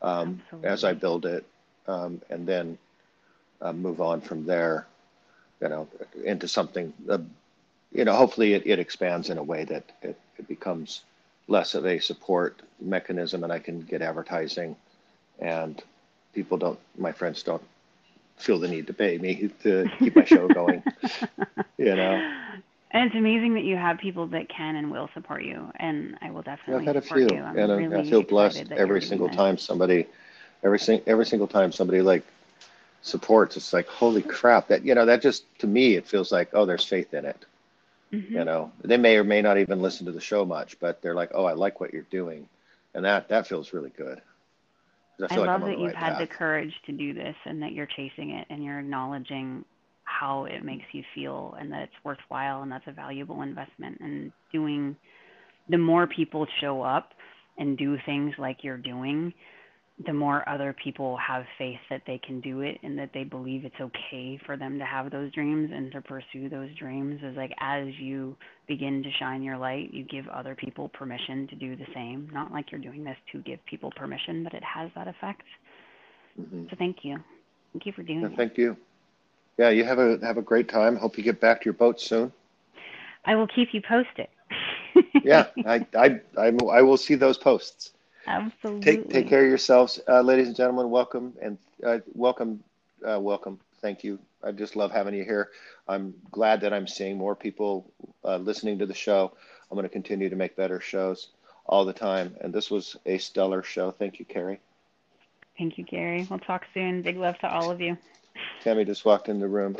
um, 0.01 0.41
as 0.63 0.83
I 0.83 0.93
build 0.93 1.25
it, 1.25 1.45
um, 1.87 2.21
and 2.29 2.47
then 2.47 2.77
uh, 3.61 3.73
move 3.73 4.01
on 4.01 4.21
from 4.21 4.45
there. 4.45 4.87
You 5.61 5.69
know, 5.69 5.87
into 6.23 6.47
something. 6.47 6.93
Uh, 7.07 7.19
you 7.91 8.05
know, 8.05 8.13
hopefully 8.13 8.53
it, 8.53 8.67
it 8.67 8.79
expands 8.79 9.29
in 9.29 9.37
a 9.39 9.43
way 9.43 9.63
that 9.65 9.83
it, 10.03 10.19
it 10.37 10.47
becomes 10.47 11.01
less 11.49 11.73
of 11.73 11.85
a 11.85 11.99
support 11.99 12.61
mechanism, 12.79 13.43
and 13.43 13.51
I 13.51 13.59
can 13.59 13.81
get 13.81 14.01
advertising, 14.01 14.75
and 15.39 15.81
people 16.33 16.57
don't, 16.57 16.79
my 16.97 17.11
friends 17.11 17.43
don't 17.43 17.63
feel 18.37 18.59
the 18.59 18.67
need 18.67 18.87
to 18.87 18.93
pay 18.93 19.17
me 19.17 19.49
to 19.63 19.89
keep 19.99 20.15
my 20.15 20.23
show 20.23 20.47
going. 20.47 20.81
you 21.77 21.95
know. 21.95 22.33
And 22.91 23.05
it's 23.05 23.15
amazing 23.15 23.53
that 23.55 23.63
you 23.63 23.75
have 23.75 23.97
people 23.97 24.27
that 24.27 24.47
can 24.49 24.75
and 24.75 24.91
will 24.91 25.09
support 25.13 25.43
you, 25.43 25.71
and 25.75 26.17
I 26.21 26.31
will 26.31 26.41
definitely. 26.41 26.87
I've 26.87 26.95
had 26.95 26.95
a 26.95 27.01
few, 27.01 27.27
and 27.27 27.55
really 27.55 27.95
I 27.95 28.09
feel 28.09 28.23
blessed 28.23 28.71
every 28.71 29.01
single 29.01 29.29
time 29.29 29.57
somebody, 29.57 30.07
every 30.63 30.79
every 31.05 31.25
single 31.25 31.47
time 31.47 31.71
somebody 31.71 32.01
like 32.01 32.23
supports. 33.01 33.57
It's 33.57 33.73
like 33.73 33.87
holy 33.87 34.21
crap! 34.21 34.67
That 34.69 34.83
you 34.85 34.95
know 34.95 35.05
that 35.05 35.21
just 35.21 35.43
to 35.59 35.67
me 35.67 35.95
it 35.95 36.07
feels 36.07 36.31
like 36.31 36.49
oh 36.53 36.65
there's 36.65 36.83
faith 36.83 37.13
in 37.13 37.25
it. 37.25 37.45
Mm-hmm. 38.13 38.33
You 38.33 38.45
know 38.45 38.71
they 38.83 38.97
may 38.97 39.17
or 39.17 39.23
may 39.23 39.41
not 39.41 39.57
even 39.57 39.81
listen 39.81 40.05
to 40.07 40.11
the 40.11 40.21
show 40.21 40.45
much, 40.45 40.79
but 40.79 41.01
they're 41.01 41.15
like 41.15 41.31
oh 41.33 41.45
I 41.45 41.53
like 41.53 41.79
what 41.79 41.93
you're 41.93 42.03
doing, 42.03 42.47
and 42.93 43.05
that 43.05 43.29
that 43.29 43.47
feels 43.47 43.73
really 43.73 43.91
good. 43.91 44.21
I, 45.29 45.35
I 45.35 45.37
love 45.37 45.61
that 45.61 45.77
you've 45.77 45.93
had 45.93 46.13
path. 46.13 46.19
the 46.19 46.27
courage 46.27 46.73
to 46.85 46.91
do 46.91 47.13
this 47.13 47.35
and 47.45 47.61
that 47.61 47.73
you're 47.73 47.87
chasing 47.87 48.31
it 48.31 48.47
and 48.49 48.63
you're 48.63 48.79
acknowledging 48.79 49.65
how 50.03 50.45
it 50.45 50.63
makes 50.63 50.85
you 50.91 51.03
feel 51.13 51.55
and 51.59 51.71
that 51.71 51.83
it's 51.83 51.93
worthwhile 52.03 52.61
and 52.61 52.71
that's 52.71 52.87
a 52.87 52.91
valuable 52.91 53.41
investment 53.41 53.99
and 53.99 54.31
doing 54.51 54.95
the 55.67 55.77
more 55.77 56.07
people 56.07 56.47
show 56.61 56.81
up 56.81 57.11
and 57.57 57.77
do 57.77 57.97
things 58.05 58.33
like 58.37 58.63
you're 58.63 58.77
doing 58.77 59.33
the 60.05 60.13
more 60.13 60.47
other 60.47 60.73
people 60.81 61.17
have 61.17 61.43
faith 61.57 61.79
that 61.89 62.01
they 62.07 62.17
can 62.19 62.39
do 62.39 62.61
it 62.61 62.77
and 62.83 62.97
that 62.97 63.09
they 63.13 63.23
believe 63.23 63.65
it's 63.65 63.81
okay 63.81 64.39
for 64.45 64.55
them 64.55 64.79
to 64.79 64.85
have 64.85 65.11
those 65.11 65.31
dreams 65.33 65.71
and 65.73 65.91
to 65.91 66.01
pursue 66.01 66.47
those 66.49 66.73
dreams 66.75 67.19
is 67.21 67.35
like 67.35 67.51
as 67.59 67.87
you 67.99 68.35
begin 68.67 69.03
to 69.03 69.09
shine 69.19 69.43
your 69.43 69.57
light 69.57 69.93
you 69.93 70.05
give 70.05 70.25
other 70.29 70.55
people 70.55 70.87
permission 70.89 71.47
to 71.47 71.55
do 71.55 71.75
the 71.75 71.85
same. 71.93 72.29
Not 72.31 72.51
like 72.51 72.71
you're 72.71 72.79
doing 72.79 73.03
this 73.03 73.17
to 73.33 73.39
give 73.39 73.59
people 73.65 73.91
permission 73.95 74.43
but 74.43 74.53
it 74.53 74.63
has 74.63 74.89
that 74.95 75.07
effect. 75.07 75.43
Mm-hmm. 76.39 76.65
so 76.69 76.75
thank 76.77 76.97
you. 77.03 77.17
Thank 77.73 77.85
you 77.85 77.91
for 77.91 78.03
doing 78.03 78.23
it 78.23 78.31
thank 78.37 78.57
you. 78.57 78.77
Yeah 79.57 79.69
you 79.69 79.83
have 79.83 79.99
a 79.99 80.17
have 80.23 80.37
a 80.37 80.41
great 80.41 80.69
time. 80.69 80.95
Hope 80.95 81.17
you 81.17 81.23
get 81.25 81.41
back 81.41 81.61
to 81.61 81.65
your 81.65 81.73
boat 81.73 81.99
soon. 81.99 82.31
I 83.25 83.35
will 83.35 83.47
keep 83.47 83.69
you 83.73 83.81
posted. 83.81 84.27
Yeah 85.25 85.47
I, 85.65 85.85
I 85.97 86.21
i 86.37 86.51
i 86.71 86.81
will 86.81 86.97
see 86.97 87.15
those 87.15 87.37
posts 87.37 87.91
Absolutely. 88.29 88.81
Take 88.81 89.09
take 89.09 89.27
care 89.27 89.43
of 89.43 89.49
yourselves, 89.49 89.99
uh, 90.07 90.21
ladies 90.21 90.47
and 90.47 90.55
gentlemen. 90.55 90.91
Welcome 90.91 91.33
and 91.41 91.57
uh, 91.83 91.97
welcome, 92.13 92.63
uh, 93.03 93.19
welcome. 93.19 93.59
Thank 93.81 94.03
you. 94.03 94.19
I 94.43 94.51
just 94.51 94.75
love 94.75 94.91
having 94.91 95.15
you 95.15 95.23
here. 95.23 95.49
I'm 95.87 96.13
glad 96.29 96.61
that 96.61 96.71
I'm 96.71 96.87
seeing 96.87 97.17
more 97.17 97.35
people 97.35 97.91
uh, 98.23 98.37
listening 98.37 98.77
to 98.79 98.85
the 98.85 98.93
show. 98.93 99.31
I'm 99.69 99.75
going 99.75 99.83
to 99.83 99.89
continue 99.89 100.29
to 100.29 100.35
make 100.35 100.55
better 100.55 100.79
shows 100.79 101.29
all 101.65 101.85
the 101.85 101.93
time. 101.93 102.35
And 102.39 102.53
this 102.53 102.69
was 102.69 102.95
a 103.07 103.17
stellar 103.17 103.63
show. 103.63 103.89
Thank 103.89 104.19
you, 104.19 104.25
Carrie. 104.25 104.59
Thank 105.57 105.79
you, 105.79 105.83
Gary. 105.83 106.27
We'll 106.29 106.39
talk 106.39 106.65
soon. 106.73 107.01
Big 107.01 107.17
love 107.17 107.37
to 107.39 107.51
all 107.51 107.71
of 107.71 107.81
you. 107.81 107.97
Tammy 108.61 108.85
just 108.85 109.05
walked 109.05 109.27
in 109.27 109.39
the 109.39 109.47
room. 109.47 109.75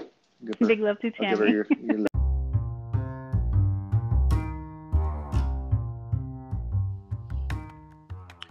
Her, 0.60 0.68
Big 0.68 0.80
love 0.80 1.00
to 1.02 1.12
Tammy. 1.12 1.64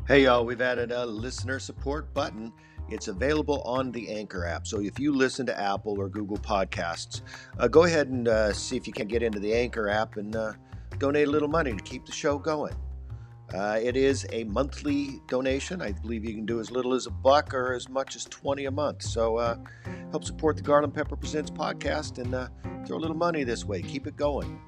Hey, 0.09 0.25
y'all, 0.25 0.47
we've 0.47 0.63
added 0.63 0.91
a 0.91 1.05
listener 1.05 1.59
support 1.59 2.15
button. 2.15 2.51
It's 2.89 3.09
available 3.09 3.61
on 3.67 3.93
the 3.93 4.09
Anchor 4.09 4.47
app. 4.47 4.67
So 4.67 4.81
if 4.81 4.99
you 4.99 5.15
listen 5.15 5.45
to 5.45 5.61
Apple 5.61 6.01
or 6.01 6.09
Google 6.09 6.39
Podcasts, 6.39 7.21
uh, 7.59 7.69
go 7.69 7.85
ahead 7.85 8.09
and 8.09 8.27
uh, 8.27 8.55
see 8.55 8.79
if 8.79 8.87
you 8.87 8.93
can 8.95 9.07
get 9.07 9.23
into 9.23 9.39
the 9.39 9.53
Anchor 9.53 9.91
app 9.91 10.17
and 10.17 10.35
uh, 10.35 10.55
donate 10.97 11.29
a 11.29 11.31
little 11.31 11.47
money 11.47 11.75
to 11.75 11.83
keep 11.83 12.07
the 12.07 12.13
show 12.13 12.39
going. 12.39 12.75
Uh, 13.53 13.79
it 13.83 13.99
is 13.99 14.27
a 14.33 14.45
monthly 14.45 15.21
donation. 15.29 15.83
I 15.83 15.93
believe 15.93 16.25
you 16.25 16.33
can 16.33 16.47
do 16.47 16.59
as 16.59 16.71
little 16.71 16.95
as 16.95 17.07
a 17.07 17.11
buck 17.11 17.53
or 17.53 17.75
as 17.75 17.91
much 17.91 18.17
as 18.17 18.25
20 18.25 18.65
a 18.65 18.71
month. 18.71 19.03
So 19.03 19.37
uh, 19.37 19.57
help 20.11 20.25
support 20.25 20.57
the 20.57 20.63
Garland 20.63 20.95
Pepper 20.95 21.17
Presents 21.17 21.51
podcast 21.51 22.17
and 22.17 22.35
uh, 22.35 22.49
throw 22.87 22.97
a 22.97 22.99
little 22.99 23.15
money 23.15 23.45
this 23.45 23.67
way. 23.67 23.83
Keep 23.83 24.07
it 24.07 24.17
going. 24.17 24.59